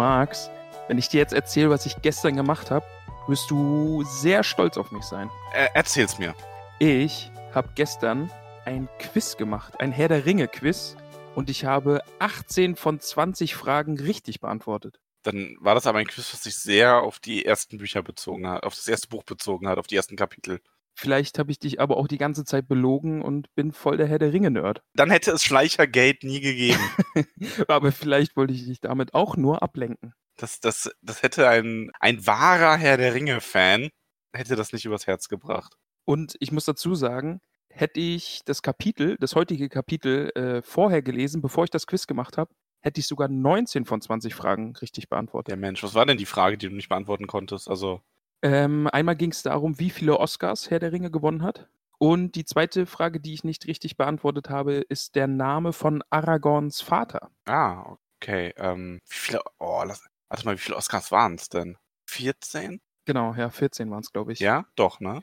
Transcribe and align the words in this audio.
magst, 0.00 0.50
wenn 0.88 0.96
ich 0.96 1.10
dir 1.10 1.18
jetzt 1.18 1.34
erzähle, 1.34 1.68
was 1.68 1.84
ich 1.84 2.00
gestern 2.00 2.34
gemacht 2.34 2.70
habe, 2.70 2.86
wirst 3.28 3.50
du 3.50 4.02
sehr 4.04 4.42
stolz 4.42 4.78
auf 4.78 4.92
mich 4.92 5.04
sein. 5.04 5.28
Äh, 5.52 5.68
erzähl's 5.74 6.18
mir. 6.18 6.34
Ich 6.78 7.30
habe 7.54 7.68
gestern 7.74 8.30
ein 8.64 8.88
Quiz 8.98 9.36
gemacht, 9.36 9.78
ein 9.78 9.92
Herr 9.92 10.08
der 10.08 10.24
Ringe 10.24 10.48
Quiz 10.48 10.96
und 11.34 11.50
ich 11.50 11.66
habe 11.66 12.00
18 12.18 12.76
von 12.76 12.98
20 12.98 13.54
Fragen 13.54 14.00
richtig 14.00 14.40
beantwortet. 14.40 15.00
Dann 15.22 15.58
war 15.60 15.74
das 15.74 15.86
aber 15.86 15.98
ein 15.98 16.06
Quiz, 16.06 16.32
was 16.32 16.44
sich 16.44 16.56
sehr 16.56 17.02
auf 17.02 17.18
die 17.18 17.44
ersten 17.44 17.76
Bücher 17.76 18.02
bezogen 18.02 18.48
hat, 18.48 18.64
auf 18.64 18.74
das 18.74 18.88
erste 18.88 19.08
Buch 19.08 19.24
bezogen 19.24 19.68
hat, 19.68 19.76
auf 19.76 19.86
die 19.86 19.96
ersten 19.96 20.16
Kapitel. 20.16 20.62
Vielleicht 21.00 21.38
habe 21.38 21.50
ich 21.50 21.58
dich 21.58 21.80
aber 21.80 21.96
auch 21.96 22.06
die 22.06 22.18
ganze 22.18 22.44
Zeit 22.44 22.68
belogen 22.68 23.22
und 23.22 23.54
bin 23.54 23.72
voll 23.72 23.96
der 23.96 24.06
Herr 24.06 24.18
der 24.18 24.34
Ringe 24.34 24.50
Nerd. 24.50 24.82
Dann 24.94 25.10
hätte 25.10 25.30
es 25.30 25.42
Schleichergate 25.42 26.26
nie 26.26 26.40
gegeben. 26.40 26.78
aber 27.68 27.90
vielleicht 27.90 28.36
wollte 28.36 28.52
ich 28.52 28.66
dich 28.66 28.80
damit 28.80 29.14
auch 29.14 29.38
nur 29.38 29.62
ablenken. 29.62 30.12
Das, 30.36 30.60
das, 30.60 30.90
das 31.00 31.22
hätte 31.22 31.48
ein, 31.48 31.90
ein 32.00 32.26
wahrer 32.26 32.76
Herr 32.76 32.98
der 32.98 33.14
Ringe-Fan, 33.14 33.88
hätte 34.34 34.56
das 34.56 34.74
nicht 34.74 34.84
übers 34.84 35.06
Herz 35.06 35.28
gebracht. 35.28 35.74
Und 36.04 36.36
ich 36.38 36.52
muss 36.52 36.66
dazu 36.66 36.94
sagen, 36.94 37.40
hätte 37.70 38.00
ich 38.00 38.42
das 38.44 38.60
Kapitel, 38.60 39.16
das 39.20 39.34
heutige 39.34 39.70
Kapitel 39.70 40.30
äh, 40.34 40.60
vorher 40.60 41.00
gelesen, 41.00 41.40
bevor 41.40 41.64
ich 41.64 41.70
das 41.70 41.86
Quiz 41.86 42.06
gemacht 42.06 42.36
habe, 42.36 42.52
hätte 42.82 43.00
ich 43.00 43.06
sogar 43.06 43.28
19 43.28 43.86
von 43.86 44.02
20 44.02 44.34
Fragen 44.34 44.76
richtig 44.76 45.08
beantwortet. 45.08 45.52
Der 45.52 45.56
Mensch, 45.56 45.82
was 45.82 45.94
war 45.94 46.04
denn 46.04 46.18
die 46.18 46.26
Frage, 46.26 46.58
die 46.58 46.68
du 46.68 46.74
nicht 46.74 46.90
beantworten 46.90 47.26
konntest? 47.26 47.68
Also, 47.68 48.02
Ähm, 48.42 48.86
einmal 48.86 49.16
ging 49.16 49.32
es 49.32 49.42
darum, 49.42 49.78
wie 49.78 49.90
viele 49.90 50.18
Oscars 50.18 50.70
Herr 50.70 50.78
der 50.78 50.92
Ringe 50.92 51.10
gewonnen 51.10 51.42
hat. 51.42 51.68
Und 51.98 52.34
die 52.34 52.46
zweite 52.46 52.86
Frage, 52.86 53.20
die 53.20 53.34
ich 53.34 53.44
nicht 53.44 53.66
richtig 53.66 53.98
beantwortet 53.98 54.48
habe, 54.48 54.76
ist 54.76 55.16
der 55.16 55.26
Name 55.26 55.74
von 55.74 56.02
Aragorns 56.08 56.80
Vater. 56.80 57.30
ah, 57.46 57.96
okay. 58.16 58.54
Ähm, 58.56 59.00
wie 59.06 59.16
viele, 59.16 59.42
oh, 59.58 59.82
lass, 59.84 60.06
warte 60.28 60.44
mal, 60.46 60.54
wie 60.54 60.60
viele 60.60 60.76
Oscars 60.76 61.12
waren 61.12 61.34
es 61.34 61.50
denn? 61.50 61.76
14? 62.08 62.80
Genau, 63.04 63.34
ja, 63.34 63.50
14 63.50 63.90
waren 63.90 64.00
es, 64.00 64.12
glaube 64.12 64.32
ich. 64.32 64.40
Ja, 64.40 64.66
doch, 64.76 65.00
ne? 65.00 65.20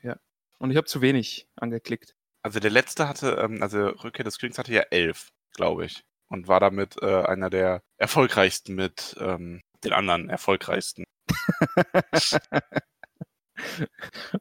Und 0.59 0.72
ich 0.72 0.78
habe 0.78 0.88
zu 0.88 1.02
wenig 1.02 1.48
angeklickt. 1.56 2.16
Also 2.44 2.59
der 2.59 2.72
letzte 2.72 3.08
hatte, 3.08 3.31
ähm, 3.42 3.62
also 3.64 3.88
Rückkehr 3.88 4.26
des 4.26 4.38
Königs 4.38 4.58
hatte 4.58 4.74
ja 4.74 4.81
elf, 4.92 5.30
glaube 5.54 5.86
ich. 5.86 6.04
Und 6.30 6.48
war 6.48 6.59
damit 6.59 7.02
äh, 7.02 7.24
einer 7.24 7.50
der 7.50 7.81
erfolgreichsten 7.98 8.76
mit 8.76 9.16
ähm, 9.20 9.62
den 9.84 9.94
anderen 9.94 10.30
erfolgreichsten. 10.30 11.06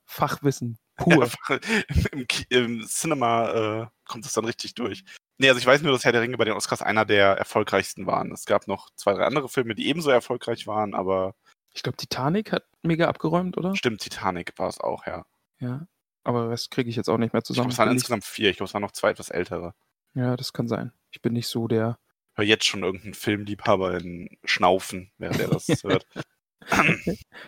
Fachwissen 0.04 0.78
pur. 0.96 1.22
Einfach 1.24 1.60
Im, 2.12 2.26
Im 2.48 2.86
Cinema 2.86 3.82
äh, 3.82 3.86
kommt 4.06 4.24
es 4.26 4.32
dann 4.32 4.44
richtig 4.44 4.74
durch. 4.74 5.04
Nee, 5.38 5.48
also 5.48 5.58
ich 5.58 5.66
weiß 5.66 5.82
nur, 5.82 5.92
dass 5.92 6.04
Herr 6.04 6.12
der 6.12 6.22
Ringe 6.22 6.38
bei 6.38 6.44
den 6.44 6.54
Oscars 6.54 6.80
einer 6.82 7.04
der 7.04 7.32
erfolgreichsten 7.36 8.06
waren. 8.06 8.32
Es 8.32 8.46
gab 8.46 8.66
noch 8.68 8.88
zwei, 8.96 9.12
drei 9.12 9.24
andere 9.24 9.48
Filme, 9.48 9.74
die 9.74 9.88
ebenso 9.88 10.10
erfolgreich 10.10 10.66
waren, 10.66 10.94
aber 10.94 11.34
Ich 11.74 11.82
glaube, 11.82 11.96
Titanic 11.98 12.52
hat 12.52 12.64
mega 12.82 13.06
abgeräumt, 13.08 13.58
oder? 13.58 13.74
stimmt, 13.76 14.00
Titanic 14.00 14.58
war 14.58 14.68
es 14.68 14.80
auch, 14.80 15.06
ja. 15.06 15.26
Ja. 15.58 15.86
Aber 16.24 16.48
das 16.48 16.70
kriege 16.70 16.88
ich 16.90 16.96
jetzt 16.96 17.08
auch 17.08 17.18
nicht 17.18 17.32
mehr 17.34 17.40
Ich 17.40 17.44
glaube, 17.44 17.54
zusammen. 17.54 17.70
es 17.70 17.78
waren 17.78 17.90
insgesamt 17.90 18.24
vier. 18.24 18.50
Ich 18.50 18.56
glaube, 18.56 18.68
es 18.68 18.74
waren 18.74 18.82
noch 18.82 18.92
zwei 18.92 19.10
etwas 19.10 19.28
ältere. 19.30 19.74
Ja, 20.14 20.36
das 20.36 20.52
kann 20.52 20.66
sein. 20.68 20.92
Ich 21.10 21.20
bin 21.20 21.34
nicht 21.34 21.46
so 21.48 21.68
der. 21.68 21.98
Hör 22.34 22.44
jetzt 22.44 22.64
schon 22.64 22.82
irgendeinen 22.82 23.14
Filmliebhaber 23.14 23.98
in 23.98 24.28
Schnaufen, 24.44 25.12
während 25.18 25.38
er 25.40 25.48
das 25.48 25.66
hört. 25.84 26.06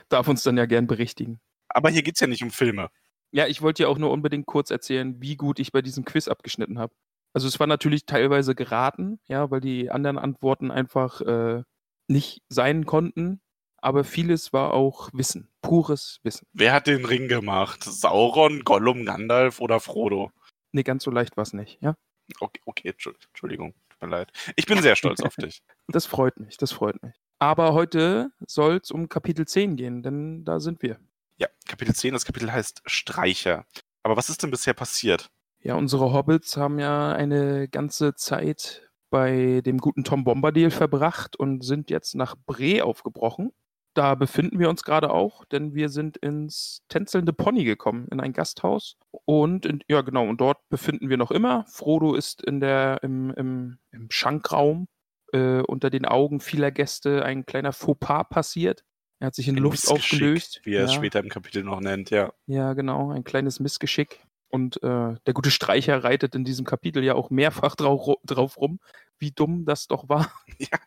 Darf 0.08 0.28
uns 0.28 0.42
dann 0.42 0.56
ja 0.56 0.66
gern 0.66 0.86
berichtigen. 0.86 1.40
Aber 1.68 1.90
hier 1.90 2.02
geht's 2.02 2.20
ja 2.20 2.26
nicht 2.26 2.42
um 2.42 2.50
Filme. 2.50 2.88
Ja, 3.30 3.46
ich 3.46 3.60
wollte 3.62 3.82
dir 3.82 3.88
auch 3.88 3.98
nur 3.98 4.10
unbedingt 4.10 4.46
kurz 4.46 4.70
erzählen, 4.70 5.20
wie 5.20 5.36
gut 5.36 5.58
ich 5.58 5.70
bei 5.72 5.82
diesem 5.82 6.04
Quiz 6.04 6.28
abgeschnitten 6.28 6.78
habe. 6.78 6.94
Also 7.34 7.46
es 7.46 7.60
war 7.60 7.66
natürlich 7.66 8.06
teilweise 8.06 8.54
geraten, 8.54 9.20
ja, 9.26 9.50
weil 9.50 9.60
die 9.60 9.90
anderen 9.90 10.18
Antworten 10.18 10.70
einfach 10.70 11.20
äh, 11.20 11.62
nicht 12.08 12.42
sein 12.48 12.86
konnten. 12.86 13.40
Aber 13.80 14.02
vieles 14.02 14.52
war 14.52 14.72
auch 14.72 15.10
Wissen, 15.12 15.50
pures 15.62 16.18
Wissen. 16.24 16.46
Wer 16.52 16.72
hat 16.72 16.86
den 16.88 17.04
Ring 17.04 17.28
gemacht? 17.28 17.84
Sauron, 17.84 18.64
Gollum, 18.64 19.04
Gandalf 19.04 19.60
oder 19.60 19.78
Frodo? 19.78 20.32
Nee, 20.72 20.82
ganz 20.82 21.04
so 21.04 21.10
leicht 21.10 21.36
war 21.36 21.42
es 21.42 21.52
nicht, 21.52 21.80
ja. 21.80 21.94
Okay, 22.40 22.60
okay, 22.66 22.90
Entschu- 22.90 23.14
Entschuldigung, 23.28 23.74
tut 23.88 24.02
mir 24.02 24.08
leid. 24.08 24.32
Ich 24.56 24.66
bin 24.66 24.82
sehr 24.82 24.96
stolz 24.96 25.20
auf 25.20 25.36
dich. 25.36 25.62
Das 25.90 26.06
freut 26.06 26.38
mich, 26.40 26.56
das 26.56 26.72
freut 26.72 27.00
mich. 27.02 27.14
Aber 27.38 27.72
heute 27.72 28.30
soll 28.46 28.80
es 28.82 28.90
um 28.90 29.08
Kapitel 29.08 29.46
10 29.46 29.76
gehen, 29.76 30.02
denn 30.02 30.44
da 30.44 30.60
sind 30.60 30.82
wir. 30.82 30.98
Ja, 31.38 31.46
Kapitel 31.66 31.94
10, 31.94 32.12
das 32.12 32.24
Kapitel 32.24 32.52
heißt 32.52 32.82
Streicher. 32.84 33.64
Aber 34.02 34.16
was 34.16 34.28
ist 34.28 34.42
denn 34.42 34.50
bisher 34.50 34.74
passiert? 34.74 35.30
Ja, 35.60 35.74
unsere 35.74 36.12
Hobbits 36.12 36.56
haben 36.56 36.78
ja 36.78 37.12
eine 37.12 37.68
ganze 37.68 38.14
Zeit 38.14 38.90
bei 39.10 39.62
dem 39.64 39.78
guten 39.78 40.04
Tom 40.04 40.24
Bombadil 40.24 40.70
verbracht 40.70 41.36
und 41.36 41.64
sind 41.64 41.90
jetzt 41.90 42.14
nach 42.14 42.34
Bre 42.46 42.84
aufgebrochen. 42.84 43.52
Da 43.94 44.14
befinden 44.14 44.58
wir 44.58 44.68
uns 44.68 44.82
gerade 44.84 45.10
auch, 45.10 45.44
denn 45.44 45.74
wir 45.74 45.88
sind 45.88 46.16
ins 46.18 46.82
tänzelnde 46.88 47.32
Pony 47.32 47.64
gekommen, 47.64 48.06
in 48.10 48.20
ein 48.20 48.32
Gasthaus. 48.32 48.96
Und 49.24 49.66
in, 49.66 49.82
ja, 49.88 50.02
genau, 50.02 50.28
und 50.28 50.40
dort 50.40 50.68
befinden 50.68 51.08
wir 51.08 51.16
noch 51.16 51.30
immer. 51.30 51.64
Frodo 51.68 52.14
ist 52.14 52.42
in 52.42 52.60
der, 52.60 53.02
im, 53.02 53.30
im, 53.30 53.78
im 53.90 54.08
Schankraum. 54.10 54.88
Äh, 55.32 55.60
unter 55.62 55.90
den 55.90 56.04
Augen 56.04 56.40
vieler 56.40 56.70
Gäste 56.70 57.24
ein 57.24 57.44
kleiner 57.44 57.72
Fauxpas 57.72 58.24
passiert. 58.30 58.84
Er 59.20 59.26
hat 59.28 59.34
sich 59.34 59.48
in 59.48 59.56
Ein 59.56 59.62
Luft 59.62 59.88
aufgelöst. 59.88 60.60
Wie 60.64 60.74
er 60.74 60.84
es 60.84 60.92
Ja. 60.92 60.96
später 60.98 61.20
im 61.20 61.28
Kapitel 61.28 61.64
noch 61.64 61.80
nennt, 61.80 62.10
ja. 62.10 62.32
Ja, 62.46 62.74
genau, 62.74 63.10
ein 63.10 63.24
kleines 63.24 63.58
Missgeschick. 63.60 64.24
Und 64.50 64.82
äh, 64.82 65.16
der 65.26 65.34
gute 65.34 65.50
Streicher 65.50 66.02
reitet 66.04 66.34
in 66.34 66.44
diesem 66.44 66.64
Kapitel 66.64 67.04
ja 67.04 67.14
auch 67.14 67.28
mehrfach 67.28 67.74
drauf, 67.76 68.16
drauf 68.24 68.56
rum, 68.56 68.80
wie 69.18 69.30
dumm 69.30 69.66
das 69.66 69.88
doch 69.88 70.08
war. 70.08 70.32
ja. 70.58 70.78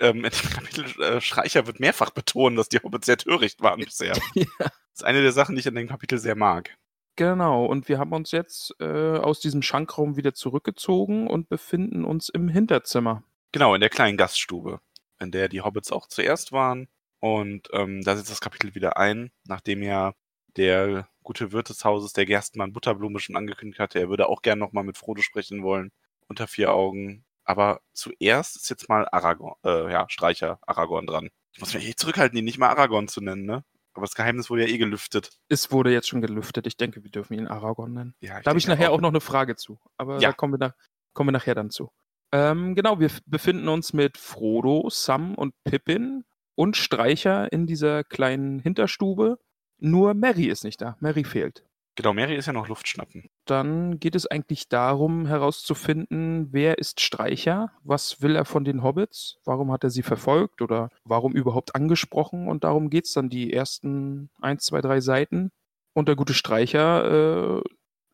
Ähm, 0.00 0.24
in 0.24 0.30
dem 0.32 0.50
Kapitel 0.50 1.02
äh, 1.02 1.20
Streicher 1.20 1.66
wird 1.66 1.80
mehrfach 1.80 2.10
betonen, 2.10 2.56
dass 2.56 2.68
die 2.68 2.78
Hobbits 2.78 3.06
sehr 3.06 3.16
töricht 3.16 3.62
waren 3.62 3.80
bisher. 3.80 4.16
ja. 4.34 4.44
Das 4.58 4.72
ist 5.02 5.04
eine 5.04 5.22
der 5.22 5.32
Sachen, 5.32 5.54
die 5.54 5.60
ich 5.60 5.68
an 5.68 5.74
dem 5.76 5.88
Kapitel 5.88 6.18
sehr 6.18 6.34
mag. 6.34 6.76
Genau, 7.14 7.64
und 7.64 7.88
wir 7.88 7.98
haben 7.98 8.12
uns 8.12 8.32
jetzt 8.32 8.74
äh, 8.80 8.84
aus 9.16 9.40
diesem 9.40 9.62
Schankraum 9.62 10.16
wieder 10.16 10.34
zurückgezogen 10.34 11.28
und 11.28 11.48
befinden 11.48 12.04
uns 12.04 12.28
im 12.28 12.48
Hinterzimmer. 12.48 13.22
Genau, 13.52 13.74
in 13.74 13.80
der 13.80 13.88
kleinen 13.88 14.18
Gaststube, 14.18 14.80
in 15.18 15.30
der 15.30 15.48
die 15.48 15.62
Hobbits 15.62 15.90
auch 15.92 16.08
zuerst 16.08 16.52
waren. 16.52 16.88
Und 17.20 17.68
ähm, 17.72 18.02
da 18.02 18.16
setzt 18.16 18.30
das 18.30 18.40
Kapitel 18.40 18.74
wieder 18.74 18.96
ein, 18.96 19.30
nachdem 19.44 19.82
ja 19.82 20.12
der 20.56 21.08
gute 21.22 21.52
Wirt 21.52 21.68
des 21.68 21.84
Hauses, 21.84 22.12
der 22.12 22.26
Gerstenmann 22.26 22.72
Butterblume, 22.72 23.18
schon 23.20 23.36
angekündigt 23.36 23.80
hatte, 23.80 23.98
er 23.98 24.08
würde 24.08 24.28
auch 24.28 24.42
gern 24.42 24.58
nochmal 24.58 24.84
mit 24.84 24.96
Frodo 24.96 25.22
sprechen 25.22 25.62
wollen, 25.62 25.90
unter 26.28 26.46
vier 26.46 26.72
Augen. 26.72 27.24
Aber 27.44 27.80
zuerst 27.92 28.56
ist 28.56 28.70
jetzt 28.70 28.88
mal 28.88 29.06
Aragorn, 29.10 29.54
äh, 29.64 29.90
ja, 29.92 30.06
Streicher 30.08 30.58
Aragorn 30.66 31.06
dran. 31.06 31.30
Ich 31.52 31.60
muss 31.60 31.74
mich 31.74 31.88
eh 31.88 31.94
zurückhalten, 31.94 32.38
ihn 32.38 32.44
nicht 32.44 32.58
mal 32.58 32.68
Aragorn 32.68 33.08
zu 33.08 33.20
nennen, 33.20 33.44
ne? 33.44 33.64
Aber 33.94 34.04
das 34.04 34.14
Geheimnis 34.14 34.50
wurde 34.50 34.66
ja 34.66 34.68
eh 34.68 34.76
gelüftet. 34.78 35.30
Es 35.48 35.72
wurde 35.72 35.90
jetzt 35.90 36.08
schon 36.08 36.20
gelüftet. 36.20 36.66
Ich 36.66 36.76
denke, 36.76 37.02
wir 37.02 37.10
dürfen 37.10 37.32
ihn 37.34 37.46
Aragorn 37.46 37.94
nennen. 37.94 38.14
Ja, 38.20 38.40
Da 38.42 38.50
habe 38.50 38.58
ich 38.58 38.66
nachher 38.66 38.92
auch 38.92 39.00
noch 39.00 39.08
eine 39.08 39.22
Frage 39.22 39.56
zu. 39.56 39.78
Aber 39.96 40.20
Ja. 40.20 40.28
da 40.28 40.32
kommen 40.34 40.52
wir, 40.54 40.58
nach, 40.58 40.74
kommen 41.14 41.28
wir 41.28 41.32
nachher 41.32 41.54
dann 41.54 41.70
zu. 41.70 41.90
Ähm, 42.32 42.74
genau, 42.74 43.00
wir 43.00 43.10
befinden 43.24 43.68
uns 43.68 43.94
mit 43.94 44.18
Frodo, 44.18 44.90
Sam 44.90 45.34
und 45.34 45.54
Pippin 45.64 46.24
und 46.56 46.76
Streicher 46.76 47.52
in 47.52 47.66
dieser 47.66 48.02
kleinen 48.02 48.58
Hinterstube. 48.58 49.38
Nur 49.78 50.14
Mary 50.14 50.46
ist 50.46 50.64
nicht 50.64 50.80
da. 50.80 50.96
Mary 51.00 51.22
fehlt. 51.22 51.64
Genau, 51.96 52.12
Mary 52.12 52.34
ist 52.36 52.46
ja 52.46 52.52
noch 52.52 52.68
Luftschnappen. 52.68 53.30
Dann 53.46 53.98
geht 53.98 54.14
es 54.14 54.26
eigentlich 54.26 54.68
darum, 54.68 55.26
herauszufinden, 55.26 56.48
wer 56.52 56.76
ist 56.76 57.00
Streicher, 57.00 57.72
was 57.84 58.20
will 58.20 58.36
er 58.36 58.44
von 58.44 58.64
den 58.64 58.82
Hobbits, 58.82 59.38
warum 59.44 59.72
hat 59.72 59.82
er 59.82 59.88
sie 59.88 60.02
verfolgt 60.02 60.60
oder 60.60 60.90
warum 61.04 61.32
überhaupt 61.32 61.74
angesprochen. 61.74 62.48
Und 62.48 62.64
darum 62.64 62.90
geht 62.90 63.06
es 63.06 63.12
dann 63.12 63.30
die 63.30 63.50
ersten 63.50 64.28
1, 64.42 64.64
2, 64.66 64.82
3 64.82 65.00
Seiten. 65.00 65.52
Und 65.94 66.08
der 66.08 66.16
gute 66.16 66.34
Streicher 66.34 67.60
äh, 67.60 67.62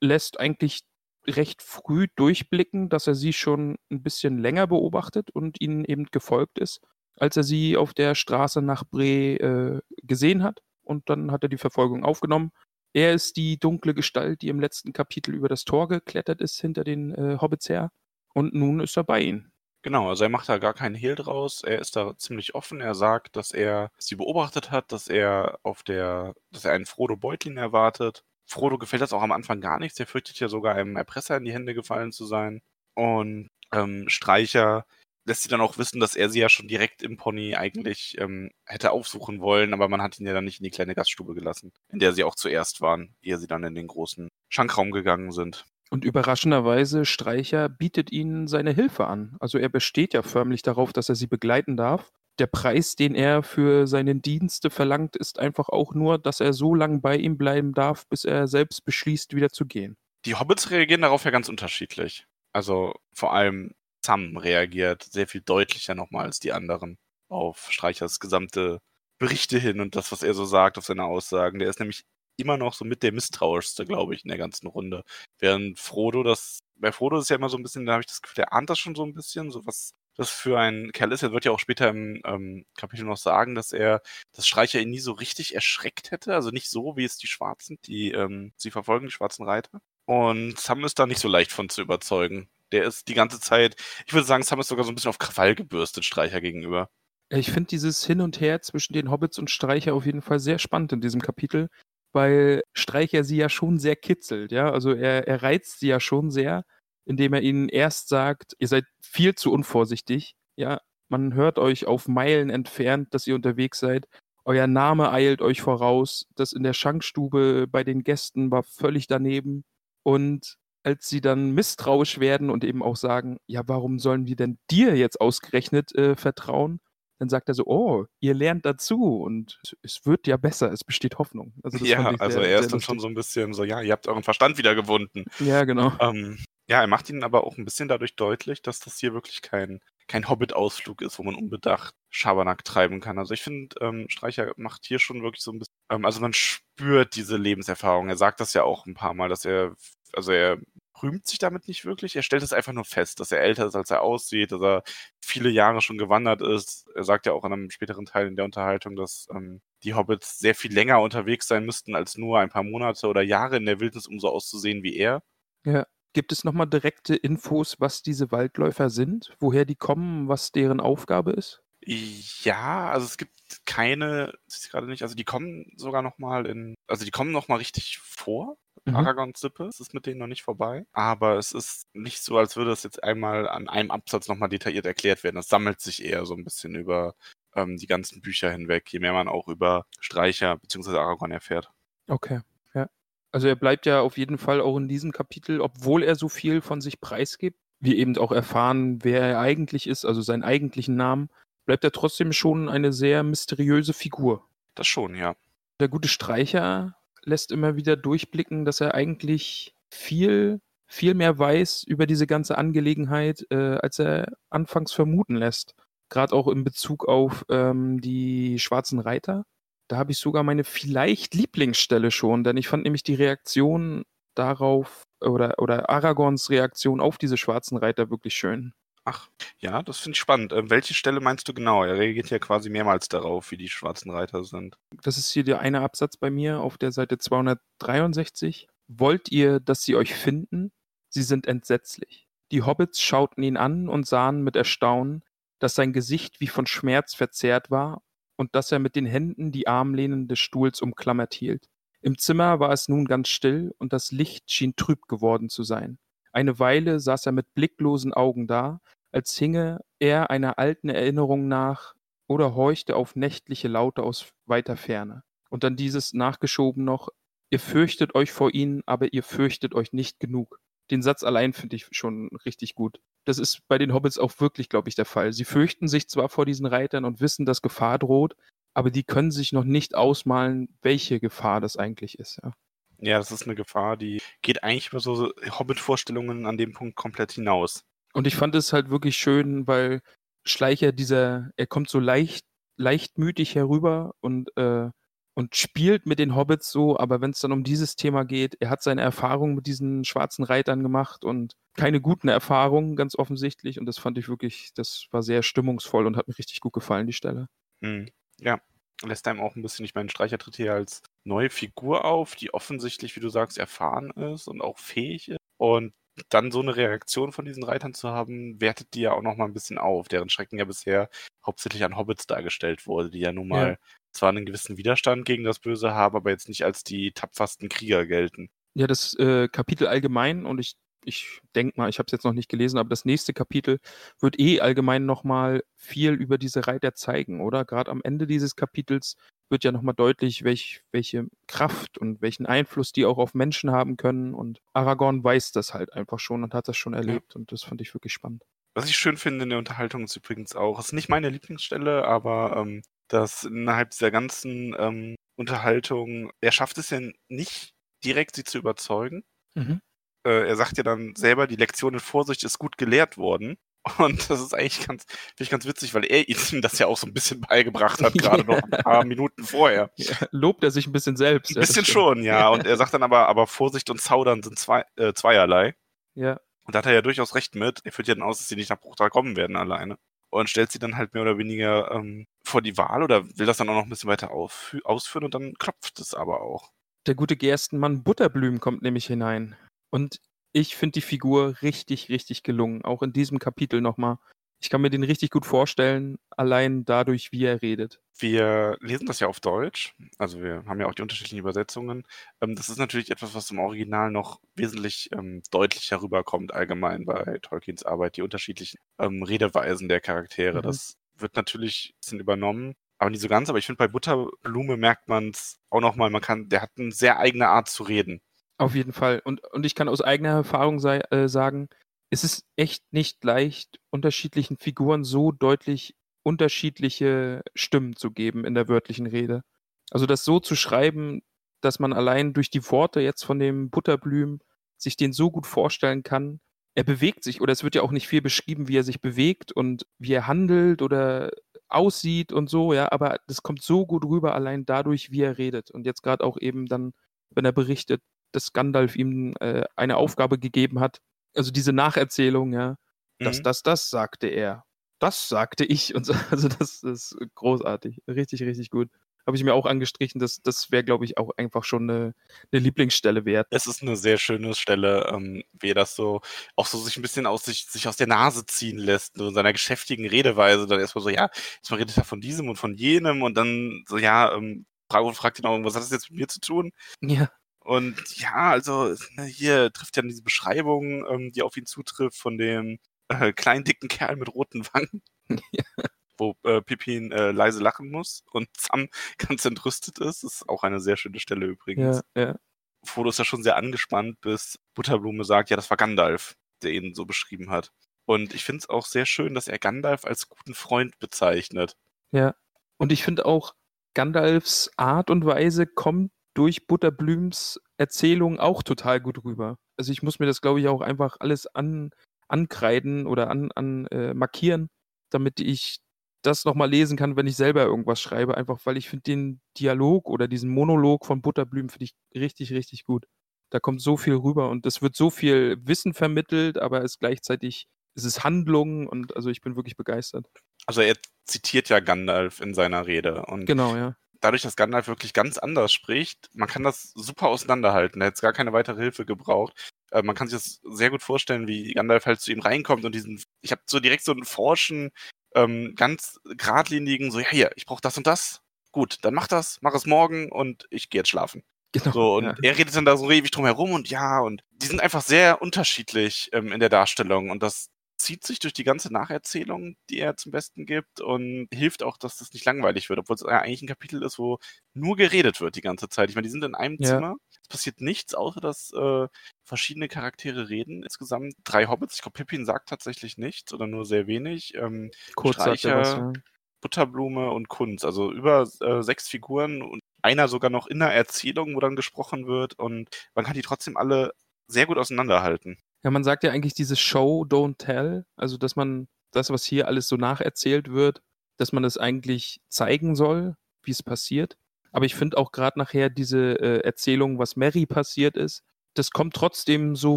lässt 0.00 0.38
eigentlich 0.38 0.82
recht 1.26 1.60
früh 1.62 2.06
durchblicken, 2.14 2.88
dass 2.88 3.08
er 3.08 3.16
sie 3.16 3.32
schon 3.32 3.76
ein 3.90 4.02
bisschen 4.02 4.38
länger 4.38 4.68
beobachtet 4.68 5.30
und 5.30 5.60
ihnen 5.60 5.84
eben 5.84 6.06
gefolgt 6.06 6.58
ist, 6.58 6.80
als 7.18 7.36
er 7.36 7.42
sie 7.42 7.76
auf 7.76 7.94
der 7.94 8.14
Straße 8.14 8.62
nach 8.62 8.84
Bre 8.84 9.34
äh, 9.36 9.80
gesehen 10.02 10.42
hat. 10.42 10.62
Und 10.82 11.08
dann 11.08 11.30
hat 11.30 11.42
er 11.42 11.48
die 11.48 11.58
Verfolgung 11.58 12.04
aufgenommen. 12.04 12.50
Er 12.92 13.12
ist 13.14 13.36
die 13.36 13.58
dunkle 13.58 13.94
Gestalt, 13.94 14.42
die 14.42 14.48
im 14.48 14.60
letzten 14.60 14.92
Kapitel 14.92 15.34
über 15.34 15.48
das 15.48 15.64
Tor 15.64 15.88
geklettert 15.88 16.40
ist, 16.40 16.60
hinter 16.60 16.84
den 16.84 17.14
äh, 17.14 17.38
Hobbits 17.40 17.68
her. 17.68 17.90
Und 18.34 18.54
nun 18.54 18.80
ist 18.80 18.96
er 18.96 19.04
bei 19.04 19.20
ihnen. 19.20 19.52
Genau, 19.82 20.08
also 20.10 20.24
er 20.24 20.30
macht 20.30 20.48
da 20.48 20.58
gar 20.58 20.74
keinen 20.74 20.94
Hehl 20.94 21.16
draus. 21.16 21.62
Er 21.64 21.80
ist 21.80 21.96
da 21.96 22.16
ziemlich 22.16 22.54
offen. 22.54 22.80
Er 22.80 22.94
sagt, 22.94 23.34
dass 23.34 23.50
er 23.50 23.90
sie 23.98 24.14
beobachtet 24.14 24.70
hat, 24.70 24.92
dass 24.92 25.08
er 25.08 25.58
auf 25.64 25.82
der, 25.82 26.34
dass 26.52 26.64
er 26.64 26.72
einen 26.72 26.86
Frodo 26.86 27.16
Beutlin 27.16 27.56
erwartet. 27.56 28.24
Frodo 28.46 28.78
gefällt 28.78 29.02
das 29.02 29.12
auch 29.12 29.22
am 29.22 29.32
Anfang 29.32 29.60
gar 29.60 29.80
nichts. 29.80 29.98
Er 29.98 30.06
fürchtet 30.06 30.38
ja 30.38 30.48
sogar 30.48 30.76
einem 30.76 30.96
Erpresser 30.96 31.36
in 31.36 31.44
die 31.44 31.52
Hände 31.52 31.74
gefallen 31.74 32.12
zu 32.12 32.26
sein. 32.26 32.62
Und 32.94 33.48
ähm, 33.72 34.08
Streicher 34.08 34.84
lässt 35.24 35.42
sie 35.42 35.48
dann 35.48 35.60
auch 35.60 35.78
wissen, 35.78 36.00
dass 36.00 36.16
er 36.16 36.28
sie 36.28 36.40
ja 36.40 36.48
schon 36.48 36.68
direkt 36.68 37.02
im 37.02 37.16
Pony 37.16 37.54
eigentlich 37.54 38.16
ähm, 38.18 38.50
hätte 38.64 38.90
aufsuchen 38.90 39.40
wollen, 39.40 39.74
aber 39.74 39.88
man 39.88 40.02
hat 40.02 40.18
ihn 40.18 40.26
ja 40.26 40.32
dann 40.32 40.44
nicht 40.44 40.60
in 40.60 40.64
die 40.64 40.70
kleine 40.70 40.94
Gaststube 40.94 41.34
gelassen, 41.34 41.72
in 41.90 41.98
der 41.98 42.12
sie 42.12 42.24
auch 42.24 42.34
zuerst 42.34 42.80
waren, 42.80 43.14
ehe 43.22 43.38
sie 43.38 43.46
dann 43.46 43.64
in 43.64 43.74
den 43.74 43.86
großen 43.86 44.28
Schankraum 44.48 44.90
gegangen 44.90 45.32
sind. 45.32 45.64
Und 45.90 46.04
überraschenderweise, 46.04 47.04
Streicher 47.04 47.68
bietet 47.68 48.10
ihnen 48.10 48.46
seine 48.48 48.72
Hilfe 48.72 49.06
an. 49.06 49.36
Also 49.40 49.58
er 49.58 49.68
besteht 49.68 50.14
ja 50.14 50.22
förmlich 50.22 50.62
darauf, 50.62 50.92
dass 50.94 51.10
er 51.10 51.14
sie 51.14 51.26
begleiten 51.26 51.76
darf. 51.76 52.10
Der 52.38 52.46
Preis, 52.46 52.96
den 52.96 53.14
er 53.14 53.42
für 53.42 53.86
seine 53.86 54.14
Dienste 54.14 54.70
verlangt, 54.70 55.16
ist 55.16 55.38
einfach 55.38 55.68
auch 55.68 55.92
nur, 55.92 56.18
dass 56.18 56.40
er 56.40 56.54
so 56.54 56.74
lange 56.74 57.00
bei 57.00 57.16
ihm 57.16 57.36
bleiben 57.36 57.74
darf, 57.74 58.06
bis 58.08 58.24
er 58.24 58.48
selbst 58.48 58.86
beschließt, 58.86 59.34
wieder 59.36 59.50
zu 59.50 59.66
gehen. 59.66 59.98
Die 60.24 60.34
Hobbits 60.34 60.70
reagieren 60.70 61.02
darauf 61.02 61.24
ja 61.24 61.30
ganz 61.30 61.50
unterschiedlich. 61.50 62.26
Also 62.54 62.94
vor 63.12 63.34
allem 63.34 63.72
Sam 64.04 64.36
reagiert 64.36 65.04
sehr 65.04 65.26
viel 65.28 65.40
deutlicher 65.42 65.94
nochmal 65.94 66.26
als 66.26 66.40
die 66.40 66.52
anderen 66.52 66.98
auf 67.28 67.70
Streichers 67.70 68.20
gesamte 68.20 68.80
Berichte 69.18 69.58
hin 69.58 69.80
und 69.80 69.96
das, 69.96 70.12
was 70.12 70.22
er 70.22 70.34
so 70.34 70.44
sagt, 70.44 70.78
auf 70.78 70.84
seine 70.84 71.04
Aussagen. 71.04 71.58
Der 71.58 71.68
ist 71.68 71.78
nämlich 71.78 72.04
immer 72.36 72.56
noch 72.56 72.74
so 72.74 72.84
mit 72.84 73.02
der 73.02 73.12
misstrauischste, 73.12 73.84
glaube 73.84 74.14
ich, 74.14 74.24
in 74.24 74.28
der 74.28 74.38
ganzen 74.38 74.66
Runde. 74.66 75.04
Während 75.38 75.78
Frodo 75.78 76.22
das, 76.22 76.60
bei 76.76 76.92
Frodo 76.92 77.18
ist 77.18 77.30
ja 77.30 77.36
immer 77.36 77.48
so 77.48 77.56
ein 77.56 77.62
bisschen, 77.62 77.86
da 77.86 77.92
habe 77.92 78.00
ich 78.00 78.06
das 78.06 78.22
Gefühl, 78.22 78.36
der 78.36 78.52
ahnt 78.52 78.70
das 78.70 78.78
schon 78.78 78.94
so 78.94 79.04
ein 79.04 79.14
bisschen, 79.14 79.50
so 79.50 79.64
was 79.66 79.94
das 80.16 80.30
für 80.30 80.58
ein 80.58 80.92
Kerl 80.92 81.12
ist. 81.12 81.22
Er 81.22 81.32
wird 81.32 81.44
ja 81.44 81.52
auch 81.52 81.58
später 81.58 81.88
im 81.88 82.20
ähm, 82.24 82.66
Kapitel 82.76 83.04
noch 83.04 83.16
sagen, 83.16 83.54
dass 83.54 83.72
er 83.72 84.02
das 84.32 84.46
Streicher 84.46 84.80
ihn 84.80 84.90
nie 84.90 84.98
so 84.98 85.12
richtig 85.12 85.54
erschreckt 85.54 86.10
hätte. 86.10 86.34
Also 86.34 86.50
nicht 86.50 86.68
so, 86.68 86.96
wie 86.96 87.04
es 87.04 87.16
die 87.16 87.28
Schwarzen, 87.28 87.78
die 87.86 88.12
ähm, 88.12 88.52
sie 88.56 88.70
verfolgen, 88.70 89.06
die 89.06 89.12
schwarzen 89.12 89.44
Reiter. 89.44 89.80
Und 90.04 90.58
Sam 90.58 90.84
ist 90.84 90.98
da 90.98 91.06
nicht 91.06 91.20
so 91.20 91.28
leicht 91.28 91.52
von 91.52 91.68
zu 91.68 91.80
überzeugen. 91.80 92.48
Der 92.72 92.84
ist 92.84 93.08
die 93.08 93.14
ganze 93.14 93.40
Zeit, 93.40 93.76
ich 94.06 94.12
würde 94.12 94.26
sagen, 94.26 94.42
Sam 94.42 94.60
ist 94.60 94.68
sogar 94.68 94.84
so 94.84 94.90
ein 94.90 94.94
bisschen 94.94 95.10
auf 95.10 95.18
Krawall 95.18 95.54
gebürstet 95.54 96.04
Streicher 96.04 96.40
gegenüber. 96.40 96.88
Ich 97.30 97.50
finde 97.50 97.68
dieses 97.68 98.04
Hin 98.04 98.20
und 98.20 98.40
Her 98.40 98.60
zwischen 98.62 98.92
den 98.92 99.10
Hobbits 99.10 99.38
und 99.38 99.50
Streicher 99.50 99.94
auf 99.94 100.04
jeden 100.04 100.22
Fall 100.22 100.38
sehr 100.38 100.58
spannend 100.58 100.92
in 100.92 101.00
diesem 101.00 101.22
Kapitel, 101.22 101.68
weil 102.12 102.62
Streicher 102.74 103.24
sie 103.24 103.36
ja 103.36 103.48
schon 103.48 103.78
sehr 103.78 103.96
kitzelt, 103.96 104.52
ja. 104.52 104.70
Also 104.70 104.92
er, 104.92 105.26
er 105.28 105.42
reizt 105.42 105.80
sie 105.80 105.88
ja 105.88 106.00
schon 106.00 106.30
sehr, 106.30 106.64
indem 107.06 107.32
er 107.32 107.40
ihnen 107.42 107.68
erst 107.68 108.08
sagt, 108.08 108.54
ihr 108.58 108.68
seid 108.68 108.84
viel 109.00 109.34
zu 109.34 109.52
unvorsichtig, 109.52 110.34
ja. 110.56 110.80
Man 111.08 111.34
hört 111.34 111.58
euch 111.58 111.86
auf 111.86 112.08
Meilen 112.08 112.48
entfernt, 112.48 113.12
dass 113.12 113.26
ihr 113.26 113.34
unterwegs 113.34 113.78
seid. 113.80 114.06
Euer 114.44 114.66
Name 114.66 115.12
eilt 115.12 115.42
euch 115.42 115.60
voraus. 115.60 116.26
Das 116.36 116.52
in 116.52 116.62
der 116.62 116.72
Schankstube 116.72 117.66
bei 117.68 117.84
den 117.84 118.02
Gästen 118.02 118.50
war 118.50 118.62
völlig 118.62 119.06
daneben. 119.08 119.64
Und 120.04 120.56
als 120.84 121.08
sie 121.08 121.20
dann 121.20 121.52
misstrauisch 121.52 122.18
werden 122.20 122.50
und 122.50 122.64
eben 122.64 122.82
auch 122.82 122.96
sagen, 122.96 123.38
ja, 123.46 123.62
warum 123.66 123.98
sollen 123.98 124.26
wir 124.26 124.36
denn 124.36 124.58
dir 124.70 124.96
jetzt 124.96 125.20
ausgerechnet 125.20 125.94
äh, 125.94 126.16
vertrauen? 126.16 126.80
Dann 127.18 127.28
sagt 127.28 127.48
er 127.48 127.54
so, 127.54 127.64
oh, 127.66 128.06
ihr 128.18 128.34
lernt 128.34 128.66
dazu 128.66 129.22
und 129.22 129.60
es 129.82 130.00
wird 130.04 130.26
ja 130.26 130.36
besser, 130.36 130.72
es 130.72 130.82
besteht 130.82 131.18
Hoffnung. 131.18 131.54
Also 131.62 131.84
ja, 131.84 132.06
also 132.18 132.40
sehr, 132.40 132.50
er 132.50 132.58
ist 132.58 132.72
dann 132.72 132.80
schon 132.80 132.98
so 132.98 133.06
ein 133.06 133.14
bisschen 133.14 133.52
so, 133.52 133.62
ja, 133.62 133.80
ihr 133.80 133.92
habt 133.92 134.08
euren 134.08 134.24
Verstand 134.24 134.58
wieder 134.58 134.74
gewunden. 134.74 135.24
Ja, 135.38 135.62
genau. 135.62 135.92
Ähm, 136.00 136.38
ja, 136.68 136.80
er 136.80 136.86
macht 136.86 137.10
ihnen 137.10 137.22
aber 137.22 137.46
auch 137.46 137.58
ein 137.58 137.64
bisschen 137.64 137.86
dadurch 137.88 138.16
deutlich, 138.16 138.62
dass 138.62 138.80
das 138.80 138.98
hier 138.98 139.14
wirklich 139.14 139.42
kein, 139.42 139.80
kein 140.08 140.28
Hobbit-Ausflug 140.28 141.02
ist, 141.02 141.18
wo 141.18 141.22
man 141.22 141.34
unbedacht 141.34 141.94
Schabernack 142.10 142.64
treiben 142.64 143.00
kann. 143.00 143.18
Also 143.18 143.34
ich 143.34 143.42
finde, 143.42 143.76
ähm, 143.80 144.06
Streicher 144.08 144.52
macht 144.56 144.84
hier 144.84 144.98
schon 144.98 145.22
wirklich 145.22 145.42
so 145.42 145.52
ein 145.52 145.58
bisschen, 145.58 145.74
ähm, 145.90 146.04
also 146.04 146.20
man 146.20 146.32
spürt 146.32 147.14
diese 147.14 147.36
Lebenserfahrung. 147.36 148.08
Er 148.08 148.16
sagt 148.16 148.40
das 148.40 148.52
ja 148.54 148.64
auch 148.64 148.86
ein 148.86 148.94
paar 148.94 149.14
Mal, 149.14 149.28
dass 149.28 149.44
er, 149.44 149.74
also 150.12 150.32
er 150.32 150.58
rühmt 151.02 151.26
sich 151.26 151.38
damit 151.38 151.68
nicht 151.68 151.84
wirklich. 151.84 152.16
Er 152.16 152.22
stellt 152.22 152.42
es 152.42 152.52
einfach 152.52 152.72
nur 152.72 152.84
fest, 152.84 153.20
dass 153.20 153.32
er 153.32 153.40
älter 153.40 153.66
ist, 153.66 153.76
als 153.76 153.90
er 153.90 154.02
aussieht, 154.02 154.52
dass 154.52 154.62
er 154.62 154.82
viele 155.20 155.50
Jahre 155.50 155.80
schon 155.80 155.98
gewandert 155.98 156.42
ist. 156.42 156.88
Er 156.94 157.04
sagt 157.04 157.26
ja 157.26 157.32
auch 157.32 157.44
in 157.44 157.52
einem 157.52 157.70
späteren 157.70 158.06
Teil 158.06 158.26
in 158.26 158.36
der 158.36 158.44
Unterhaltung, 158.44 158.96
dass 158.96 159.26
ähm, 159.30 159.60
die 159.84 159.94
Hobbits 159.94 160.38
sehr 160.38 160.54
viel 160.54 160.72
länger 160.72 161.00
unterwegs 161.00 161.48
sein 161.48 161.64
müssten, 161.64 161.94
als 161.94 162.16
nur 162.16 162.38
ein 162.38 162.50
paar 162.50 162.64
Monate 162.64 163.06
oder 163.08 163.22
Jahre 163.22 163.56
in 163.56 163.66
der 163.66 163.80
Wildnis, 163.80 164.06
um 164.06 164.20
so 164.20 164.28
auszusehen 164.28 164.82
wie 164.82 164.96
er. 164.96 165.22
Ja. 165.64 165.86
Gibt 166.14 166.30
es 166.30 166.44
nochmal 166.44 166.66
direkte 166.66 167.16
Infos, 167.16 167.80
was 167.80 168.02
diese 168.02 168.30
Waldläufer 168.30 168.90
sind? 168.90 169.34
Woher 169.40 169.64
die 169.64 169.76
kommen, 169.76 170.28
was 170.28 170.52
deren 170.52 170.78
Aufgabe 170.78 171.32
ist? 171.32 171.62
Ja, 171.84 172.90
also 172.90 173.06
es 173.06 173.16
gibt 173.16 173.32
keine, 173.64 174.34
ich 174.46 174.70
gerade 174.70 174.86
nicht, 174.86 175.02
also 175.02 175.14
die 175.14 175.24
kommen 175.24 175.72
sogar 175.76 176.02
nochmal 176.02 176.46
in, 176.46 176.74
also 176.86 177.04
die 177.04 177.10
kommen 177.10 177.32
nochmal 177.32 177.58
richtig 177.58 177.98
vor 177.98 178.56
mhm. 178.84 178.96
Aragons 178.96 179.40
Sippe. 179.40 179.64
Es 179.64 179.80
ist 179.80 179.94
mit 179.94 180.06
denen 180.06 180.18
noch 180.18 180.26
nicht 180.26 180.42
vorbei. 180.42 180.86
Aber 180.92 181.36
es 181.36 181.52
ist 181.52 181.86
nicht 181.94 182.22
so, 182.22 182.36
als 182.36 182.56
würde 182.56 182.72
es 182.72 182.82
jetzt 182.82 183.02
einmal 183.02 183.48
an 183.48 183.68
einem 183.68 183.90
Absatz 183.90 184.28
nochmal 184.28 184.48
detailliert 184.48 184.86
erklärt 184.86 185.24
werden. 185.24 185.36
Es 185.36 185.48
sammelt 185.48 185.80
sich 185.80 186.04
eher 186.04 186.26
so 186.26 186.34
ein 186.34 186.44
bisschen 186.44 186.74
über 186.74 187.14
ähm, 187.54 187.76
die 187.76 187.86
ganzen 187.86 188.22
Bücher 188.22 188.50
hinweg, 188.50 188.92
je 188.92 188.98
mehr 188.98 189.12
man 189.12 189.28
auch 189.28 189.48
über 189.48 189.86
Streicher 190.00 190.56
bzw. 190.56 190.96
Aragon 190.96 191.30
erfährt. 191.30 191.70
Okay, 192.08 192.40
ja. 192.74 192.88
Also 193.30 193.48
er 193.48 193.56
bleibt 193.56 193.86
ja 193.86 194.00
auf 194.00 194.18
jeden 194.18 194.38
Fall 194.38 194.60
auch 194.60 194.76
in 194.76 194.88
diesem 194.88 195.12
Kapitel, 195.12 195.60
obwohl 195.60 196.02
er 196.02 196.16
so 196.16 196.28
viel 196.28 196.60
von 196.60 196.80
sich 196.80 197.00
preisgibt, 197.00 197.58
wir 197.80 197.96
eben 197.96 198.16
auch 198.16 198.32
erfahren, 198.32 199.02
wer 199.02 199.22
er 199.22 199.40
eigentlich 199.40 199.86
ist, 199.86 200.04
also 200.04 200.22
seinen 200.22 200.44
eigentlichen 200.44 200.96
Namen, 200.96 201.30
bleibt 201.66 201.84
er 201.84 201.92
trotzdem 201.92 202.32
schon 202.32 202.68
eine 202.68 202.92
sehr 202.92 203.22
mysteriöse 203.22 203.92
Figur. 203.92 204.46
Das 204.74 204.86
schon, 204.86 205.14
ja. 205.14 205.34
Der 205.80 205.88
gute 205.88 206.08
Streicher 206.08 206.96
lässt 207.24 207.52
immer 207.52 207.76
wieder 207.76 207.96
durchblicken, 207.96 208.64
dass 208.64 208.80
er 208.80 208.94
eigentlich 208.94 209.74
viel, 209.92 210.60
viel 210.86 211.14
mehr 211.14 211.38
weiß 211.38 211.84
über 211.84 212.06
diese 212.06 212.26
ganze 212.26 212.58
Angelegenheit, 212.58 213.46
äh, 213.50 213.76
als 213.76 213.98
er 213.98 214.26
anfangs 214.50 214.92
vermuten 214.92 215.36
lässt. 215.36 215.74
Gerade 216.10 216.34
auch 216.34 216.48
in 216.48 216.64
Bezug 216.64 217.08
auf 217.08 217.44
ähm, 217.48 218.00
die 218.00 218.58
schwarzen 218.58 218.98
Reiter. 218.98 219.44
Da 219.88 219.96
habe 219.96 220.12
ich 220.12 220.18
sogar 220.18 220.42
meine 220.42 220.64
vielleicht 220.64 221.34
Lieblingsstelle 221.34 222.10
schon, 222.10 222.44
denn 222.44 222.56
ich 222.56 222.68
fand 222.68 222.84
nämlich 222.84 223.02
die 223.02 223.14
Reaktion 223.14 224.04
darauf 224.34 225.02
oder, 225.20 225.54
oder 225.58 225.90
Aragons 225.90 226.50
Reaktion 226.50 227.00
auf 227.00 227.18
diese 227.18 227.36
schwarzen 227.36 227.76
Reiter 227.76 228.10
wirklich 228.10 228.34
schön. 228.34 228.72
Ach, 229.04 229.28
ja, 229.58 229.82
das 229.82 229.98
finde 229.98 230.14
ich 230.14 230.20
spannend. 230.20 230.52
Ähm, 230.52 230.70
welche 230.70 230.94
Stelle 230.94 231.20
meinst 231.20 231.48
du 231.48 231.54
genau? 231.54 231.82
Er 231.82 231.98
reagiert 231.98 232.30
ja 232.30 232.38
quasi 232.38 232.70
mehrmals 232.70 233.08
darauf, 233.08 233.50
wie 233.50 233.56
die 233.56 233.68
schwarzen 233.68 234.10
Reiter 234.10 234.44
sind. 234.44 234.76
Das 235.02 235.18
ist 235.18 235.30
hier 235.30 235.44
der 235.44 235.60
eine 235.60 235.80
Absatz 235.80 236.16
bei 236.16 236.30
mir 236.30 236.60
auf 236.60 236.78
der 236.78 236.92
Seite 236.92 237.18
263. 237.18 238.68
Wollt 238.86 239.30
ihr, 239.32 239.58
dass 239.58 239.82
sie 239.82 239.96
euch 239.96 240.14
finden? 240.14 240.70
Sie 241.08 241.22
sind 241.22 241.46
entsetzlich. 241.46 242.28
Die 242.52 242.62
Hobbits 242.62 243.00
schauten 243.00 243.42
ihn 243.42 243.56
an 243.56 243.88
und 243.88 244.06
sahen 244.06 244.42
mit 244.42 244.56
Erstaunen, 244.56 245.24
dass 245.58 245.74
sein 245.74 245.92
Gesicht 245.92 246.40
wie 246.40 246.48
von 246.48 246.66
Schmerz 246.66 247.14
verzerrt 247.14 247.70
war 247.70 248.02
und 248.36 248.54
dass 248.54 248.72
er 248.72 248.78
mit 248.78 248.94
den 248.94 249.06
Händen 249.06 249.52
die 249.52 249.66
Armlehnen 249.66 250.28
des 250.28 250.38
Stuhls 250.38 250.80
umklammert 250.80 251.34
hielt. 251.34 251.68
Im 252.02 252.18
Zimmer 252.18 252.60
war 252.60 252.72
es 252.72 252.88
nun 252.88 253.06
ganz 253.06 253.28
still 253.28 253.74
und 253.78 253.92
das 253.92 254.10
Licht 254.12 254.50
schien 254.50 254.74
trüb 254.76 255.06
geworden 255.08 255.48
zu 255.48 255.62
sein. 255.62 255.98
Eine 256.32 256.58
Weile 256.58 256.98
saß 257.00 257.26
er 257.26 257.32
mit 257.32 257.52
blicklosen 257.54 258.14
Augen 258.14 258.46
da, 258.46 258.80
als 259.12 259.36
hinge 259.36 259.80
er 259.98 260.30
einer 260.30 260.58
alten 260.58 260.88
Erinnerung 260.88 261.48
nach 261.48 261.94
oder 262.28 262.54
horchte 262.54 262.96
auf 262.96 263.14
nächtliche 263.14 263.68
Laute 263.68 264.02
aus 264.02 264.32
weiter 264.46 264.76
Ferne. 264.76 265.22
Und 265.50 265.64
dann 265.64 265.76
dieses 265.76 266.14
nachgeschoben 266.14 266.84
noch, 266.84 267.10
ihr 267.50 267.60
fürchtet 267.60 268.14
euch 268.14 268.32
vor 268.32 268.54
ihnen, 268.54 268.82
aber 268.86 269.12
ihr 269.12 269.22
fürchtet 269.22 269.74
euch 269.74 269.92
nicht 269.92 270.18
genug. 270.18 270.58
Den 270.90 271.02
Satz 271.02 271.22
allein 271.22 271.52
finde 271.52 271.76
ich 271.76 271.86
schon 271.90 272.30
richtig 272.46 272.74
gut. 272.74 273.00
Das 273.24 273.38
ist 273.38 273.60
bei 273.68 273.78
den 273.78 273.92
Hobbits 273.92 274.18
auch 274.18 274.40
wirklich, 274.40 274.68
glaube 274.68 274.88
ich, 274.88 274.94
der 274.94 275.04
Fall. 275.04 275.32
Sie 275.32 275.44
fürchten 275.44 275.88
sich 275.88 276.08
zwar 276.08 276.28
vor 276.28 276.46
diesen 276.46 276.66
Reitern 276.66 277.04
und 277.04 277.20
wissen, 277.20 277.46
dass 277.46 277.62
Gefahr 277.62 277.98
droht, 277.98 278.34
aber 278.74 278.90
die 278.90 279.04
können 279.04 279.30
sich 279.30 279.52
noch 279.52 279.64
nicht 279.64 279.94
ausmalen, 279.94 280.76
welche 280.80 281.20
Gefahr 281.20 281.60
das 281.60 281.76
eigentlich 281.76 282.18
ist. 282.18 282.40
Ja. 282.42 282.52
Ja, 283.02 283.18
das 283.18 283.32
ist 283.32 283.44
eine 283.44 283.56
Gefahr, 283.56 283.96
die 283.96 284.22
geht 284.42 284.62
eigentlich 284.62 284.88
über 284.90 285.00
so 285.00 285.32
Hobbit-Vorstellungen 285.58 286.46
an 286.46 286.56
dem 286.56 286.72
Punkt 286.72 286.94
komplett 286.94 287.32
hinaus. 287.32 287.84
Und 288.12 288.26
ich 288.28 288.36
fand 288.36 288.54
es 288.54 288.72
halt 288.72 288.90
wirklich 288.90 289.16
schön, 289.16 289.66
weil 289.66 290.02
Schleicher 290.44 290.92
dieser, 290.92 291.50
er 291.56 291.66
kommt 291.66 291.88
so 291.88 291.98
leicht, 291.98 292.46
leichtmütig 292.76 293.54
herüber 293.56 294.14
und 294.20 294.56
äh, 294.56 294.90
und 295.34 295.56
spielt 295.56 296.04
mit 296.06 296.18
den 296.18 296.36
Hobbits 296.36 296.70
so, 296.70 296.98
aber 296.98 297.22
wenn 297.22 297.30
es 297.30 297.40
dann 297.40 297.52
um 297.52 297.64
dieses 297.64 297.96
Thema 297.96 298.24
geht, 298.24 298.56
er 298.60 298.68
hat 298.68 298.82
seine 298.82 299.00
Erfahrungen 299.00 299.54
mit 299.54 299.66
diesen 299.66 300.04
schwarzen 300.04 300.44
Reitern 300.44 300.82
gemacht 300.82 301.24
und 301.24 301.54
keine 301.74 302.02
guten 302.02 302.28
Erfahrungen, 302.28 302.96
ganz 302.96 303.16
offensichtlich. 303.16 303.80
Und 303.80 303.86
das 303.86 303.98
fand 303.98 304.18
ich 304.18 304.28
wirklich, 304.28 304.72
das 304.74 305.06
war 305.10 305.22
sehr 305.22 305.42
stimmungsvoll 305.42 306.06
und 306.06 306.18
hat 306.18 306.28
mir 306.28 306.36
richtig 306.36 306.60
gut 306.60 306.74
gefallen, 306.74 307.06
die 307.06 307.14
Stelle. 307.14 307.48
Mhm. 307.80 308.10
Ja, 308.40 308.60
lässt 309.08 309.26
einem 309.28 309.40
auch 309.40 309.56
ein 309.56 309.62
bisschen, 309.62 309.84
ich 309.84 309.94
meine, 309.94 310.10
Streicher 310.10 310.38
tritt 310.38 310.56
hier 310.56 310.74
als 310.74 311.02
neue 311.24 311.50
Figur 311.50 312.04
auf, 312.04 312.34
die 312.34 312.52
offensichtlich, 312.54 313.16
wie 313.16 313.20
du 313.20 313.28
sagst, 313.28 313.58
erfahren 313.58 314.10
ist 314.10 314.48
und 314.48 314.60
auch 314.60 314.78
fähig 314.78 315.28
ist. 315.28 315.38
Und 315.56 315.92
dann 316.28 316.50
so 316.50 316.60
eine 316.60 316.76
Reaktion 316.76 317.32
von 317.32 317.44
diesen 317.44 317.64
Reitern 317.64 317.94
zu 317.94 318.10
haben, 318.10 318.60
wertet 318.60 318.94
die 318.94 319.02
ja 319.02 319.12
auch 319.12 319.22
noch 319.22 319.36
mal 319.36 319.46
ein 319.46 319.54
bisschen 319.54 319.78
auf, 319.78 320.08
deren 320.08 320.28
Schrecken 320.28 320.58
ja 320.58 320.64
bisher 320.64 321.08
hauptsächlich 321.44 321.84
an 321.84 321.96
Hobbits 321.96 322.26
dargestellt 322.26 322.86
wurde, 322.86 323.10
die 323.10 323.20
ja 323.20 323.32
nun 323.32 323.48
mal 323.48 323.68
ja. 323.70 323.76
zwar 324.12 324.28
einen 324.28 324.44
gewissen 324.44 324.76
Widerstand 324.76 325.24
gegen 325.24 325.44
das 325.44 325.58
Böse 325.58 325.94
haben, 325.94 326.16
aber 326.16 326.30
jetzt 326.30 326.48
nicht 326.48 326.64
als 326.64 326.84
die 326.84 327.12
tapfersten 327.12 327.68
Krieger 327.68 328.06
gelten. 328.06 328.50
Ja, 328.74 328.86
das 328.86 329.14
äh, 329.14 329.48
Kapitel 329.48 329.86
allgemein 329.86 330.46
und 330.46 330.58
ich 330.58 330.76
ich 331.04 331.40
denke 331.54 331.78
mal, 331.78 331.88
ich 331.88 331.98
habe 331.98 332.06
es 332.06 332.12
jetzt 332.12 332.24
noch 332.24 332.32
nicht 332.32 332.48
gelesen, 332.48 332.78
aber 332.78 332.88
das 332.88 333.04
nächste 333.04 333.32
Kapitel 333.32 333.78
wird 334.20 334.38
eh 334.38 334.60
allgemein 334.60 335.06
nochmal 335.06 335.62
viel 335.76 336.12
über 336.12 336.38
diese 336.38 336.66
Reiter 336.66 336.94
zeigen, 336.94 337.40
oder? 337.40 337.64
Gerade 337.64 337.90
am 337.90 338.00
Ende 338.02 338.26
dieses 338.26 338.56
Kapitels 338.56 339.16
wird 339.50 339.64
ja 339.64 339.72
nochmal 339.72 339.94
deutlich, 339.94 340.44
welch, 340.44 340.82
welche 340.92 341.26
Kraft 341.46 341.98
und 341.98 342.22
welchen 342.22 342.46
Einfluss 342.46 342.92
die 342.92 343.04
auch 343.04 343.18
auf 343.18 343.34
Menschen 343.34 343.70
haben 343.70 343.96
können. 343.96 344.34
Und 344.34 344.60
Aragorn 344.72 345.22
weiß 345.22 345.52
das 345.52 345.74
halt 345.74 345.92
einfach 345.92 346.18
schon 346.18 346.42
und 346.42 346.54
hat 346.54 346.68
das 346.68 346.76
schon 346.76 346.94
erlebt. 346.94 347.34
Ja. 347.34 347.38
Und 347.38 347.52
das 347.52 347.62
fand 347.62 347.80
ich 347.80 347.94
wirklich 347.94 348.12
spannend. 348.12 348.44
Was 348.74 348.88
ich 348.88 348.96
schön 348.96 349.18
finde 349.18 349.42
in 349.44 349.50
der 349.50 349.58
Unterhaltung 349.58 350.04
ist 350.04 350.16
übrigens 350.16 350.56
auch, 350.56 350.78
ist 350.78 350.92
nicht 350.92 351.10
meine 351.10 351.28
Lieblingsstelle, 351.28 352.06
aber 352.06 352.56
ähm, 352.56 352.82
dass 353.08 353.44
innerhalb 353.44 353.90
dieser 353.90 354.10
ganzen 354.10 354.74
ähm, 354.78 355.16
Unterhaltung, 355.36 356.32
er 356.40 356.52
schafft 356.52 356.78
es 356.78 356.88
ja 356.88 357.00
nicht 357.28 357.74
direkt, 358.02 358.34
sie 358.36 358.44
zu 358.44 358.56
überzeugen. 358.56 359.24
Mhm 359.54 359.82
äh, 360.24 360.48
er 360.48 360.56
sagt 360.56 360.76
ja 360.76 360.82
dann 360.82 361.14
selber, 361.16 361.46
die 361.46 361.56
Lektion 361.56 361.94
in 361.94 362.00
Vorsicht 362.00 362.44
ist 362.44 362.58
gut 362.58 362.78
gelehrt 362.78 363.18
worden. 363.18 363.58
Und 363.98 364.30
das 364.30 364.40
ist 364.40 364.54
eigentlich 364.54 364.86
ganz, 364.86 365.04
finde 365.04 365.42
ich 365.42 365.50
ganz 365.50 365.66
witzig, 365.66 365.94
weil 365.94 366.04
er 366.04 366.28
ihm 366.28 366.36
das 366.62 366.78
ja 366.78 366.86
auch 366.86 366.96
so 366.96 367.06
ein 367.06 367.12
bisschen 367.12 367.40
beigebracht 367.40 368.00
hat, 368.00 368.14
gerade 368.14 368.44
noch 368.44 368.62
ein 368.62 368.70
paar 368.70 369.04
Minuten 369.04 369.44
vorher. 369.44 369.90
Ja, 369.96 370.14
lobt 370.30 370.62
er 370.62 370.70
sich 370.70 370.86
ein 370.86 370.92
bisschen 370.92 371.16
selbst. 371.16 371.56
Ein 371.56 371.60
bisschen 371.60 371.84
schon, 371.84 372.22
ja. 372.22 372.48
Und 372.48 372.66
er 372.66 372.76
sagt 372.76 372.94
dann 372.94 373.02
aber, 373.02 373.28
aber 373.28 373.46
Vorsicht 373.46 373.90
und 373.90 374.00
Zaudern 374.00 374.42
sind 374.42 374.58
zwei, 374.58 374.84
äh, 374.96 375.12
zweierlei. 375.12 375.74
Ja. 376.14 376.40
Und 376.64 376.74
da 376.74 376.78
hat 376.78 376.86
er 376.86 376.94
ja 376.94 377.02
durchaus 377.02 377.34
recht 377.34 377.56
mit. 377.56 377.80
Er 377.84 377.92
führt 377.92 378.06
ja 378.06 378.14
dann 378.14 378.22
aus, 378.22 378.38
dass 378.38 378.48
sie 378.48 378.56
nicht 378.56 378.70
nach 378.70 378.80
Bruchtal 378.80 379.10
kommen 379.10 379.36
werden 379.36 379.56
alleine. 379.56 379.98
Und 380.30 380.48
stellt 380.48 380.72
sie 380.72 380.78
dann 380.78 380.96
halt 380.96 381.12
mehr 381.12 381.22
oder 381.22 381.36
weniger 381.36 381.90
ähm, 381.90 382.26
vor 382.42 382.62
die 382.62 382.78
Wahl 382.78 383.02
oder 383.02 383.26
will 383.36 383.46
das 383.46 383.58
dann 383.58 383.68
auch 383.68 383.74
noch 383.74 383.82
ein 383.82 383.90
bisschen 383.90 384.08
weiter 384.08 384.30
ausführen 384.30 385.24
und 385.24 385.34
dann 385.34 385.54
klopft 385.54 385.98
es 385.98 386.14
aber 386.14 386.40
auch. 386.40 386.70
Der 387.06 387.14
gute 387.14 387.36
Gerstenmann 387.36 388.02
Butterblüm 388.02 388.60
kommt 388.60 388.80
nämlich 388.82 389.06
hinein. 389.06 389.56
Und 389.92 390.20
ich 390.52 390.74
finde 390.74 390.94
die 390.94 391.02
Figur 391.02 391.56
richtig, 391.62 392.08
richtig 392.08 392.42
gelungen. 392.42 392.84
Auch 392.84 393.02
in 393.02 393.12
diesem 393.12 393.38
Kapitel 393.38 393.80
nochmal. 393.80 394.18
Ich 394.58 394.70
kann 394.70 394.80
mir 394.80 394.90
den 394.90 395.02
richtig 395.02 395.30
gut 395.30 395.44
vorstellen, 395.44 396.18
allein 396.30 396.84
dadurch, 396.84 397.32
wie 397.32 397.44
er 397.44 397.62
redet. 397.62 398.00
Wir 398.16 398.76
lesen 398.80 399.06
das 399.06 399.18
ja 399.18 399.26
auf 399.26 399.40
Deutsch, 399.40 399.96
also 400.18 400.40
wir 400.40 400.62
haben 400.66 400.80
ja 400.80 400.86
auch 400.86 400.94
die 400.94 401.02
unterschiedlichen 401.02 401.38
Übersetzungen. 401.38 402.04
Ähm, 402.40 402.54
das 402.54 402.68
ist 402.68 402.78
natürlich 402.78 403.10
etwas, 403.10 403.34
was 403.34 403.50
im 403.50 403.58
Original 403.58 404.12
noch 404.12 404.40
wesentlich 404.54 405.10
ähm, 405.12 405.42
deutlicher 405.50 406.00
rüberkommt, 406.00 406.54
allgemein 406.54 407.04
bei 407.04 407.38
Tolkiens 407.42 407.82
Arbeit, 407.82 408.16
die 408.16 408.22
unterschiedlichen 408.22 408.78
ähm, 409.00 409.24
Redeweisen 409.24 409.88
der 409.88 410.00
Charaktere. 410.00 410.58
Mhm. 410.58 410.62
Das 410.62 410.96
wird 411.16 411.34
natürlich 411.34 411.90
ein 411.90 412.00
bisschen 412.00 412.20
übernommen, 412.20 412.74
aber 412.98 413.10
nicht 413.10 413.22
so 413.22 413.28
ganz. 413.28 413.48
Aber 413.48 413.58
ich 413.58 413.66
finde, 413.66 413.78
bei 413.78 413.88
Butterblume 413.88 414.76
merkt 414.76 415.08
man 415.08 415.30
es 415.30 415.58
auch 415.70 415.80
nochmal, 415.80 416.10
man 416.10 416.22
kann, 416.22 416.48
der 416.48 416.62
hat 416.62 416.70
eine 416.78 416.92
sehr 416.92 417.18
eigene 417.18 417.48
Art 417.48 417.68
zu 417.68 417.82
reden. 417.82 418.20
Auf 418.62 418.76
jeden 418.76 418.92
Fall. 418.92 419.20
Und, 419.24 419.42
und 419.52 419.66
ich 419.66 419.74
kann 419.74 419.88
aus 419.88 420.00
eigener 420.02 420.28
Erfahrung 420.28 420.78
sei, 420.78 421.00
äh, 421.10 421.28
sagen, 421.28 421.68
es 422.10 422.22
ist 422.22 422.46
echt 422.56 422.84
nicht 422.92 423.24
leicht, 423.24 423.80
unterschiedlichen 423.90 424.56
Figuren 424.56 425.02
so 425.02 425.32
deutlich 425.32 425.96
unterschiedliche 426.24 427.42
Stimmen 427.56 427.96
zu 427.96 428.12
geben 428.12 428.44
in 428.44 428.54
der 428.54 428.68
wörtlichen 428.68 429.06
Rede. 429.06 429.42
Also 429.90 430.06
das 430.06 430.24
so 430.24 430.38
zu 430.38 430.54
schreiben, 430.54 431.22
dass 431.60 431.80
man 431.80 431.92
allein 431.92 432.34
durch 432.34 432.50
die 432.50 432.64
Worte 432.70 433.00
jetzt 433.00 433.24
von 433.24 433.40
dem 433.40 433.68
Butterblüm 433.70 434.38
sich 434.78 434.96
den 434.96 435.12
so 435.12 435.32
gut 435.32 435.46
vorstellen 435.48 436.04
kann. 436.04 436.40
Er 436.76 436.84
bewegt 436.84 437.24
sich, 437.24 437.40
oder 437.40 437.52
es 437.52 437.64
wird 437.64 437.74
ja 437.74 437.82
auch 437.82 437.90
nicht 437.90 438.06
viel 438.06 438.22
beschrieben, 438.22 438.68
wie 438.68 438.76
er 438.76 438.84
sich 438.84 439.00
bewegt 439.00 439.50
und 439.50 439.84
wie 439.98 440.12
er 440.12 440.28
handelt 440.28 440.82
oder 440.82 441.32
aussieht 441.68 442.32
und 442.32 442.48
so, 442.48 442.72
ja, 442.72 442.92
aber 442.92 443.18
das 443.26 443.42
kommt 443.42 443.62
so 443.62 443.86
gut 443.86 444.04
rüber, 444.04 444.34
allein 444.36 444.64
dadurch, 444.64 445.10
wie 445.10 445.22
er 445.22 445.38
redet. 445.38 445.72
Und 445.72 445.84
jetzt 445.84 446.02
gerade 446.02 446.22
auch 446.22 446.38
eben 446.40 446.66
dann, 446.66 446.92
wenn 447.30 447.44
er 447.44 447.52
berichtet, 447.52 448.00
dass 448.32 448.52
Gandalf 448.52 448.96
ihm 448.96 449.34
äh, 449.40 449.64
eine 449.76 449.96
Aufgabe 449.96 450.38
gegeben 450.38 450.80
hat. 450.80 451.00
Also 451.34 451.50
diese 451.50 451.72
Nacherzählung, 451.72 452.52
ja. 452.52 452.76
Mhm. 453.18 453.24
Das, 453.24 453.42
das, 453.42 453.62
das 453.62 453.90
sagte 453.90 454.26
er. 454.26 454.64
Das 454.98 455.28
sagte 455.28 455.64
ich. 455.64 455.94
Und 455.94 456.04
so, 456.04 456.14
also 456.30 456.48
das 456.48 456.82
ist 456.82 457.16
großartig. 457.34 458.02
Richtig, 458.08 458.42
richtig 458.42 458.70
gut. 458.70 458.88
Habe 459.26 459.36
ich 459.36 459.44
mir 459.44 459.54
auch 459.54 459.66
angestrichen, 459.66 460.20
das, 460.20 460.40
das 460.42 460.72
wäre, 460.72 460.82
glaube 460.82 461.04
ich, 461.04 461.16
auch 461.16 461.30
einfach 461.36 461.62
schon 461.62 461.88
eine, 461.88 462.12
eine, 462.50 462.60
Lieblingsstelle 462.60 463.24
wert. 463.24 463.46
Es 463.50 463.66
ist 463.66 463.80
eine 463.80 463.94
sehr 463.94 464.18
schöne 464.18 464.52
Stelle, 464.54 465.08
ähm, 465.12 465.44
wie 465.52 465.70
er 465.70 465.74
das 465.76 465.94
so 465.94 466.22
auch 466.56 466.66
so 466.66 466.78
sich 466.78 466.96
ein 466.96 467.02
bisschen 467.02 467.26
aus 467.26 467.44
sich, 467.44 467.66
sich 467.66 467.86
aus 467.86 467.96
der 467.96 468.08
Nase 468.08 468.44
ziehen 468.46 468.78
lässt, 468.78 469.16
so 469.16 469.28
in 469.28 469.34
seiner 469.34 469.52
geschäftigen 469.52 470.08
Redeweise. 470.08 470.66
Dann 470.66 470.80
erstmal 470.80 471.04
so, 471.04 471.08
ja, 471.08 471.30
jetzt 471.56 471.70
mal 471.70 471.76
redet 471.76 471.96
er 471.96 472.04
von 472.04 472.20
diesem 472.20 472.48
und 472.48 472.56
von 472.56 472.74
jenem 472.74 473.22
und 473.22 473.36
dann 473.36 473.84
so, 473.88 473.96
ja, 473.96 474.34
ähm, 474.34 474.66
fragt 474.88 475.38
ihn 475.38 475.46
auch, 475.46 475.62
was 475.64 475.76
hat 475.76 475.82
das 475.82 475.90
jetzt 475.90 476.10
mit 476.10 476.20
mir 476.20 476.28
zu 476.28 476.40
tun? 476.40 476.72
Ja. 477.00 477.28
Und 477.64 478.16
ja, 478.16 478.50
also 478.50 478.94
ne, 479.12 479.24
hier 479.24 479.72
trifft 479.72 479.96
ja 479.96 480.02
diese 480.02 480.22
Beschreibung, 480.22 481.06
ähm, 481.08 481.32
die 481.32 481.42
auf 481.42 481.56
ihn 481.56 481.66
zutrifft, 481.66 482.16
von 482.18 482.36
dem 482.36 482.78
äh, 483.08 483.32
kleinen, 483.32 483.64
dicken 483.64 483.88
Kerl 483.88 484.16
mit 484.16 484.34
roten 484.34 484.66
Wangen. 484.72 485.02
Ja. 485.28 485.38
Wo 486.18 486.34
äh, 486.44 486.60
Pippin 486.60 487.10
äh, 487.10 487.30
leise 487.30 487.62
lachen 487.62 487.90
muss 487.90 488.22
und 488.32 488.48
Sam 488.56 488.88
ganz 489.18 489.44
entrüstet 489.44 489.98
ist. 489.98 490.24
Das 490.24 490.34
ist 490.34 490.48
auch 490.48 490.62
eine 490.62 490.80
sehr 490.80 490.96
schöne 490.96 491.20
Stelle 491.20 491.46
übrigens. 491.46 492.02
Ja, 492.14 492.22
ja. 492.22 492.36
Frodo 492.84 493.10
ist 493.10 493.18
ja 493.18 493.24
schon 493.24 493.42
sehr 493.42 493.56
angespannt, 493.56 494.20
bis 494.20 494.58
Butterblume 494.74 495.24
sagt, 495.24 495.50
ja, 495.50 495.56
das 495.56 495.70
war 495.70 495.76
Gandalf, 495.76 496.36
der 496.62 496.72
ihn 496.72 496.94
so 496.94 497.06
beschrieben 497.06 497.50
hat. 497.50 497.72
Und 498.04 498.34
ich 498.34 498.44
finde 498.44 498.58
es 498.58 498.68
auch 498.68 498.86
sehr 498.86 499.06
schön, 499.06 499.34
dass 499.34 499.46
er 499.46 499.58
Gandalf 499.58 500.04
als 500.04 500.28
guten 500.28 500.54
Freund 500.54 500.98
bezeichnet. 500.98 501.76
Ja. 502.10 502.34
Und 502.76 502.90
ich 502.90 503.04
finde 503.04 503.24
auch, 503.24 503.54
Gandalfs 503.94 504.70
Art 504.76 505.10
und 505.10 505.24
Weise 505.24 505.66
kommt 505.66 506.10
durch 506.34 506.66
Butterblüms 506.66 507.60
Erzählung 507.76 508.38
auch 508.38 508.62
total 508.62 509.00
gut 509.00 509.24
rüber. 509.24 509.56
Also 509.76 509.92
ich 509.92 510.02
muss 510.02 510.18
mir 510.18 510.26
das, 510.26 510.40
glaube 510.40 510.60
ich, 510.60 510.68
auch 510.68 510.80
einfach 510.80 511.16
alles 511.20 511.46
an, 511.46 511.90
ankreiden 512.28 513.06
oder 513.06 513.30
an, 513.30 513.50
an 513.52 513.86
äh, 513.88 514.14
markieren, 514.14 514.68
damit 515.10 515.40
ich 515.40 515.80
das 516.22 516.44
nochmal 516.44 516.70
lesen 516.70 516.96
kann, 516.96 517.16
wenn 517.16 517.26
ich 517.26 517.36
selber 517.36 517.64
irgendwas 517.64 518.00
schreibe, 518.00 518.36
einfach 518.36 518.60
weil 518.64 518.76
ich 518.76 518.88
finde 518.88 519.02
den 519.02 519.40
Dialog 519.58 520.08
oder 520.08 520.28
diesen 520.28 520.50
Monolog 520.50 521.04
von 521.04 521.20
Butterblüm 521.20 521.68
finde 521.68 521.86
ich 521.86 521.94
richtig, 522.14 522.52
richtig 522.52 522.84
gut. 522.84 523.06
Da 523.50 523.60
kommt 523.60 523.82
so 523.82 523.96
viel 523.96 524.14
rüber 524.14 524.48
und 524.48 524.64
es 524.64 524.80
wird 524.80 524.96
so 524.96 525.10
viel 525.10 525.58
Wissen 525.62 525.92
vermittelt, 525.92 526.58
aber 526.58 526.84
es 526.84 526.98
gleichzeitig 526.98 527.66
es 527.94 528.04
ist 528.04 528.24
Handlung 528.24 528.86
und 528.86 529.14
also 529.16 529.28
ich 529.28 529.42
bin 529.42 529.56
wirklich 529.56 529.76
begeistert. 529.76 530.26
Also 530.66 530.80
er 530.80 530.94
zitiert 531.26 531.68
ja 531.68 531.80
Gandalf 531.80 532.40
in 532.40 532.54
seiner 532.54 532.86
Rede 532.86 533.26
und 533.26 533.44
genau, 533.44 533.76
ja 533.76 533.96
dadurch, 534.22 534.42
dass 534.42 534.56
Gandalf 534.56 534.88
wirklich 534.88 535.12
ganz 535.12 535.36
anders 535.36 535.72
spricht, 535.72 536.30
man 536.32 536.48
kann 536.48 536.62
das 536.62 536.92
super 536.94 537.28
auseinanderhalten. 537.28 538.00
Er 538.00 538.08
hätte 538.08 538.22
gar 538.22 538.32
keine 538.32 538.52
weitere 538.52 538.80
Hilfe 538.80 539.04
gebraucht. 539.04 539.72
Äh, 539.90 540.02
man 540.02 540.14
kann 540.14 540.28
sich 540.28 540.38
das 540.38 540.60
sehr 540.76 540.90
gut 540.90 541.02
vorstellen, 541.02 541.46
wie 541.46 541.74
Gandalf 541.74 542.06
halt 542.06 542.20
zu 542.20 542.32
ihm 542.32 542.40
reinkommt 542.40 542.84
und 542.84 542.94
diesen, 542.94 543.22
ich 543.42 543.52
habe 543.52 543.62
so 543.66 543.80
direkt 543.80 544.04
so 544.04 544.12
einen 544.12 544.24
forschen, 544.24 544.90
ähm, 545.34 545.74
ganz 545.76 546.20
geradlinigen, 546.24 547.10
so, 547.10 547.20
ja, 547.20 547.30
hier, 547.30 547.50
ich 547.56 547.66
brauche 547.66 547.82
das 547.82 547.96
und 547.98 548.06
das. 548.06 548.40
Gut, 548.70 548.98
dann 549.02 549.14
mach 549.14 549.28
das, 549.28 549.58
mach 549.60 549.74
es 549.74 549.86
morgen 549.86 550.30
und 550.32 550.66
ich 550.70 550.88
gehe 550.88 551.00
jetzt 551.00 551.10
schlafen. 551.10 551.42
Genau, 551.72 551.92
so, 551.92 552.16
und 552.16 552.24
ja. 552.24 552.34
er 552.42 552.58
redet 552.58 552.76
dann 552.76 552.84
da 552.84 552.96
so 552.96 553.10
ewig 553.10 553.30
drum 553.30 553.46
herum 553.46 553.72
und 553.72 553.88
ja, 553.88 554.20
und 554.20 554.44
die 554.52 554.66
sind 554.66 554.80
einfach 554.80 555.02
sehr 555.02 555.40
unterschiedlich 555.40 556.28
ähm, 556.32 556.52
in 556.52 556.60
der 556.60 556.68
Darstellung 556.68 557.30
und 557.30 557.42
das 557.42 557.70
zieht 558.02 558.24
sich 558.24 558.40
durch 558.40 558.52
die 558.52 558.64
ganze 558.64 558.92
Nacherzählung, 558.92 559.76
die 559.88 560.00
er 560.00 560.16
zum 560.16 560.32
Besten 560.32 560.66
gibt 560.66 561.00
und 561.00 561.48
hilft 561.52 561.82
auch, 561.82 561.96
dass 561.96 562.16
das 562.16 562.32
nicht 562.32 562.44
langweilig 562.44 562.88
wird, 562.88 562.98
obwohl 562.98 563.14
es 563.14 563.22
ja 563.22 563.40
eigentlich 563.40 563.62
ein 563.62 563.68
Kapitel 563.68 564.02
ist, 564.02 564.18
wo 564.18 564.38
nur 564.74 564.96
geredet 564.96 565.40
wird 565.40 565.56
die 565.56 565.60
ganze 565.60 565.88
Zeit. 565.88 566.10
Ich 566.10 566.16
meine, 566.16 566.26
die 566.26 566.30
sind 566.30 566.44
in 566.44 566.54
einem 566.54 566.76
ja. 566.80 566.88
Zimmer. 566.88 567.16
Es 567.42 567.48
passiert 567.48 567.80
nichts, 567.80 568.14
außer 568.14 568.40
dass 568.40 568.72
äh, 568.72 569.06
verschiedene 569.44 569.88
Charaktere 569.88 570.48
reden. 570.48 570.82
Insgesamt 570.82 571.34
drei 571.44 571.66
Hobbits. 571.66 571.94
Ich 571.94 572.02
glaube, 572.02 572.14
Pippin 572.14 572.44
sagt 572.44 572.68
tatsächlich 572.68 573.18
nichts 573.18 573.52
oder 573.54 573.66
nur 573.66 573.84
sehr 573.84 574.06
wenig. 574.06 574.54
Ähm, 574.54 574.90
Kurz 575.14 575.36
Streicher, 575.36 575.78
was, 575.78 575.92
ja. 575.92 576.12
Butterblume 576.60 577.30
und 577.30 577.48
Kunz. 577.48 577.84
Also 577.84 578.12
über 578.12 578.48
äh, 578.60 578.82
sechs 578.82 579.08
Figuren 579.08 579.62
und 579.62 579.80
einer 580.02 580.26
sogar 580.28 580.50
noch 580.50 580.66
in 580.66 580.80
der 580.80 580.92
Erzählung, 580.92 581.54
wo 581.54 581.60
dann 581.60 581.76
gesprochen 581.76 582.26
wird. 582.26 582.58
Und 582.58 582.88
man 583.14 583.24
kann 583.24 583.34
die 583.34 583.42
trotzdem 583.42 583.76
alle 583.76 584.12
sehr 584.48 584.66
gut 584.66 584.78
auseinanderhalten. 584.78 585.58
Ja, 585.82 585.90
man 585.90 586.04
sagt 586.04 586.24
ja 586.24 586.30
eigentlich 586.30 586.54
dieses 586.54 586.78
Show, 586.78 587.24
don't 587.24 587.58
tell. 587.58 588.04
Also, 588.16 588.36
dass 588.36 588.56
man 588.56 588.88
das, 589.10 589.30
was 589.30 589.44
hier 589.44 589.66
alles 589.68 589.88
so 589.88 589.96
nacherzählt 589.96 590.70
wird, 590.72 591.02
dass 591.36 591.52
man 591.52 591.64
es 591.64 591.78
eigentlich 591.78 592.40
zeigen 592.48 592.94
soll, 592.94 593.36
wie 593.62 593.72
es 593.72 593.82
passiert. 593.82 594.36
Aber 594.70 594.86
ich 594.86 594.94
finde 594.94 595.18
auch 595.18 595.32
gerade 595.32 595.58
nachher 595.58 595.90
diese 595.90 596.40
äh, 596.40 596.60
Erzählung, 596.64 597.18
was 597.18 597.36
Mary 597.36 597.66
passiert 597.66 598.16
ist, 598.16 598.42
das 598.74 598.90
kommt 598.90 599.14
trotzdem 599.14 599.76
so 599.76 599.96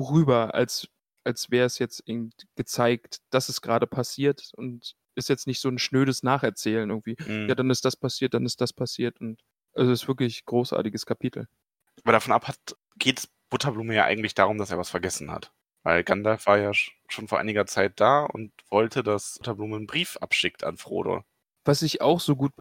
rüber, 0.01 0.53
als, 0.53 0.89
als 1.23 1.49
wäre 1.49 1.65
es 1.65 1.79
jetzt 1.79 2.03
gezeigt, 2.55 3.19
dass 3.29 3.47
es 3.47 3.61
gerade 3.61 3.87
passiert 3.87 4.51
und 4.55 4.95
ist 5.15 5.29
jetzt 5.29 5.47
nicht 5.47 5.61
so 5.61 5.69
ein 5.69 5.79
schnödes 5.79 6.23
Nacherzählen 6.23 6.89
irgendwie. 6.89 7.15
Mhm. 7.25 7.47
Ja, 7.47 7.55
dann 7.55 7.69
ist 7.69 7.85
das 7.85 7.95
passiert, 7.95 8.33
dann 8.33 8.45
ist 8.45 8.59
das 8.59 8.73
passiert 8.73 9.21
und 9.21 9.41
also 9.73 9.91
es 9.91 10.03
ist 10.03 10.07
wirklich 10.07 10.41
ein 10.41 10.45
großartiges 10.45 11.05
Kapitel. 11.05 11.47
Aber 12.03 12.11
davon 12.11 12.33
ab 12.33 12.47
hat, 12.47 12.57
geht 12.97 13.27
Butterblume 13.49 13.95
ja 13.95 14.05
eigentlich 14.05 14.33
darum, 14.33 14.57
dass 14.57 14.71
er 14.71 14.77
was 14.77 14.89
vergessen 14.89 15.31
hat. 15.31 15.53
Weil 15.85 16.03
Gandalf 16.03 16.47
war 16.47 16.57
ja 16.57 16.71
schon 16.73 17.27
vor 17.27 17.37
einiger 17.37 17.67
Zeit 17.67 17.99
da 17.99 18.23
und 18.25 18.51
wollte, 18.71 19.03
dass 19.03 19.37
Butterblume 19.37 19.75
einen 19.75 19.87
Brief 19.87 20.17
abschickt 20.17 20.63
an 20.63 20.77
Frodo. 20.77 21.23
Was 21.63 21.83
ich 21.83 22.01
auch 22.01 22.19
so 22.19 22.35
gut. 22.35 22.51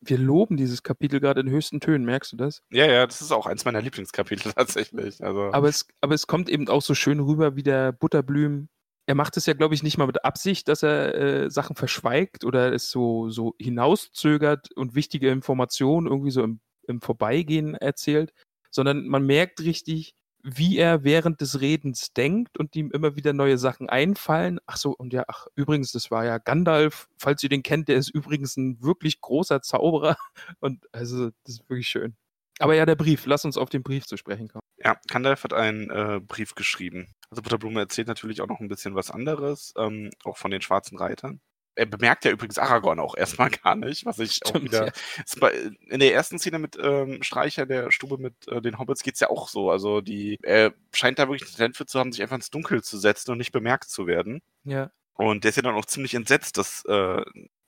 Wir 0.00 0.18
loben 0.18 0.56
dieses 0.56 0.82
Kapitel 0.82 1.20
gerade 1.20 1.40
in 1.40 1.48
höchsten 1.48 1.80
Tönen, 1.80 2.04
merkst 2.04 2.32
du 2.32 2.36
das? 2.36 2.62
Ja, 2.70 2.86
ja, 2.86 3.06
das 3.06 3.22
ist 3.22 3.30
auch 3.30 3.46
eins 3.46 3.64
meiner 3.64 3.80
Lieblingskapitel 3.80 4.52
tatsächlich. 4.56 5.22
Also. 5.22 5.52
Aber, 5.52 5.68
es, 5.68 5.86
aber 6.00 6.14
es 6.14 6.26
kommt 6.26 6.48
eben 6.48 6.68
auch 6.68 6.82
so 6.82 6.94
schön 6.94 7.20
rüber, 7.20 7.54
wie 7.54 7.62
der 7.62 7.92
Butterblüm. 7.92 8.68
Er 9.06 9.14
macht 9.14 9.36
es 9.36 9.46
ja, 9.46 9.54
glaube 9.54 9.74
ich, 9.74 9.84
nicht 9.84 9.96
mal 9.96 10.06
mit 10.06 10.24
Absicht, 10.24 10.66
dass 10.66 10.82
er 10.82 11.14
äh, 11.14 11.50
Sachen 11.50 11.76
verschweigt 11.76 12.44
oder 12.44 12.72
es 12.72 12.90
so, 12.90 13.30
so 13.30 13.54
hinauszögert 13.60 14.72
und 14.76 14.96
wichtige 14.96 15.30
Informationen 15.30 16.08
irgendwie 16.08 16.30
so 16.32 16.42
im, 16.42 16.60
im 16.88 17.00
Vorbeigehen 17.00 17.76
erzählt, 17.76 18.32
sondern 18.72 19.06
man 19.06 19.24
merkt 19.24 19.60
richtig, 19.60 20.14
wie 20.42 20.76
er 20.76 21.04
während 21.04 21.40
des 21.40 21.60
Redens 21.60 22.12
denkt 22.12 22.58
und 22.58 22.74
ihm 22.74 22.90
immer 22.90 23.16
wieder 23.16 23.32
neue 23.32 23.58
Sachen 23.58 23.88
einfallen. 23.88 24.58
Ach 24.66 24.76
so, 24.76 24.90
und 24.92 25.12
ja, 25.12 25.24
ach, 25.28 25.46
übrigens, 25.54 25.92
das 25.92 26.10
war 26.10 26.24
ja 26.24 26.38
Gandalf, 26.38 27.08
falls 27.16 27.42
ihr 27.42 27.48
den 27.48 27.62
kennt, 27.62 27.88
der 27.88 27.96
ist 27.96 28.10
übrigens 28.10 28.56
ein 28.56 28.82
wirklich 28.82 29.20
großer 29.20 29.62
Zauberer. 29.62 30.16
Und 30.60 30.86
also, 30.92 31.30
das 31.44 31.54
ist 31.54 31.68
wirklich 31.68 31.88
schön. 31.88 32.16
Aber 32.58 32.74
ja, 32.74 32.86
der 32.86 32.96
Brief, 32.96 33.26
lass 33.26 33.44
uns 33.44 33.56
auf 33.56 33.70
den 33.70 33.82
Brief 33.82 34.06
zu 34.06 34.16
sprechen 34.16 34.48
kommen. 34.48 34.62
Ja, 34.76 34.96
Gandalf 35.08 35.44
hat 35.44 35.52
einen 35.52 35.90
äh, 35.90 36.20
Brief 36.20 36.54
geschrieben. 36.54 37.12
Also 37.30 37.42
Butterblume 37.42 37.80
erzählt 37.80 38.08
natürlich 38.08 38.40
auch 38.40 38.46
noch 38.46 38.60
ein 38.60 38.68
bisschen 38.68 38.94
was 38.94 39.10
anderes, 39.10 39.72
ähm, 39.76 40.10
auch 40.24 40.36
von 40.36 40.50
den 40.50 40.60
schwarzen 40.60 40.98
Reitern 40.98 41.40
er 41.74 41.86
bemerkt 41.86 42.24
ja 42.24 42.30
übrigens 42.30 42.58
Aragorn 42.58 43.00
auch 43.00 43.16
erstmal 43.16 43.50
gar 43.64 43.74
nicht, 43.74 44.04
was 44.04 44.18
ich 44.18 44.34
Stimmt, 44.34 44.56
auch 44.56 44.62
wieder. 44.62 44.86
Ja. 44.86 44.92
Bei, 45.40 45.52
in 45.88 46.00
der 46.00 46.14
ersten 46.14 46.38
Szene 46.38 46.58
mit 46.58 46.76
ähm, 46.80 47.22
Streicher 47.22 47.66
der 47.66 47.90
Stube 47.90 48.18
mit 48.18 48.34
äh, 48.48 48.60
den 48.60 48.78
Hobbits 48.78 49.02
geht 49.02 49.14
es 49.14 49.20
ja 49.20 49.30
auch 49.30 49.48
so. 49.48 49.70
Also 49.70 50.00
die, 50.00 50.38
er 50.42 50.74
scheint 50.92 51.18
da 51.18 51.28
wirklich 51.28 51.48
ein 51.48 51.56
Talent 51.56 51.76
für 51.76 51.86
zu 51.86 51.98
haben, 51.98 52.12
sich 52.12 52.22
einfach 52.22 52.36
ins 52.36 52.50
Dunkel 52.50 52.82
zu 52.82 52.98
setzen 52.98 53.32
und 53.32 53.38
nicht 53.38 53.52
bemerkt 53.52 53.88
zu 53.88 54.06
werden. 54.06 54.40
Ja. 54.64 54.90
Und 55.14 55.44
der 55.44 55.50
ist 55.50 55.56
ja 55.56 55.62
dann 55.62 55.74
auch 55.74 55.84
ziemlich 55.84 56.14
entsetzt, 56.14 56.58
dass 56.58 56.84
äh, 56.86 57.22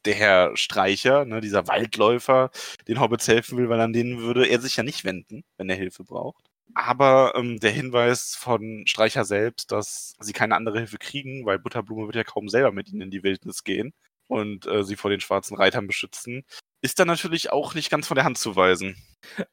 der 0.05 0.15
Herr 0.15 0.57
Streicher, 0.57 1.25
ne, 1.25 1.41
dieser 1.41 1.67
Waldläufer, 1.67 2.51
den 2.89 3.01
Hobbits 3.01 3.29
helfen 3.29 3.59
will, 3.59 3.69
weil 3.69 3.81
an 3.81 3.93
denen 3.93 4.21
würde 4.21 4.47
er 4.47 4.61
sich 4.61 4.77
ja 4.77 4.83
nicht 4.83 5.05
wenden, 5.05 5.45
wenn 5.57 5.71
er 5.71 5.77
Hilfe 5.77 6.05
braucht. 6.05 6.51
Aber 6.75 7.35
ähm, 7.37 7.61
der 7.61 7.71
Hinweis 7.71 8.35
von 8.35 8.85
Streicher 8.87 9.25
selbst, 9.25 9.71
dass 9.71 10.15
sie 10.21 10.33
keine 10.33 10.57
andere 10.57 10.79
Hilfe 10.79 10.99
kriegen, 10.99 11.45
weil 11.47 11.59
Butterblume 11.59 12.07
wird 12.07 12.17
ja 12.17 12.25
kaum 12.25 12.49
selber 12.49 12.73
mit 12.73 12.89
ihnen 12.89 13.03
in 13.03 13.11
die 13.11 13.23
Wildnis 13.23 13.65
gehen 13.65 13.93
und 14.29 14.67
äh, 14.67 14.83
sie 14.83 14.97
vor 14.97 15.11
den 15.11 15.21
schwarzen 15.21 15.57
Reitern 15.57 15.87
beschützen, 15.87 16.45
ist 16.83 16.99
dann 16.99 17.09
natürlich 17.09 17.53
auch 17.53 17.75
nicht 17.75 17.91
ganz 17.91 18.07
von 18.07 18.15
der 18.17 18.25
Hand 18.25 18.39
zu 18.39 18.57
weisen. 18.57 18.97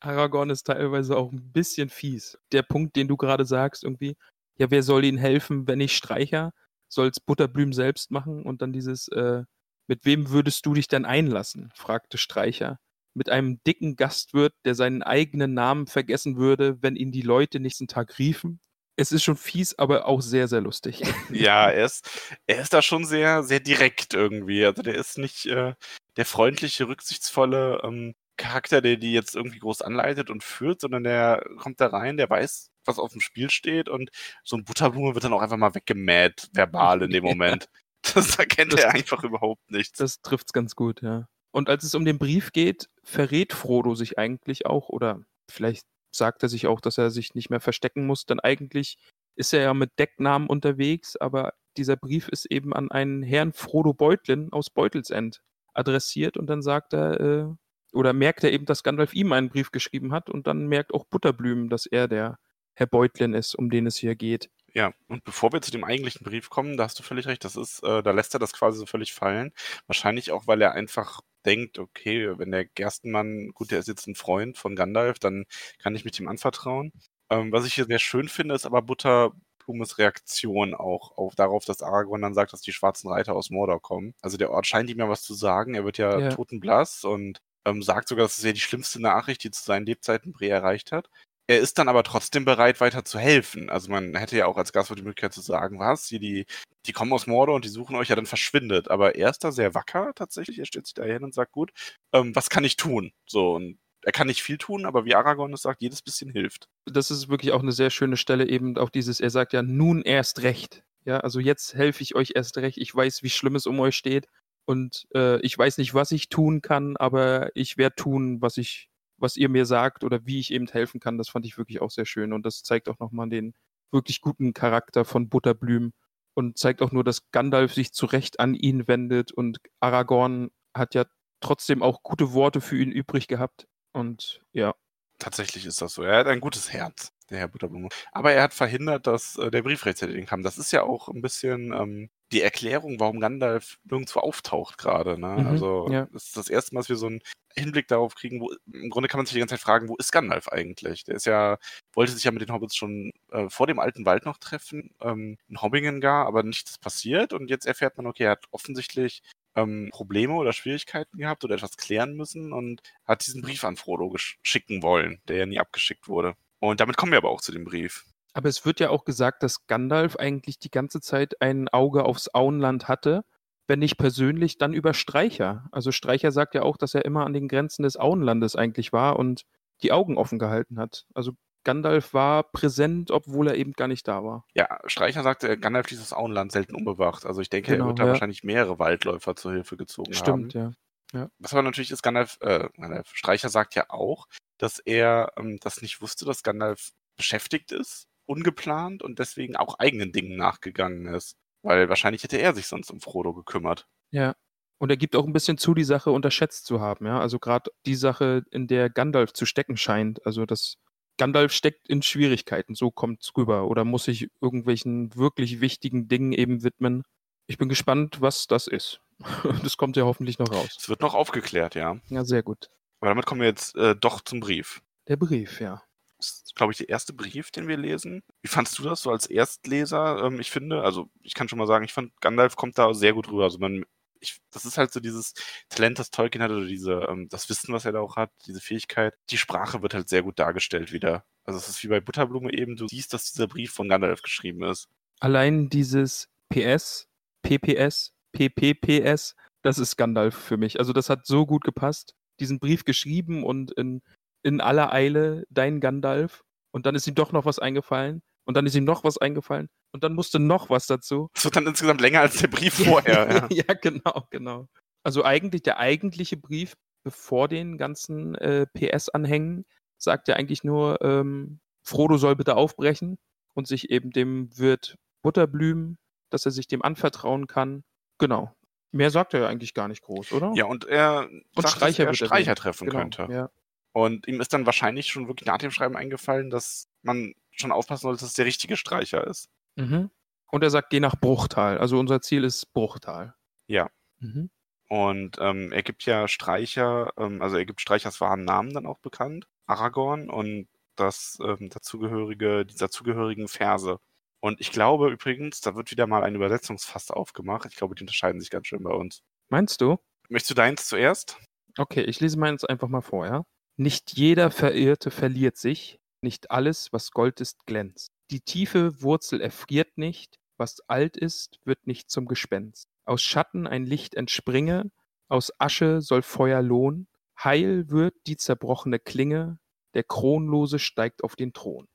Aragorn 0.00 0.50
ist 0.50 0.64
teilweise 0.64 1.16
auch 1.16 1.30
ein 1.32 1.52
bisschen 1.52 1.88
fies. 1.88 2.38
Der 2.52 2.62
Punkt, 2.62 2.96
den 2.96 3.08
du 3.08 3.16
gerade 3.16 3.44
sagst, 3.44 3.84
irgendwie, 3.84 4.16
ja, 4.58 4.70
wer 4.70 4.82
soll 4.82 5.04
ihnen 5.04 5.18
helfen, 5.18 5.66
wenn 5.66 5.80
ich 5.80 5.96
Streicher? 5.96 6.52
Soll 6.88 7.08
es 7.08 7.20
Butterblüm 7.20 7.72
selbst 7.72 8.10
machen? 8.10 8.42
Und 8.42 8.62
dann 8.62 8.72
dieses, 8.72 9.08
äh, 9.08 9.44
mit 9.86 10.04
wem 10.04 10.30
würdest 10.30 10.66
du 10.66 10.74
dich 10.74 10.88
denn 10.88 11.04
einlassen? 11.04 11.70
fragte 11.74 12.18
Streicher 12.18 12.78
mit 13.14 13.28
einem 13.28 13.62
dicken 13.66 13.96
Gastwirt, 13.96 14.54
der 14.64 14.74
seinen 14.74 15.02
eigenen 15.02 15.54
Namen 15.54 15.86
vergessen 15.86 16.36
würde, 16.36 16.82
wenn 16.82 16.96
ihn 16.96 17.12
die 17.12 17.22
Leute 17.22 17.60
nächsten 17.60 17.88
Tag 17.88 18.18
riefen. 18.18 18.60
Es 18.96 19.10
ist 19.10 19.24
schon 19.24 19.36
fies, 19.36 19.78
aber 19.78 20.06
auch 20.06 20.20
sehr, 20.20 20.48
sehr 20.48 20.60
lustig. 20.60 21.02
Ja, 21.30 21.70
er 21.70 21.86
ist, 21.86 22.08
er 22.46 22.60
ist 22.60 22.72
da 22.72 22.82
schon 22.82 23.04
sehr, 23.04 23.42
sehr 23.42 23.60
direkt 23.60 24.14
irgendwie. 24.14 24.64
Also 24.64 24.82
der 24.82 24.94
ist 24.94 25.18
nicht 25.18 25.46
äh, 25.46 25.74
der 26.16 26.26
freundliche, 26.26 26.88
rücksichtsvolle 26.88 27.80
ähm, 27.84 28.14
Charakter, 28.36 28.80
der 28.80 28.96
die 28.96 29.12
jetzt 29.12 29.34
irgendwie 29.34 29.58
groß 29.58 29.82
anleitet 29.82 30.30
und 30.30 30.42
führt, 30.44 30.80
sondern 30.80 31.04
der 31.04 31.44
kommt 31.58 31.80
da 31.80 31.86
rein, 31.86 32.16
der 32.16 32.28
weiß, 32.28 32.70
was 32.84 32.98
auf 32.98 33.12
dem 33.12 33.20
Spiel 33.20 33.50
steht 33.50 33.88
und 33.88 34.10
so 34.44 34.56
ein 34.56 34.64
Butterblume 34.64 35.14
wird 35.14 35.24
dann 35.24 35.32
auch 35.32 35.42
einfach 35.42 35.56
mal 35.56 35.74
weggemäht, 35.74 36.48
verbal 36.52 37.02
in 37.02 37.10
dem 37.10 37.24
Moment. 37.24 37.68
Das 38.14 38.36
erkennt 38.36 38.72
das, 38.72 38.80
er 38.80 38.90
einfach 38.90 39.22
überhaupt 39.22 39.70
nicht. 39.70 39.98
Das 40.00 40.20
trifft's 40.20 40.52
ganz 40.52 40.74
gut, 40.74 41.02
ja. 41.02 41.28
Und 41.52 41.68
als 41.68 41.84
es 41.84 41.94
um 41.94 42.04
den 42.04 42.18
Brief 42.18 42.52
geht, 42.52 42.88
verrät 43.04 43.52
Frodo 43.52 43.94
sich 43.94 44.18
eigentlich 44.18 44.66
auch, 44.66 44.88
oder 44.88 45.22
vielleicht 45.50 45.86
sagt 46.14 46.42
er 46.42 46.48
sich 46.48 46.66
auch, 46.66 46.80
dass 46.80 46.98
er 46.98 47.10
sich 47.10 47.34
nicht 47.34 47.50
mehr 47.50 47.60
verstecken 47.60 48.06
muss, 48.06 48.26
denn 48.26 48.40
eigentlich 48.40 48.98
ist 49.34 49.52
er 49.52 49.62
ja 49.62 49.74
mit 49.74 49.98
Decknamen 49.98 50.48
unterwegs, 50.48 51.16
aber 51.16 51.54
dieser 51.76 51.96
Brief 51.96 52.28
ist 52.28 52.46
eben 52.46 52.74
an 52.74 52.90
einen 52.90 53.22
Herrn 53.22 53.52
Frodo 53.52 53.94
Beutlin 53.94 54.52
aus 54.52 54.68
Beutelsend 54.70 55.40
adressiert 55.72 56.36
und 56.36 56.48
dann 56.48 56.62
sagt 56.62 56.92
er, 56.92 57.20
äh, 57.20 57.46
oder 57.92 58.12
merkt 58.12 58.44
er 58.44 58.52
eben, 58.52 58.66
dass 58.66 58.82
Gandalf 58.82 59.14
ihm 59.14 59.32
einen 59.32 59.48
Brief 59.48 59.70
geschrieben 59.70 60.12
hat 60.12 60.30
und 60.30 60.46
dann 60.46 60.66
merkt 60.66 60.94
auch 60.94 61.04
Butterblüm, 61.04 61.68
dass 61.68 61.86
er 61.86 62.08
der 62.08 62.38
Herr 62.74 62.86
Beutlin 62.86 63.34
ist, 63.34 63.54
um 63.54 63.70
den 63.70 63.86
es 63.86 63.96
hier 63.96 64.14
geht. 64.14 64.50
Ja, 64.74 64.92
und 65.08 65.24
bevor 65.24 65.52
wir 65.52 65.60
zu 65.60 65.70
dem 65.70 65.84
eigentlichen 65.84 66.24
Brief 66.24 66.48
kommen, 66.48 66.78
da 66.78 66.84
hast 66.84 66.98
du 66.98 67.02
völlig 67.02 67.26
recht, 67.26 67.44
das 67.44 67.56
ist, 67.56 67.82
äh, 67.84 68.02
da 68.02 68.10
lässt 68.12 68.34
er 68.34 68.40
das 68.40 68.54
quasi 68.54 68.78
so 68.78 68.86
völlig 68.86 69.12
fallen. 69.12 69.52
Wahrscheinlich 69.86 70.32
auch, 70.32 70.46
weil 70.46 70.62
er 70.62 70.72
einfach 70.72 71.20
denkt, 71.46 71.78
okay, 71.78 72.38
wenn 72.38 72.50
der 72.50 72.64
Gerstenmann, 72.64 73.50
gut, 73.54 73.70
der 73.70 73.80
ist 73.80 73.88
jetzt 73.88 74.06
ein 74.06 74.14
Freund 74.14 74.58
von 74.58 74.76
Gandalf, 74.76 75.18
dann 75.18 75.44
kann 75.78 75.94
ich 75.94 76.04
mich 76.04 76.18
ihm 76.20 76.28
anvertrauen. 76.28 76.92
Ähm, 77.30 77.52
was 77.52 77.66
ich 77.66 77.74
hier 77.74 77.86
sehr 77.86 77.98
schön 77.98 78.28
finde, 78.28 78.54
ist 78.54 78.66
aber 78.66 78.82
Butterblumes 78.82 79.98
Reaktion 79.98 80.74
auch 80.74 81.16
auf 81.16 81.34
darauf, 81.34 81.64
dass 81.64 81.82
Aragorn 81.82 82.22
dann 82.22 82.34
sagt, 82.34 82.52
dass 82.52 82.60
die 82.60 82.72
schwarzen 82.72 83.08
Reiter 83.08 83.34
aus 83.34 83.50
Mordor 83.50 83.80
kommen. 83.80 84.14
Also 84.20 84.36
der 84.36 84.50
Ort 84.50 84.66
scheint 84.66 84.90
ihm 84.90 84.98
ja 84.98 85.08
was 85.08 85.22
zu 85.22 85.34
sagen. 85.34 85.74
Er 85.74 85.84
wird 85.84 85.98
ja, 85.98 86.18
ja. 86.18 86.28
totenblass 86.30 87.04
und 87.04 87.40
ähm, 87.64 87.82
sagt 87.82 88.08
sogar, 88.08 88.24
das 88.24 88.38
ist 88.38 88.44
ja 88.44 88.52
die 88.52 88.60
schlimmste 88.60 89.00
Nachricht, 89.00 89.44
die 89.44 89.50
zu 89.50 89.64
seinen 89.64 89.86
Lebzeiten 89.86 90.32
Bre 90.32 90.48
erreicht 90.48 90.92
hat. 90.92 91.08
Er 91.52 91.60
ist 91.60 91.76
dann 91.76 91.90
aber 91.90 92.02
trotzdem 92.02 92.46
bereit, 92.46 92.80
weiter 92.80 93.04
zu 93.04 93.18
helfen. 93.18 93.68
Also 93.68 93.90
man 93.90 94.14
hätte 94.14 94.38
ja 94.38 94.46
auch 94.46 94.56
als 94.56 94.72
Gastwirt 94.72 95.00
die 95.00 95.02
Möglichkeit 95.02 95.34
zu 95.34 95.42
sagen, 95.42 95.78
was, 95.78 96.06
die, 96.06 96.18
die, 96.18 96.46
die 96.86 96.92
kommen 96.92 97.12
aus 97.12 97.26
Mordor 97.26 97.56
und 97.56 97.66
die 97.66 97.68
suchen 97.68 97.94
euch, 97.94 98.08
ja 98.08 98.16
dann 98.16 98.24
verschwindet. 98.24 98.90
Aber 98.90 99.16
er 99.16 99.28
ist 99.28 99.44
da 99.44 99.52
sehr 99.52 99.74
wacker 99.74 100.12
tatsächlich. 100.14 100.58
Er 100.58 100.64
stellt 100.64 100.86
sich 100.86 100.94
da 100.94 101.04
hin 101.04 101.22
und 101.22 101.34
sagt, 101.34 101.52
gut, 101.52 101.72
ähm, 102.14 102.34
was 102.34 102.48
kann 102.48 102.64
ich 102.64 102.76
tun? 102.76 103.12
So, 103.26 103.54
und 103.56 103.78
er 104.00 104.12
kann 104.12 104.28
nicht 104.28 104.42
viel 104.42 104.56
tun, 104.56 104.86
aber 104.86 105.04
wie 105.04 105.14
Aragorn 105.14 105.52
es 105.52 105.60
sagt, 105.60 105.82
jedes 105.82 106.00
bisschen 106.00 106.30
hilft. 106.30 106.70
Das 106.86 107.10
ist 107.10 107.28
wirklich 107.28 107.52
auch 107.52 107.60
eine 107.60 107.72
sehr 107.72 107.90
schöne 107.90 108.16
Stelle, 108.16 108.48
eben 108.48 108.78
auch 108.78 108.88
dieses, 108.88 109.20
er 109.20 109.28
sagt 109.28 109.52
ja, 109.52 109.60
nun 109.60 110.00
erst 110.00 110.42
recht. 110.42 110.84
Ja, 111.04 111.18
also 111.18 111.38
jetzt 111.38 111.74
helfe 111.74 112.02
ich 112.02 112.14
euch 112.14 112.32
erst 112.34 112.56
recht. 112.56 112.78
Ich 112.78 112.94
weiß, 112.94 113.22
wie 113.22 113.30
schlimm 113.30 113.56
es 113.56 113.66
um 113.66 113.78
euch 113.78 113.94
steht. 113.94 114.26
Und 114.64 115.06
äh, 115.14 115.38
ich 115.42 115.58
weiß 115.58 115.76
nicht, 115.76 115.92
was 115.92 116.12
ich 116.12 116.30
tun 116.30 116.62
kann, 116.62 116.96
aber 116.96 117.50
ich 117.54 117.76
werde 117.76 117.96
tun, 117.96 118.40
was 118.40 118.56
ich 118.56 118.88
was 119.22 119.36
ihr 119.36 119.48
mir 119.48 119.64
sagt 119.64 120.04
oder 120.04 120.26
wie 120.26 120.40
ich 120.40 120.52
eben 120.52 120.66
helfen 120.66 121.00
kann, 121.00 121.16
das 121.16 121.28
fand 121.28 121.46
ich 121.46 121.56
wirklich 121.56 121.80
auch 121.80 121.90
sehr 121.90 122.06
schön. 122.06 122.32
Und 122.32 122.44
das 122.44 122.62
zeigt 122.62 122.88
auch 122.88 122.98
nochmal 122.98 123.28
den 123.28 123.54
wirklich 123.90 124.20
guten 124.20 124.52
Charakter 124.52 125.04
von 125.04 125.28
Butterblüm 125.28 125.92
und 126.34 126.58
zeigt 126.58 126.82
auch 126.82 126.92
nur, 126.92 127.04
dass 127.04 127.30
Gandalf 127.30 127.74
sich 127.74 127.92
zu 127.92 128.06
Recht 128.06 128.40
an 128.40 128.54
ihn 128.54 128.88
wendet 128.88 129.32
und 129.32 129.58
Aragorn 129.80 130.50
hat 130.74 130.94
ja 130.94 131.04
trotzdem 131.40 131.82
auch 131.82 132.02
gute 132.02 132.32
Worte 132.32 132.60
für 132.60 132.76
ihn 132.76 132.90
übrig 132.90 133.28
gehabt. 133.28 133.66
Und 133.92 134.42
ja. 134.52 134.74
Tatsächlich 135.18 135.66
ist 135.66 135.80
das 135.80 135.94
so. 135.94 136.02
Er 136.02 136.18
hat 136.18 136.26
ein 136.26 136.40
gutes 136.40 136.72
Herz, 136.72 137.12
der 137.30 137.38
Herr 137.38 137.48
Butterblume. 137.48 137.88
Aber 138.12 138.32
er 138.32 138.42
hat 138.42 138.54
verhindert, 138.54 139.06
dass 139.06 139.36
äh, 139.36 139.50
der 139.50 139.62
Brief 139.62 139.84
rechtzeitig 139.84 140.26
kam. 140.26 140.42
Das 140.42 140.58
ist 140.58 140.72
ja 140.72 140.82
auch 140.82 141.08
ein 141.08 141.22
bisschen 141.22 141.72
ähm, 141.72 142.10
die 142.32 142.42
Erklärung, 142.42 142.98
warum 142.98 143.20
Gandalf 143.20 143.78
nirgendwo 143.84 144.20
auftaucht 144.20 144.78
gerade. 144.78 145.18
Ne? 145.18 145.36
Mhm, 145.38 145.46
also 145.46 145.88
ja. 145.90 146.08
das 146.12 146.24
ist 146.24 146.36
das 146.36 146.48
erste 146.48 146.74
Mal, 146.74 146.80
dass 146.80 146.88
wir 146.88 146.96
so 146.96 147.06
einen 147.06 147.20
Hinblick 147.54 147.88
darauf 147.88 148.14
kriegen, 148.14 148.40
wo 148.40 148.50
im 148.72 148.90
Grunde 148.90 149.08
kann 149.08 149.18
man 149.18 149.26
sich 149.26 149.34
die 149.34 149.38
ganze 149.40 149.54
Zeit 149.54 149.62
fragen, 149.62 149.88
wo 149.88 149.96
ist 149.96 150.12
Gandalf 150.12 150.48
eigentlich? 150.48 151.04
Der 151.04 151.16
ist 151.16 151.26
ja, 151.26 151.58
wollte 151.92 152.12
sich 152.12 152.24
ja 152.24 152.30
mit 152.30 152.42
den 152.42 152.52
Hobbits 152.52 152.76
schon 152.76 153.12
äh, 153.30 153.48
vor 153.50 153.66
dem 153.66 153.78
alten 153.78 154.06
Wald 154.06 154.24
noch 154.24 154.38
treffen, 154.38 154.94
ähm, 155.02 155.36
in 155.48 155.60
Hobbingen 155.60 156.00
gar, 156.00 156.26
aber 156.26 156.42
nichts 156.42 156.78
passiert 156.78 157.32
und 157.32 157.50
jetzt 157.50 157.66
erfährt 157.66 157.96
man, 157.96 158.06
okay, 158.06 158.24
er 158.24 158.32
hat 158.32 158.46
offensichtlich 158.50 159.22
ähm, 159.54 159.90
Probleme 159.92 160.34
oder 160.34 160.52
Schwierigkeiten 160.52 161.18
gehabt 161.18 161.44
oder 161.44 161.56
etwas 161.56 161.76
klären 161.76 162.14
müssen 162.14 162.52
und 162.52 162.80
hat 163.04 163.26
diesen 163.26 163.42
Brief 163.42 163.64
an 163.64 163.76
Frodo 163.76 164.14
schicken 164.42 164.82
wollen, 164.82 165.20
der 165.28 165.36
ja 165.36 165.46
nie 165.46 165.60
abgeschickt 165.60 166.08
wurde. 166.08 166.34
Und 166.58 166.80
damit 166.80 166.96
kommen 166.96 167.12
wir 167.12 167.18
aber 167.18 167.30
auch 167.30 167.40
zu 167.40 167.52
dem 167.52 167.64
Brief. 167.64 168.04
Aber 168.34 168.48
es 168.48 168.64
wird 168.64 168.80
ja 168.80 168.90
auch 168.90 169.04
gesagt, 169.04 169.42
dass 169.42 169.66
Gandalf 169.66 170.16
eigentlich 170.16 170.58
die 170.58 170.70
ganze 170.70 171.00
Zeit 171.00 171.40
ein 171.40 171.68
Auge 171.68 172.04
aufs 172.04 172.32
Auenland 172.32 172.88
hatte, 172.88 173.24
wenn 173.66 173.78
nicht 173.78 173.96
persönlich, 173.96 174.58
dann 174.58 174.72
über 174.72 174.94
Streicher. 174.94 175.66
Also 175.70 175.92
Streicher 175.92 176.32
sagt 176.32 176.54
ja 176.54 176.62
auch, 176.62 176.76
dass 176.76 176.94
er 176.94 177.04
immer 177.04 177.24
an 177.24 177.32
den 177.32 177.48
Grenzen 177.48 177.82
des 177.82 177.96
Auenlandes 177.96 178.56
eigentlich 178.56 178.92
war 178.92 179.18
und 179.18 179.44
die 179.82 179.92
Augen 179.92 180.16
offen 180.16 180.38
gehalten 180.38 180.78
hat. 180.78 181.06
Also 181.14 181.32
Gandalf 181.64 182.12
war 182.12 182.42
präsent, 182.42 183.10
obwohl 183.10 183.48
er 183.48 183.54
eben 183.54 183.72
gar 183.72 183.88
nicht 183.88 184.08
da 184.08 184.24
war. 184.24 184.44
Ja, 184.54 184.80
Streicher 184.86 185.22
sagte, 185.22 185.56
Gandalf 185.58 185.90
ließ 185.90 186.00
das 186.00 186.12
Auenland 186.12 186.52
selten 186.52 186.74
unbewacht. 186.74 187.24
Also 187.24 187.40
ich 187.40 187.50
denke, 187.50 187.72
genau, 187.72 187.84
er 187.84 187.88
wird 187.88 187.98
da 188.00 188.04
ja. 188.04 188.10
wahrscheinlich 188.10 188.42
mehrere 188.42 188.78
Waldläufer 188.78 189.36
zur 189.36 189.52
Hilfe 189.52 189.76
gezogen 189.76 190.12
Stimmt, 190.12 190.28
haben. 190.28 190.50
Stimmt, 190.50 190.54
ja. 190.54 190.72
Ja. 191.20 191.28
Was 191.38 191.52
aber 191.52 191.62
natürlich 191.62 191.90
ist, 191.90 192.02
Gandalf, 192.02 192.38
äh, 192.40 192.68
Gandalf 192.76 193.10
Streicher 193.14 193.50
sagt 193.50 193.74
ja 193.74 193.84
auch, 193.90 194.28
dass 194.58 194.78
er 194.78 195.32
ähm, 195.36 195.58
das 195.60 195.82
nicht 195.82 196.00
wusste, 196.00 196.24
dass 196.24 196.42
Gandalf 196.42 196.92
beschäftigt 197.16 197.70
ist, 197.70 198.08
ungeplant 198.26 199.02
und 199.02 199.18
deswegen 199.18 199.56
auch 199.56 199.78
eigenen 199.78 200.12
Dingen 200.12 200.36
nachgegangen 200.36 201.06
ist. 201.14 201.36
Weil 201.62 201.88
wahrscheinlich 201.88 202.22
hätte 202.24 202.38
er 202.38 202.54
sich 202.54 202.66
sonst 202.66 202.90
um 202.90 203.00
Frodo 203.00 203.34
gekümmert. 203.34 203.86
Ja. 204.10 204.34
Und 204.78 204.90
er 204.90 204.96
gibt 204.96 205.14
auch 205.14 205.26
ein 205.26 205.32
bisschen 205.32 205.58
zu, 205.58 205.74
die 205.74 205.84
Sache 205.84 206.10
unterschätzt 206.10 206.66
zu 206.66 206.80
haben, 206.80 207.06
ja. 207.06 207.20
Also 207.20 207.38
gerade 207.38 207.70
die 207.86 207.94
Sache, 207.94 208.42
in 208.50 208.66
der 208.66 208.90
Gandalf 208.90 209.32
zu 209.32 209.46
stecken 209.46 209.76
scheint. 209.76 210.24
Also 210.26 210.44
das 210.44 210.76
Gandalf 211.18 211.52
steckt 211.52 211.88
in 211.88 212.02
Schwierigkeiten, 212.02 212.74
so 212.74 212.90
kommt's 212.90 213.30
rüber. 213.36 213.68
Oder 213.68 213.84
muss 213.84 214.04
sich 214.04 214.28
irgendwelchen 214.40 215.14
wirklich 215.14 215.60
wichtigen 215.60 216.08
Dingen 216.08 216.32
eben 216.32 216.64
widmen. 216.64 217.04
Ich 217.46 217.58
bin 217.58 217.68
gespannt, 217.68 218.20
was 218.20 218.46
das 218.46 218.66
ist. 218.66 219.00
Das 219.62 219.76
kommt 219.76 219.96
ja 219.96 220.04
hoffentlich 220.04 220.40
noch 220.40 220.50
raus. 220.50 220.76
Es 220.76 220.88
wird 220.88 221.00
noch 221.00 221.14
aufgeklärt, 221.14 221.76
ja. 221.76 221.96
Ja, 222.08 222.24
sehr 222.24 222.42
gut. 222.42 222.68
Aber 223.00 223.10
damit 223.10 223.26
kommen 223.26 223.40
wir 223.40 223.48
jetzt 223.48 223.76
äh, 223.76 223.94
doch 223.94 224.20
zum 224.20 224.40
Brief. 224.40 224.82
Der 225.06 225.16
Brief, 225.16 225.60
ja. 225.60 225.82
Ist, 226.22 226.54
glaube 226.54 226.72
ich, 226.72 226.78
der 226.78 226.88
erste 226.88 227.12
Brief, 227.12 227.50
den 227.50 227.66
wir 227.66 227.76
lesen. 227.76 228.22
Wie 228.42 228.48
fandst 228.48 228.78
du 228.78 228.82
das 228.84 229.02
so 229.02 229.10
als 229.10 229.26
Erstleser? 229.26 230.24
Ähm, 230.24 230.38
ich 230.38 230.50
finde, 230.50 230.82
also 230.82 231.10
ich 231.22 231.34
kann 231.34 231.48
schon 231.48 231.58
mal 231.58 231.66
sagen, 231.66 231.84
ich 231.84 231.92
fand, 231.92 232.12
Gandalf 232.20 232.54
kommt 232.56 232.78
da 232.78 232.94
sehr 232.94 233.12
gut 233.12 233.28
rüber. 233.28 233.44
Also 233.44 233.58
man, 233.58 233.84
ich, 234.20 234.40
das 234.52 234.64
ist 234.64 234.78
halt 234.78 234.92
so 234.92 235.00
dieses 235.00 235.34
Talent, 235.68 235.98
das 235.98 236.10
Tolkien 236.10 236.42
hat, 236.42 236.50
oder 236.50 236.66
diese, 236.66 237.06
ähm, 237.08 237.28
das 237.28 237.48
Wissen, 237.48 237.74
was 237.74 237.84
er 237.84 237.92
da 237.92 238.00
auch 238.00 238.16
hat, 238.16 238.30
diese 238.46 238.60
Fähigkeit. 238.60 239.14
Die 239.30 239.38
Sprache 239.38 239.82
wird 239.82 239.94
halt 239.94 240.08
sehr 240.08 240.22
gut 240.22 240.38
dargestellt 240.38 240.92
wieder. 240.92 241.24
Also 241.44 241.58
es 241.58 241.68
ist 241.68 241.82
wie 241.82 241.88
bei 241.88 242.00
Butterblume 242.00 242.52
eben, 242.52 242.76
du 242.76 242.86
siehst, 242.86 243.12
dass 243.12 243.32
dieser 243.32 243.48
Brief 243.48 243.72
von 243.72 243.88
Gandalf 243.88 244.22
geschrieben 244.22 244.62
ist. 244.62 244.88
Allein 245.18 245.68
dieses 245.68 246.28
PS, 246.50 247.08
PPS, 247.42 248.12
PPPS, 248.32 249.34
das 249.62 249.78
ist 249.78 249.96
Gandalf 249.96 250.34
für 250.34 250.56
mich. 250.56 250.78
Also 250.78 250.92
das 250.92 251.10
hat 251.10 251.26
so 251.26 251.46
gut 251.46 251.64
gepasst. 251.64 252.14
Diesen 252.40 252.58
Brief 252.58 252.84
geschrieben 252.84 253.44
und 253.44 253.72
in, 253.72 254.02
in 254.42 254.60
aller 254.60 254.92
Eile 254.92 255.44
dein 255.50 255.80
Gandalf. 255.80 256.42
Und 256.72 256.86
dann 256.86 256.94
ist 256.94 257.06
ihm 257.06 257.14
doch 257.14 257.32
noch 257.32 257.44
was 257.44 257.58
eingefallen. 257.58 258.22
Und 258.44 258.56
dann 258.56 258.66
ist 258.66 258.74
ihm 258.74 258.84
noch 258.84 259.04
was 259.04 259.18
eingefallen. 259.18 259.68
Und 259.92 260.02
dann 260.02 260.14
musste 260.14 260.38
noch 260.38 260.70
was 260.70 260.86
dazu. 260.86 261.28
Es 261.34 261.44
wird 261.44 261.56
dann 261.56 261.66
insgesamt 261.66 262.00
länger 262.00 262.20
als 262.20 262.38
der 262.38 262.48
Brief 262.48 262.74
vorher. 262.84 263.30
ja. 263.30 263.48
ja, 263.68 263.74
genau, 263.74 264.26
genau. 264.30 264.68
Also 265.04 265.24
eigentlich 265.24 265.62
der 265.62 265.78
eigentliche 265.78 266.36
Brief, 266.36 266.74
bevor 267.04 267.48
den 267.48 267.76
ganzen 267.76 268.34
äh, 268.36 268.66
PS-Anhängen, 268.74 269.64
sagt 269.98 270.28
ja 270.28 270.36
eigentlich 270.36 270.64
nur, 270.64 271.00
ähm, 271.02 271.60
Frodo 271.84 272.16
soll 272.16 272.36
bitte 272.36 272.56
aufbrechen 272.56 273.18
und 273.54 273.66
sich 273.66 273.90
eben 273.90 274.10
dem 274.10 274.56
Wirt 274.56 274.96
Butterblümen, 275.22 275.98
dass 276.30 276.46
er 276.46 276.52
sich 276.52 276.66
dem 276.66 276.82
anvertrauen 276.82 277.46
kann. 277.46 277.84
Genau. 278.18 278.54
Mehr 278.92 279.10
sagt 279.10 279.34
er 279.34 279.40
ja 279.40 279.48
eigentlich 279.48 279.74
gar 279.74 279.88
nicht 279.88 280.02
groß, 280.02 280.32
oder? 280.32 280.52
Ja, 280.54 280.66
und 280.66 280.84
er 280.84 281.28
Und 281.30 281.44
sagt, 281.56 281.76
Streicher 281.76 282.06
dass 282.06 282.20
er 282.20 282.26
Streicher 282.26 282.54
treffen 282.54 282.88
genau. 282.88 283.00
könnte. 283.00 283.26
Ja. 283.30 283.50
Und 283.92 284.26
ihm 284.26 284.40
ist 284.40 284.52
dann 284.52 284.66
wahrscheinlich 284.66 285.08
schon 285.08 285.28
wirklich 285.28 285.46
nach 285.46 285.58
dem 285.58 285.70
Schreiben 285.70 285.96
eingefallen, 285.96 286.50
dass 286.50 286.88
man 287.02 287.34
schon 287.50 287.72
aufpassen 287.72 288.02
sollte, 288.02 288.20
dass 288.20 288.30
es 288.30 288.36
der 288.36 288.46
richtige 288.46 288.76
Streicher 288.76 289.26
ist. 289.26 289.48
Mhm. 289.76 290.10
Und 290.50 290.62
er 290.62 290.70
sagt, 290.70 290.90
geh 290.90 291.00
nach 291.00 291.16
Bruchtal. 291.16 291.78
Also 291.78 291.98
unser 291.98 292.20
Ziel 292.20 292.44
ist 292.44 292.72
Bruchtal. 292.72 293.34
Ja. 293.66 293.90
Mhm. 294.18 294.50
Und 294.88 295.38
ähm, 295.40 295.72
er 295.72 295.82
gibt 295.82 296.04
ja 296.04 296.28
Streicher, 296.28 297.12
ähm, 297.16 297.40
also 297.40 297.56
er 297.56 297.64
gibt 297.64 297.80
Streichers 297.80 298.20
wahren 298.20 298.44
Namen 298.44 298.74
dann 298.74 298.86
auch 298.86 298.98
bekannt, 298.98 299.46
Aragorn 299.66 300.28
und 300.28 300.68
das 300.96 301.38
ähm, 301.42 301.70
dazugehörige, 301.70 302.66
die 302.66 302.76
dazugehörigen 302.76 303.48
Verse. 303.48 303.98
Und 304.40 304.60
ich 304.60 304.70
glaube 304.70 305.10
übrigens, 305.10 305.62
da 305.62 305.74
wird 305.74 305.90
wieder 305.90 306.06
mal 306.06 306.24
ein 306.24 306.34
Übersetzungsfass 306.34 307.10
aufgemacht. 307.10 307.66
Ich 307.70 307.76
glaube, 307.76 307.94
die 307.94 308.02
unterscheiden 308.02 308.40
sich 308.40 308.50
ganz 308.50 308.66
schön 308.66 308.82
bei 308.82 308.92
uns. 308.92 309.22
Meinst 309.48 309.80
du? 309.80 309.98
Möchtest 310.28 310.50
du 310.50 310.54
deins 310.54 310.86
zuerst? 310.86 311.38
Okay, 311.78 312.02
ich 312.02 312.20
lese 312.20 312.38
meins 312.38 312.64
einfach 312.64 312.88
mal 312.88 313.00
vor, 313.00 313.26
ja? 313.26 313.44
Nicht 313.82 314.12
jeder 314.12 314.52
Verirrte 314.52 315.10
verliert 315.10 315.56
sich, 315.56 315.98
nicht 316.20 316.52
alles, 316.52 316.92
was 316.92 317.10
Gold 317.10 317.40
ist, 317.40 317.66
glänzt. 317.66 318.12
Die 318.30 318.38
tiefe 318.38 319.02
Wurzel 319.02 319.40
erfriert 319.40 319.98
nicht, 319.98 320.38
was 320.56 320.88
alt 320.88 321.16
ist, 321.16 321.58
wird 321.64 321.84
nicht 321.88 322.08
zum 322.08 322.26
Gespenst. 322.26 322.86
Aus 323.06 323.22
Schatten 323.22 323.66
ein 323.66 323.82
Licht 323.82 324.14
entspringe, 324.14 324.92
aus 325.28 325.50
Asche 325.58 326.00
soll 326.00 326.22
Feuer 326.22 326.62
lohn, 326.62 327.08
heil 327.42 327.90
wird 327.90 328.14
die 328.28 328.36
zerbrochene 328.36 329.00
Klinge, 329.00 329.58
der 329.94 330.04
Kronlose 330.04 330.78
steigt 330.78 331.24
auf 331.24 331.34
den 331.34 331.52
Thron. 331.52 331.88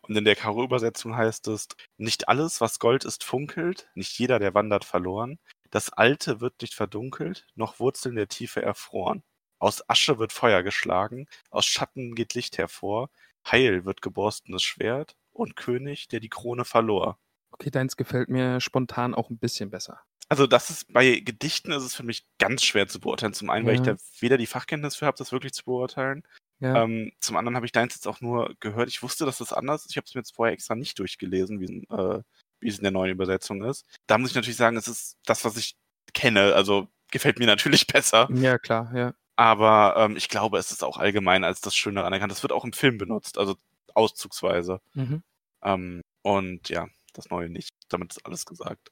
Und 0.00 0.16
in 0.16 0.24
der 0.24 0.34
Karo-Übersetzung 0.34 1.14
heißt 1.14 1.46
es, 1.48 1.68
nicht 1.98 2.28
alles, 2.28 2.62
was 2.62 2.78
Gold 2.78 3.04
ist, 3.04 3.22
funkelt, 3.22 3.90
nicht 3.94 4.18
jeder, 4.18 4.38
der 4.38 4.54
wandert, 4.54 4.86
verloren. 4.86 5.38
Das 5.70 5.90
Alte 5.90 6.40
wird 6.40 6.62
nicht 6.62 6.72
verdunkelt, 6.72 7.46
noch 7.54 7.80
Wurzeln 7.80 8.16
der 8.16 8.28
Tiefe 8.28 8.62
erfroren. 8.62 9.22
Aus 9.62 9.88
Asche 9.88 10.18
wird 10.18 10.32
Feuer 10.32 10.64
geschlagen, 10.64 11.28
aus 11.50 11.66
Schatten 11.66 12.16
geht 12.16 12.34
Licht 12.34 12.58
hervor, 12.58 13.10
heil 13.48 13.84
wird 13.84 14.02
geborstenes 14.02 14.64
Schwert 14.64 15.14
und 15.32 15.54
König, 15.54 16.08
der 16.08 16.18
die 16.18 16.28
Krone 16.28 16.64
verlor. 16.64 17.16
Okay, 17.52 17.70
deins 17.70 17.96
gefällt 17.96 18.28
mir 18.28 18.60
spontan 18.60 19.14
auch 19.14 19.30
ein 19.30 19.38
bisschen 19.38 19.70
besser. 19.70 20.00
Also 20.28 20.48
das 20.48 20.68
ist 20.70 20.92
bei 20.92 21.20
Gedichten 21.20 21.70
ist 21.70 21.84
es 21.84 21.94
für 21.94 22.02
mich 22.02 22.26
ganz 22.38 22.64
schwer 22.64 22.88
zu 22.88 22.98
beurteilen. 22.98 23.34
Zum 23.34 23.50
einen, 23.50 23.64
weil 23.64 23.74
ich 23.74 23.86
Ja. 23.86 23.92
da 23.94 24.00
weder 24.18 24.36
die 24.36 24.46
Fachkenntnis 24.48 24.96
für 24.96 25.06
habe, 25.06 25.16
das 25.18 25.30
wirklich 25.30 25.52
zu 25.52 25.64
beurteilen. 25.64 26.24
Ja. 26.58 26.82
Ähm, 26.82 27.12
zum 27.20 27.36
anderen 27.36 27.54
habe 27.54 27.66
ich 27.66 27.72
deins 27.72 27.94
jetzt 27.94 28.08
auch 28.08 28.20
nur 28.20 28.56
gehört. 28.58 28.88
Ich 28.88 29.02
wusste, 29.04 29.26
dass 29.26 29.38
das 29.38 29.52
anders 29.52 29.84
ist. 29.84 29.92
Ich 29.92 29.96
habe 29.96 30.06
es 30.06 30.14
mir 30.16 30.22
jetzt 30.22 30.34
vorher 30.34 30.54
extra 30.54 30.74
nicht 30.74 30.98
durchgelesen, 30.98 31.60
wie, 31.60 31.84
äh, 31.88 32.22
wie 32.58 32.68
es 32.68 32.78
in 32.78 32.82
der 32.82 32.90
neuen 32.92 33.12
Übersetzung 33.12 33.62
ist. 33.62 33.84
Da 34.08 34.18
muss 34.18 34.30
ich 34.30 34.34
natürlich 34.34 34.56
sagen, 34.56 34.76
es 34.76 34.88
ist 34.88 35.18
das, 35.24 35.44
was 35.44 35.56
ich 35.56 35.76
kenne. 36.14 36.54
Also 36.54 36.88
gefällt 37.12 37.38
mir 37.38 37.46
natürlich 37.46 37.86
besser. 37.86 38.28
ja, 38.32 38.58
klar, 38.58 38.90
ja. 38.96 39.14
Aber 39.36 39.94
ähm, 39.96 40.16
ich 40.16 40.28
glaube, 40.28 40.58
es 40.58 40.70
ist 40.70 40.84
auch 40.84 40.98
allgemein 40.98 41.44
als 41.44 41.60
das 41.60 41.74
Schöne 41.74 42.04
anerkannt. 42.04 42.32
Das 42.32 42.42
wird 42.42 42.52
auch 42.52 42.64
im 42.64 42.72
Film 42.72 42.98
benutzt, 42.98 43.38
also 43.38 43.56
auszugsweise. 43.94 44.80
Mhm. 44.94 45.22
Ähm, 45.62 46.02
und 46.22 46.68
ja, 46.68 46.86
das 47.14 47.30
Neue 47.30 47.48
nicht. 47.48 47.74
Damit 47.88 48.12
ist 48.12 48.26
alles 48.26 48.44
gesagt. 48.44 48.90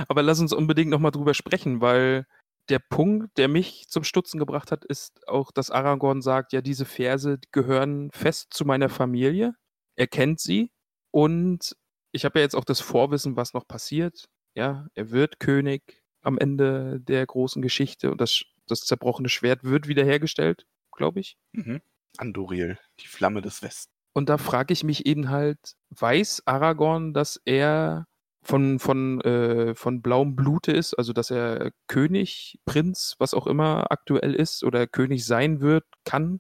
Aber 0.08 0.24
lass 0.24 0.40
uns 0.40 0.54
unbedingt 0.54 0.90
nochmal 0.90 1.12
drüber 1.12 1.34
sprechen, 1.34 1.82
weil 1.82 2.26
der 2.70 2.80
Punkt, 2.80 3.38
der 3.38 3.48
mich 3.48 3.88
zum 3.88 4.04
Stutzen 4.04 4.40
gebracht 4.40 4.72
hat, 4.72 4.84
ist 4.84 5.28
auch, 5.28 5.52
dass 5.52 5.72
Aragorn 5.72 6.22
sagt, 6.22 6.52
ja, 6.52 6.62
diese 6.62 6.86
Verse 6.86 7.40
gehören 7.52 8.10
fest 8.12 8.54
zu 8.54 8.66
meiner 8.66 8.90
Familie. 8.90 9.56
Er 9.96 10.08
kennt 10.08 10.40
sie 10.40 10.72
und 11.12 11.76
ich 12.12 12.26
habe 12.26 12.40
ja 12.40 12.44
jetzt 12.44 12.56
auch 12.56 12.66
das 12.66 12.82
Vorwissen, 12.82 13.36
was 13.38 13.54
noch 13.54 13.68
passiert. 13.68 14.26
Ja, 14.56 14.88
er 14.96 15.12
wird 15.12 15.40
König 15.40 16.04
am 16.28 16.38
Ende 16.38 17.00
der 17.00 17.26
großen 17.26 17.62
Geschichte 17.62 18.12
und 18.12 18.22
das, 18.22 18.44
das 18.68 18.82
zerbrochene 18.82 19.30
Schwert 19.30 19.64
wird 19.64 19.88
wiederhergestellt, 19.88 20.68
glaube 20.92 21.22
ich. 21.22 21.38
Mhm. 21.54 21.82
Andoril, 22.18 22.78
die 23.00 23.08
Flamme 23.08 23.42
des 23.42 23.64
Westens. 23.64 23.94
Und 24.14 24.30
da 24.30 24.38
frage 24.38 24.74
ich 24.74 24.84
mich 24.84 25.06
eben 25.06 25.30
halt, 25.30 25.60
weiß 25.92 26.44
Aragorn, 26.46 27.14
dass 27.14 27.40
er 27.46 28.08
von, 28.44 28.80
von, 28.80 29.22
äh, 29.22 29.76
von 29.76 30.02
blauem 30.02 30.36
Blute 30.36 30.72
ist, 30.72 30.96
also 30.96 31.14
dass 31.14 31.32
er 31.32 31.72
König, 31.88 32.60
Prinz, 32.66 33.16
was 33.20 33.34
auch 33.34 33.48
immer 33.48 33.92
aktuell 33.92 34.34
ist 34.34 34.64
oder 34.64 34.88
König 34.88 35.26
sein 35.26 35.62
wird, 35.62 35.86
kann? 36.04 36.40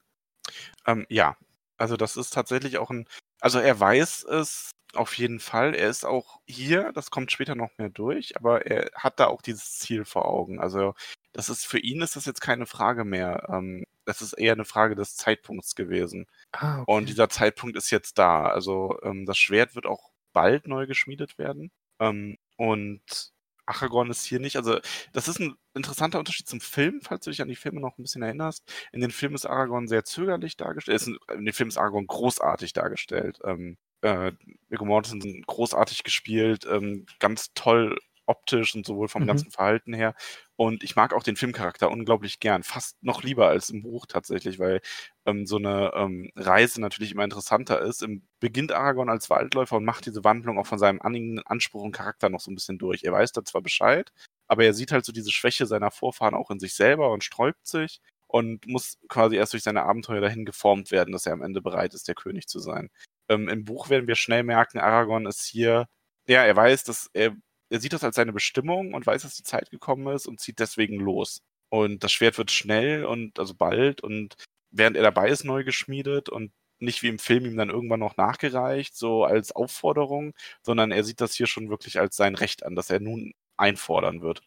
Ähm, 0.86 1.06
ja, 1.10 1.38
also 1.78 1.98
das 1.98 2.18
ist 2.18 2.34
tatsächlich 2.34 2.78
auch 2.78 2.90
ein, 2.90 3.08
also 3.40 3.60
er 3.60 3.80
weiß 3.80 4.24
es 4.24 4.72
auf 4.94 5.18
jeden 5.18 5.40
Fall. 5.40 5.76
Er 5.76 5.90
ist 5.90 6.06
auch 6.06 6.40
hier, 6.46 6.92
das 6.94 7.12
kommt 7.12 7.32
später 7.32 7.56
noch 7.56 7.72
mehr 7.78 7.90
durch, 7.90 8.36
aber 8.38 8.66
er 8.66 8.90
hat 8.96 9.20
da 9.20 9.28
auch 9.28 9.42
dieses 9.42 9.78
Ziel 9.80 10.06
vor 10.06 10.26
Augen. 10.26 10.60
Also 10.60 10.94
das 11.34 11.50
ist 11.50 11.66
für 11.66 11.80
ihn 11.80 12.02
ist 12.02 12.16
das 12.16 12.26
jetzt 12.26 12.42
keine 12.42 12.66
Frage 12.66 13.04
mehr. 13.06 13.48
Ähm, 13.50 13.86
das 14.06 14.22
ist 14.22 14.34
eher 14.34 14.54
eine 14.54 14.66
Frage 14.66 14.96
des 14.96 15.16
Zeitpunkts 15.18 15.76
gewesen. 15.76 16.26
Ah, 16.54 16.84
Und 16.86 17.10
dieser 17.10 17.30
Zeitpunkt 17.30 17.78
ist 17.78 17.92
jetzt 17.92 18.18
da. 18.18 18.46
Also 18.48 18.98
ähm, 19.04 19.26
das 19.26 19.38
Schwert 19.38 19.76
wird 19.76 19.86
auch 19.86 20.12
bald 20.34 20.68
neu 20.68 20.88
geschmiedet 20.88 21.38
werden. 21.38 21.72
Ähm, 22.00 22.38
und 22.58 23.34
Aragorn 23.66 24.10
ist 24.10 24.24
hier 24.26 24.40
nicht. 24.40 24.56
Also 24.56 24.80
das 25.14 25.28
ist 25.28 25.40
ein 25.40 25.56
interessanter 25.74 26.20
Unterschied 26.20 26.48
zum 26.48 26.62
Film, 26.62 27.02
falls 27.02 27.26
du 27.26 27.32
dich 27.32 27.42
an 27.42 27.50
die 27.50 27.56
Filme 27.56 27.82
noch 27.82 27.98
ein 27.98 28.04
bisschen 28.04 28.22
erinnerst. 28.24 28.64
In 28.94 29.02
den 29.02 29.12
Filmen 29.12 29.36
ist 29.36 29.46
Aragorn 29.46 29.88
sehr 29.88 30.06
zögerlich 30.06 30.58
dargestellt. 30.58 31.06
In 31.34 31.46
den 31.46 31.54
Filmen 31.54 31.70
ist 31.70 31.78
Aragorn 31.78 32.08
großartig 32.08 32.74
dargestellt. 32.74 33.40
Ähm, 33.44 33.78
äh, 34.02 34.32
Viggo 34.70 34.86
Mortensen 34.86 35.44
großartig 35.48 36.04
gespielt, 36.04 36.66
ähm, 36.70 37.06
ganz 37.20 37.54
toll 37.54 37.98
optisch 38.26 38.76
und 38.76 38.86
sowohl 38.86 39.08
vom 39.08 39.24
Mhm. 39.24 39.26
ganzen 39.26 39.52
Verhalten 39.52 39.94
her. 39.94 40.14
Und 40.58 40.84
ich 40.84 40.96
mag 40.98 41.14
auch 41.14 41.24
den 41.24 41.38
Filmcharakter 41.38 41.90
unglaublich 41.90 42.40
gern. 42.42 42.64
Fast 42.64 43.02
noch 43.02 43.24
lieber 43.24 43.48
als 43.48 43.70
im 43.70 43.84
Buch 43.84 44.06
tatsächlich, 44.06 44.60
weil 44.60 44.82
ähm, 45.26 45.46
so 45.46 45.58
eine 45.58 45.92
ähm, 45.96 46.30
Reise 46.36 46.82
natürlich 46.82 47.12
immer 47.14 47.24
interessanter 47.24 47.82
ist. 47.82 48.04
Im 48.04 48.28
beginnt 48.40 48.72
Aragorn 48.74 49.10
als 49.10 49.30
Waldläufer 49.30 49.78
und 49.78 49.86
macht 49.86 50.06
diese 50.06 50.24
Wandlung 50.26 50.58
auch 50.60 50.68
von 50.68 50.80
seinem 50.80 51.02
anliegenden 51.02 51.46
Anspruch 51.46 51.84
und 51.84 51.92
Charakter 51.94 52.30
noch 52.30 52.42
so 52.42 52.52
ein 52.52 52.56
bisschen 52.56 52.78
durch. 52.78 53.04
Er 53.04 53.14
weiß 53.14 53.32
da 53.32 53.44
zwar 53.46 53.62
Bescheid, 53.62 54.12
aber 54.48 54.66
er 54.66 54.74
sieht 54.74 54.92
halt 54.92 55.06
so 55.06 55.12
diese 55.14 55.32
Schwäche 55.32 55.66
seiner 55.66 55.92
Vorfahren 55.92 56.36
auch 56.36 56.52
in 56.52 56.60
sich 56.60 56.74
selber 56.76 57.12
und 57.12 57.24
sträubt 57.24 57.66
sich 57.68 58.02
und 58.28 58.68
muss 58.68 58.98
quasi 59.08 59.36
erst 59.38 59.54
durch 59.54 59.64
seine 59.64 59.84
Abenteuer 59.84 60.22
dahin 60.22 60.46
geformt 60.46 60.92
werden, 60.92 61.12
dass 61.14 61.26
er 61.26 61.34
am 61.34 61.42
Ende 61.44 61.62
bereit 61.62 61.94
ist, 61.94 62.08
der 62.08 62.16
König 62.16 62.48
zu 62.48 62.60
sein. 62.60 62.90
Ähm, 63.30 63.50
Im 63.50 63.66
Buch 63.66 63.90
werden 63.90 64.08
wir 64.08 64.16
schnell 64.16 64.44
merken, 64.44 64.80
Aragorn 64.80 65.26
ist 65.26 65.46
hier, 65.46 65.88
ja, 66.28 66.44
er 66.46 66.56
weiß, 66.56 66.84
dass 66.86 67.10
er 67.14 67.36
er 67.70 67.80
sieht 67.80 67.94
das 67.94 68.04
als 68.04 68.16
seine 68.16 68.34
Bestimmung 68.34 68.94
und 68.94 69.06
weiß, 69.06 69.24
dass 69.24 69.36
die 69.36 69.44
Zeit 69.44 69.70
gekommen 69.72 70.14
ist 70.16 70.28
und 70.28 70.40
zieht 70.40 70.60
deswegen 70.60 71.00
los. 71.00 71.42
Und 71.70 72.04
das 72.04 72.12
Schwert 72.14 72.38
wird 72.38 72.52
schnell 72.52 73.06
und 73.06 73.40
also 73.40 73.54
bald 73.56 74.02
und 74.02 74.36
während 74.72 74.96
er 74.98 75.04
dabei 75.04 75.30
ist, 75.30 75.44
neu 75.44 75.64
geschmiedet 75.64 76.30
und 76.30 76.52
nicht 76.80 77.02
wie 77.04 77.10
im 77.10 77.20
Film 77.20 77.46
ihm 77.46 77.58
dann 77.58 77.70
irgendwann 77.70 78.00
noch 78.00 78.18
nachgereicht, 78.18 78.96
so 78.96 79.24
als 79.24 79.52
Aufforderung, 79.52 80.34
sondern 80.62 80.92
er 80.92 81.04
sieht 81.04 81.22
das 81.22 81.34
hier 81.34 81.48
schon 81.48 81.70
wirklich 81.70 82.00
als 82.00 82.16
sein 82.16 82.36
Recht 82.36 82.64
an, 82.64 82.76
dass 82.76 82.90
er 82.90 83.00
nun 83.00 83.34
einfordern 83.58 84.22
wird. 84.22 84.44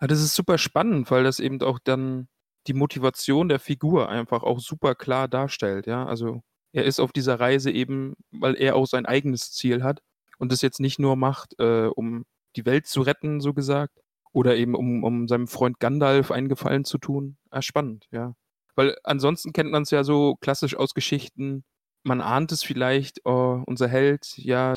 Ja, 0.00 0.06
das 0.06 0.20
ist 0.20 0.34
super 0.34 0.58
spannend, 0.58 1.10
weil 1.10 1.24
das 1.24 1.40
eben 1.40 1.60
auch 1.62 1.78
dann 1.82 2.28
die 2.66 2.74
Motivation 2.74 3.48
der 3.48 3.58
Figur 3.58 4.08
einfach 4.08 4.42
auch 4.42 4.60
super 4.60 4.94
klar 4.94 5.28
darstellt, 5.28 5.86
ja. 5.86 6.04
Also 6.06 6.42
er 6.72 6.84
ist 6.84 7.00
auf 7.00 7.12
dieser 7.12 7.38
Reise 7.40 7.70
eben, 7.70 8.14
weil 8.30 8.54
er 8.54 8.76
auch 8.76 8.86
sein 8.86 9.06
eigenes 9.06 9.52
Ziel 9.52 9.82
hat 9.82 10.02
und 10.38 10.52
das 10.52 10.62
jetzt 10.62 10.80
nicht 10.80 10.98
nur 10.98 11.16
macht, 11.16 11.58
äh, 11.58 11.86
um 11.86 12.24
die 12.56 12.66
Welt 12.66 12.86
zu 12.86 13.02
retten, 13.02 13.40
so 13.40 13.54
gesagt, 13.54 14.00
oder 14.32 14.56
eben 14.56 14.74
um, 14.74 15.04
um 15.04 15.28
seinem 15.28 15.48
Freund 15.48 15.78
Gandalf 15.80 16.30
einen 16.30 16.48
Gefallen 16.48 16.84
zu 16.84 16.98
tun. 16.98 17.36
Ah, 17.50 17.62
spannend, 17.62 18.08
ja. 18.10 18.34
Weil 18.74 18.96
ansonsten 19.04 19.52
kennt 19.52 19.70
man 19.70 19.82
es 19.82 19.90
ja 19.90 20.04
so 20.04 20.36
klassisch 20.40 20.74
aus 20.76 20.94
Geschichten. 20.94 21.64
Man 22.04 22.20
ahnt 22.20 22.52
es 22.52 22.62
vielleicht, 22.62 23.20
oh, 23.24 23.62
unser 23.66 23.88
Held, 23.88 24.36
ja, 24.38 24.74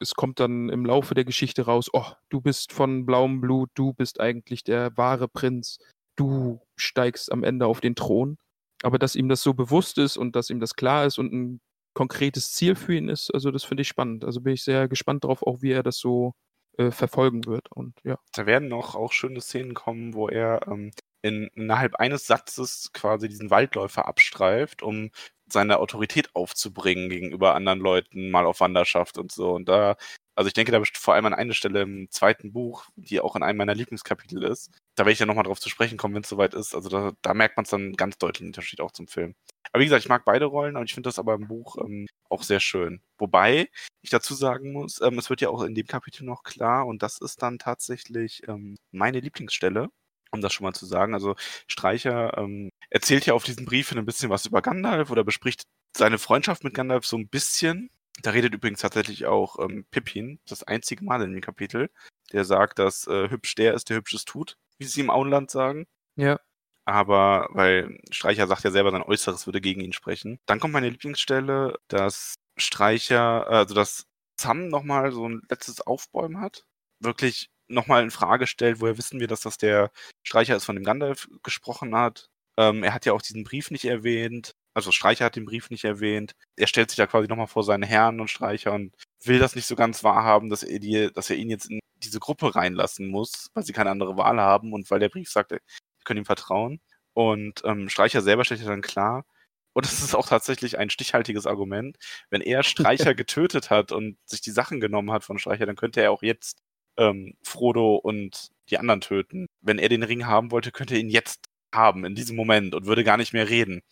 es 0.00 0.14
kommt 0.14 0.40
dann 0.40 0.70
im 0.70 0.86
Laufe 0.86 1.14
der 1.14 1.24
Geschichte 1.24 1.66
raus, 1.66 1.90
oh, 1.92 2.06
du 2.30 2.40
bist 2.40 2.72
von 2.72 3.04
blauem 3.04 3.40
Blut, 3.40 3.70
du 3.74 3.92
bist 3.92 4.18
eigentlich 4.18 4.64
der 4.64 4.96
wahre 4.96 5.28
Prinz, 5.28 5.78
du 6.16 6.60
steigst 6.76 7.30
am 7.30 7.44
Ende 7.44 7.66
auf 7.66 7.80
den 7.80 7.94
Thron. 7.94 8.38
Aber 8.82 8.98
dass 8.98 9.16
ihm 9.16 9.28
das 9.28 9.42
so 9.42 9.54
bewusst 9.54 9.98
ist 9.98 10.16
und 10.16 10.36
dass 10.36 10.50
ihm 10.50 10.60
das 10.60 10.74
klar 10.74 11.06
ist 11.06 11.18
und 11.18 11.32
ein 11.32 11.60
konkretes 11.94 12.52
Ziel 12.52 12.76
für 12.76 12.94
ihn 12.94 13.08
ist, 13.08 13.32
also 13.34 13.50
das 13.50 13.64
finde 13.64 13.82
ich 13.82 13.88
spannend. 13.88 14.24
Also 14.24 14.40
bin 14.40 14.54
ich 14.54 14.62
sehr 14.64 14.88
gespannt 14.88 15.24
darauf, 15.24 15.42
auch 15.42 15.62
wie 15.62 15.72
er 15.72 15.82
das 15.82 15.98
so 15.98 16.34
äh, 16.78 16.90
verfolgen 16.90 17.46
wird. 17.46 17.70
Und 17.72 17.98
ja. 18.04 18.18
Da 18.32 18.46
werden 18.46 18.68
noch 18.68 18.94
auch 18.94 19.12
schöne 19.12 19.40
Szenen 19.40 19.74
kommen, 19.74 20.14
wo 20.14 20.28
er 20.28 20.66
ähm, 20.68 20.92
in, 21.22 21.50
innerhalb 21.54 21.96
eines 21.96 22.26
Satzes 22.26 22.92
quasi 22.92 23.28
diesen 23.28 23.50
Waldläufer 23.50 24.06
abstreift, 24.06 24.82
um 24.82 25.10
seine 25.52 25.78
Autorität 25.78 26.34
aufzubringen 26.34 27.10
gegenüber 27.10 27.54
anderen 27.54 27.80
Leuten, 27.80 28.30
mal 28.30 28.46
auf 28.46 28.60
Wanderschaft 28.60 29.18
und 29.18 29.32
so. 29.32 29.52
Und 29.52 29.68
da, 29.68 29.96
also 30.40 30.48
ich 30.48 30.54
denke 30.54 30.72
da 30.72 30.80
vor 30.94 31.12
allem 31.12 31.26
an 31.26 31.34
eine 31.34 31.52
Stelle 31.52 31.82
im 31.82 32.10
zweiten 32.10 32.50
Buch, 32.54 32.86
die 32.96 33.20
auch 33.20 33.36
in 33.36 33.42
einem 33.42 33.58
meiner 33.58 33.74
Lieblingskapitel 33.74 34.42
ist. 34.42 34.70
Da 34.94 35.04
werde 35.04 35.12
ich 35.12 35.18
ja 35.18 35.26
nochmal 35.26 35.44
drauf 35.44 35.60
zu 35.60 35.68
sprechen 35.68 35.98
kommen, 35.98 36.14
wenn 36.14 36.22
es 36.22 36.30
soweit 36.30 36.54
ist. 36.54 36.74
Also 36.74 36.88
da, 36.88 37.12
da 37.20 37.34
merkt 37.34 37.58
man 37.58 37.64
es 37.64 37.70
dann 37.70 37.92
ganz 37.92 38.16
deutlich 38.16 38.38
den 38.38 38.46
Unterschied 38.46 38.80
auch 38.80 38.90
zum 38.90 39.06
Film. 39.06 39.34
Aber 39.70 39.82
wie 39.82 39.84
gesagt, 39.84 40.02
ich 40.02 40.08
mag 40.08 40.24
beide 40.24 40.46
Rollen 40.46 40.78
und 40.78 40.86
ich 40.86 40.94
finde 40.94 41.08
das 41.08 41.18
aber 41.18 41.34
im 41.34 41.46
Buch 41.46 41.76
ähm, 41.76 42.06
auch 42.30 42.42
sehr 42.42 42.58
schön. 42.58 43.02
Wobei 43.18 43.68
ich 44.00 44.08
dazu 44.08 44.32
sagen 44.32 44.72
muss, 44.72 45.02
ähm, 45.02 45.18
es 45.18 45.28
wird 45.28 45.42
ja 45.42 45.50
auch 45.50 45.60
in 45.60 45.74
dem 45.74 45.86
Kapitel 45.86 46.24
noch 46.24 46.42
klar 46.42 46.86
und 46.86 47.02
das 47.02 47.20
ist 47.20 47.42
dann 47.42 47.58
tatsächlich 47.58 48.48
ähm, 48.48 48.78
meine 48.92 49.20
Lieblingsstelle 49.20 49.90
um 50.32 50.40
das 50.40 50.52
schon 50.54 50.64
mal 50.64 50.72
zu 50.72 50.86
sagen. 50.86 51.12
Also 51.12 51.34
Streicher 51.66 52.38
ähm, 52.38 52.70
erzählt 52.88 53.26
ja 53.26 53.34
auf 53.34 53.44
diesen 53.44 53.66
Briefen 53.66 53.98
ein 53.98 54.06
bisschen 54.06 54.30
was 54.30 54.46
über 54.46 54.62
Gandalf 54.62 55.10
oder 55.10 55.24
bespricht 55.24 55.64
seine 55.94 56.18
Freundschaft 56.18 56.64
mit 56.64 56.72
Gandalf 56.72 57.04
so 57.04 57.18
ein 57.18 57.28
bisschen. 57.28 57.90
Da 58.22 58.30
redet 58.30 58.54
übrigens 58.54 58.80
tatsächlich 58.80 59.26
auch 59.26 59.58
ähm, 59.58 59.86
Pippin, 59.90 60.40
das 60.46 60.62
einzige 60.62 61.04
Mal 61.04 61.22
in 61.22 61.32
dem 61.32 61.40
Kapitel, 61.40 61.90
der 62.32 62.44
sagt, 62.44 62.78
dass 62.78 63.06
äh, 63.06 63.30
hübsch 63.30 63.54
der 63.54 63.74
ist, 63.74 63.88
der 63.88 63.96
hübsches 63.96 64.24
tut, 64.24 64.56
wie 64.78 64.84
sie 64.84 65.00
im 65.00 65.10
Auenland 65.10 65.50
sagen. 65.50 65.86
Ja. 66.16 66.38
Aber, 66.84 67.48
weil 67.50 67.98
Streicher 68.10 68.46
sagt 68.46 68.64
ja 68.64 68.70
selber, 68.70 68.90
sein 68.90 69.02
Äußeres 69.02 69.46
würde 69.46 69.60
gegen 69.60 69.80
ihn 69.80 69.92
sprechen. 69.92 70.38
Dann 70.46 70.60
kommt 70.60 70.72
meine 70.72 70.88
Lieblingsstelle, 70.88 71.78
dass 71.88 72.34
Streicher, 72.56 73.46
also 73.46 73.74
dass 73.74 74.06
Sam 74.40 74.68
nochmal 74.68 75.12
so 75.12 75.28
ein 75.28 75.42
letztes 75.48 75.80
Aufbäumen 75.80 76.40
hat. 76.40 76.64
Wirklich 76.98 77.50
nochmal 77.68 78.02
in 78.02 78.10
Frage 78.10 78.46
stellt, 78.46 78.80
woher 78.80 78.98
wissen 78.98 79.20
wir, 79.20 79.28
dass 79.28 79.40
das 79.40 79.56
der 79.58 79.90
Streicher 80.22 80.56
ist, 80.56 80.64
von 80.64 80.76
dem 80.76 80.84
Gandalf 80.84 81.28
gesprochen 81.42 81.94
hat. 81.94 82.28
Ähm, 82.56 82.82
er 82.82 82.92
hat 82.92 83.06
ja 83.06 83.12
auch 83.12 83.22
diesen 83.22 83.44
Brief 83.44 83.70
nicht 83.70 83.84
erwähnt. 83.84 84.56
Also 84.74 84.92
Streicher 84.92 85.24
hat 85.24 85.36
den 85.36 85.44
Brief 85.46 85.70
nicht 85.70 85.84
erwähnt. 85.84 86.34
Er 86.56 86.66
stellt 86.66 86.90
sich 86.90 86.96
da 86.96 87.06
quasi 87.06 87.28
nochmal 87.28 87.48
vor 87.48 87.64
seinen 87.64 87.82
Herrn 87.82 88.20
und 88.20 88.28
Streicher 88.28 88.72
und 88.72 88.94
will 89.24 89.38
das 89.38 89.56
nicht 89.56 89.66
so 89.66 89.76
ganz 89.76 90.04
wahrhaben, 90.04 90.48
dass 90.48 90.62
er, 90.62 90.78
die, 90.78 91.10
dass 91.12 91.30
er 91.30 91.36
ihn 91.36 91.50
jetzt 91.50 91.70
in 91.70 91.80
diese 91.96 92.20
Gruppe 92.20 92.54
reinlassen 92.54 93.08
muss, 93.08 93.50
weil 93.54 93.64
sie 93.64 93.72
keine 93.72 93.90
andere 93.90 94.16
Wahl 94.16 94.40
haben 94.40 94.72
und 94.72 94.90
weil 94.90 95.00
der 95.00 95.08
Brief 95.08 95.30
sagt, 95.30 95.50
sie 95.50 95.58
können 96.04 96.20
ihm 96.20 96.24
vertrauen. 96.24 96.80
Und 97.12 97.62
ähm, 97.64 97.88
Streicher 97.88 98.22
selber 98.22 98.44
stellt 98.44 98.60
ja 98.60 98.68
dann 98.68 98.82
klar, 98.82 99.24
und 99.72 99.86
das 99.86 100.02
ist 100.02 100.14
auch 100.14 100.28
tatsächlich 100.28 100.78
ein 100.78 100.90
stichhaltiges 100.90 101.46
Argument, 101.46 101.96
wenn 102.30 102.40
er 102.40 102.62
Streicher 102.62 103.14
getötet 103.14 103.70
hat 103.70 103.92
und 103.92 104.18
sich 104.24 104.40
die 104.40 104.50
Sachen 104.50 104.80
genommen 104.80 105.12
hat 105.12 105.24
von 105.24 105.38
Streicher, 105.38 105.66
dann 105.66 105.76
könnte 105.76 106.02
er 106.02 106.12
auch 106.12 106.22
jetzt 106.22 106.58
ähm, 106.96 107.34
Frodo 107.42 107.96
und 107.96 108.50
die 108.68 108.78
anderen 108.78 109.00
töten. 109.00 109.46
Wenn 109.60 109.78
er 109.78 109.88
den 109.88 110.02
Ring 110.02 110.26
haben 110.26 110.50
wollte, 110.50 110.72
könnte 110.72 110.94
er 110.94 111.00
ihn 111.00 111.08
jetzt 111.10 111.46
haben, 111.74 112.04
in 112.04 112.14
diesem 112.14 112.36
Moment, 112.36 112.74
und 112.74 112.86
würde 112.86 113.04
gar 113.04 113.16
nicht 113.16 113.32
mehr 113.32 113.48
reden. 113.48 113.82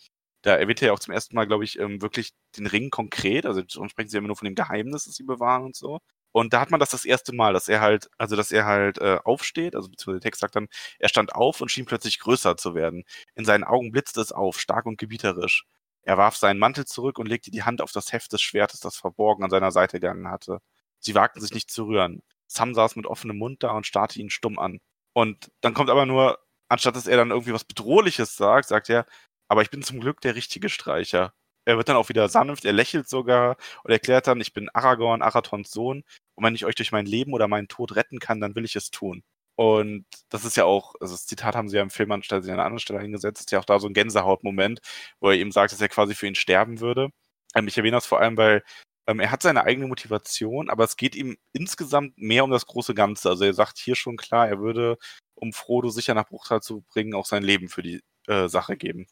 Da 0.42 0.56
erwähnt 0.56 0.82
er 0.82 0.88
ja 0.88 0.92
auch 0.92 0.98
zum 1.00 1.14
ersten 1.14 1.34
Mal, 1.36 1.46
glaube 1.46 1.64
ich, 1.64 1.78
ähm, 1.78 2.00
wirklich 2.02 2.32
den 2.56 2.66
Ring 2.66 2.90
konkret. 2.90 3.46
Also 3.46 3.62
sonst 3.68 3.92
sprechen 3.92 4.08
sie 4.08 4.16
ja 4.16 4.18
immer 4.18 4.28
nur 4.28 4.36
von 4.36 4.46
dem 4.46 4.54
Geheimnis, 4.54 5.04
das 5.04 5.14
sie 5.14 5.24
bewahren 5.24 5.64
und 5.64 5.76
so. 5.76 6.00
Und 6.32 6.52
da 6.52 6.60
hat 6.60 6.70
man 6.70 6.80
das 6.80 6.90
das 6.90 7.04
erste 7.04 7.34
Mal, 7.34 7.52
dass 7.52 7.68
er 7.68 7.80
halt, 7.80 8.08
also 8.18 8.36
dass 8.36 8.52
er 8.52 8.66
halt 8.66 8.98
äh, 8.98 9.18
aufsteht, 9.24 9.74
also 9.74 9.88
beziehungsweise 9.88 10.20
der 10.20 10.28
Text 10.28 10.40
sagt 10.40 10.56
dann, 10.56 10.68
er 10.98 11.08
stand 11.08 11.34
auf 11.34 11.60
und 11.60 11.70
schien 11.70 11.86
plötzlich 11.86 12.18
größer 12.20 12.56
zu 12.56 12.74
werden. 12.74 13.04
In 13.34 13.44
seinen 13.44 13.64
Augen 13.64 13.90
blitzte 13.92 14.20
es 14.20 14.32
auf, 14.32 14.60
stark 14.60 14.86
und 14.86 14.98
gebieterisch. 14.98 15.64
Er 16.02 16.16
warf 16.18 16.36
seinen 16.36 16.58
Mantel 16.58 16.86
zurück 16.86 17.18
und 17.18 17.28
legte 17.28 17.50
die 17.50 17.64
Hand 17.64 17.82
auf 17.82 17.92
das 17.92 18.12
Heft 18.12 18.32
des 18.32 18.40
Schwertes, 18.42 18.80
das 18.80 18.96
verborgen 18.96 19.44
an 19.44 19.50
seiner 19.50 19.72
Seite 19.72 20.00
gegangen 20.00 20.28
hatte. 20.30 20.60
Sie 21.00 21.14
wagten 21.14 21.40
sich 21.40 21.52
nicht 21.52 21.70
zu 21.70 21.84
rühren. 21.84 22.22
Sam 22.46 22.74
saß 22.74 22.96
mit 22.96 23.06
offenem 23.06 23.38
Mund 23.38 23.62
da 23.62 23.72
und 23.72 23.86
starrte 23.86 24.20
ihn 24.20 24.30
stumm 24.30 24.58
an. 24.58 24.80
Und 25.12 25.50
dann 25.60 25.74
kommt 25.74 25.90
aber 25.90 26.06
nur, 26.06 26.38
anstatt 26.68 26.96
dass 26.96 27.06
er 27.06 27.16
dann 27.16 27.30
irgendwie 27.30 27.52
was 27.52 27.64
Bedrohliches 27.64 28.36
sagt, 28.36 28.68
sagt 28.68 28.88
er, 28.90 29.06
aber 29.48 29.62
ich 29.62 29.70
bin 29.70 29.82
zum 29.82 30.00
Glück 30.00 30.20
der 30.20 30.34
richtige 30.34 30.68
Streicher. 30.68 31.32
Er 31.64 31.76
wird 31.76 31.88
dann 31.88 31.96
auch 31.96 32.08
wieder 32.08 32.28
sanft, 32.28 32.64
er 32.64 32.72
lächelt 32.72 33.08
sogar 33.08 33.56
und 33.84 33.90
erklärt 33.90 34.26
dann, 34.26 34.40
ich 34.40 34.52
bin 34.54 34.70
Aragorn, 34.70 35.22
Arathons 35.22 35.70
Sohn, 35.70 36.04
und 36.34 36.44
wenn 36.44 36.54
ich 36.54 36.64
euch 36.64 36.76
durch 36.76 36.92
mein 36.92 37.06
Leben 37.06 37.32
oder 37.34 37.48
meinen 37.48 37.68
Tod 37.68 37.96
retten 37.96 38.20
kann, 38.20 38.40
dann 38.40 38.54
will 38.54 38.64
ich 38.64 38.76
es 38.76 38.90
tun. 38.90 39.22
Und 39.56 40.06
das 40.28 40.44
ist 40.44 40.56
ja 40.56 40.64
auch, 40.64 40.94
also 41.00 41.14
das 41.14 41.26
Zitat 41.26 41.56
haben 41.56 41.68
sie 41.68 41.76
ja 41.76 41.82
im 41.82 41.90
Film 41.90 42.12
anstelle 42.12 42.42
an 42.42 42.50
einer 42.50 42.64
anderen 42.64 42.78
Stelle 42.78 43.00
hingesetzt, 43.00 43.40
ist 43.40 43.50
ja 43.50 43.58
auch 43.58 43.64
da 43.64 43.80
so 43.80 43.88
ein 43.88 43.94
Gänsehautmoment, 43.94 44.80
wo 45.20 45.30
er 45.30 45.36
ihm 45.36 45.50
sagt, 45.50 45.72
dass 45.72 45.80
er 45.80 45.88
quasi 45.88 46.14
für 46.14 46.28
ihn 46.28 46.36
sterben 46.36 46.80
würde. 46.80 47.10
Ähm, 47.56 47.66
ich 47.68 47.76
erwähne 47.76 47.96
das 47.96 48.06
vor 48.06 48.20
allem, 48.20 48.36
weil 48.36 48.62
ähm, 49.08 49.20
er 49.20 49.32
hat 49.32 49.42
seine 49.42 49.64
eigene 49.64 49.88
Motivation, 49.88 50.70
aber 50.70 50.84
es 50.84 50.96
geht 50.96 51.16
ihm 51.16 51.38
insgesamt 51.52 52.16
mehr 52.18 52.44
um 52.44 52.50
das 52.52 52.66
große 52.66 52.94
Ganze. 52.94 53.30
Also 53.30 53.44
er 53.44 53.54
sagt 53.54 53.78
hier 53.78 53.96
schon 53.96 54.16
klar, 54.16 54.48
er 54.48 54.60
würde, 54.60 54.98
um 55.34 55.52
Frodo 55.52 55.88
sicher 55.90 56.14
nach 56.14 56.28
Bruchtal 56.28 56.62
zu 56.62 56.82
bringen, 56.82 57.14
auch 57.14 57.26
sein 57.26 57.42
Leben 57.42 57.68
für 57.68 57.82
die 57.82 58.00
äh, 58.28 58.48
Sache 58.48 58.76
geben. 58.76 59.06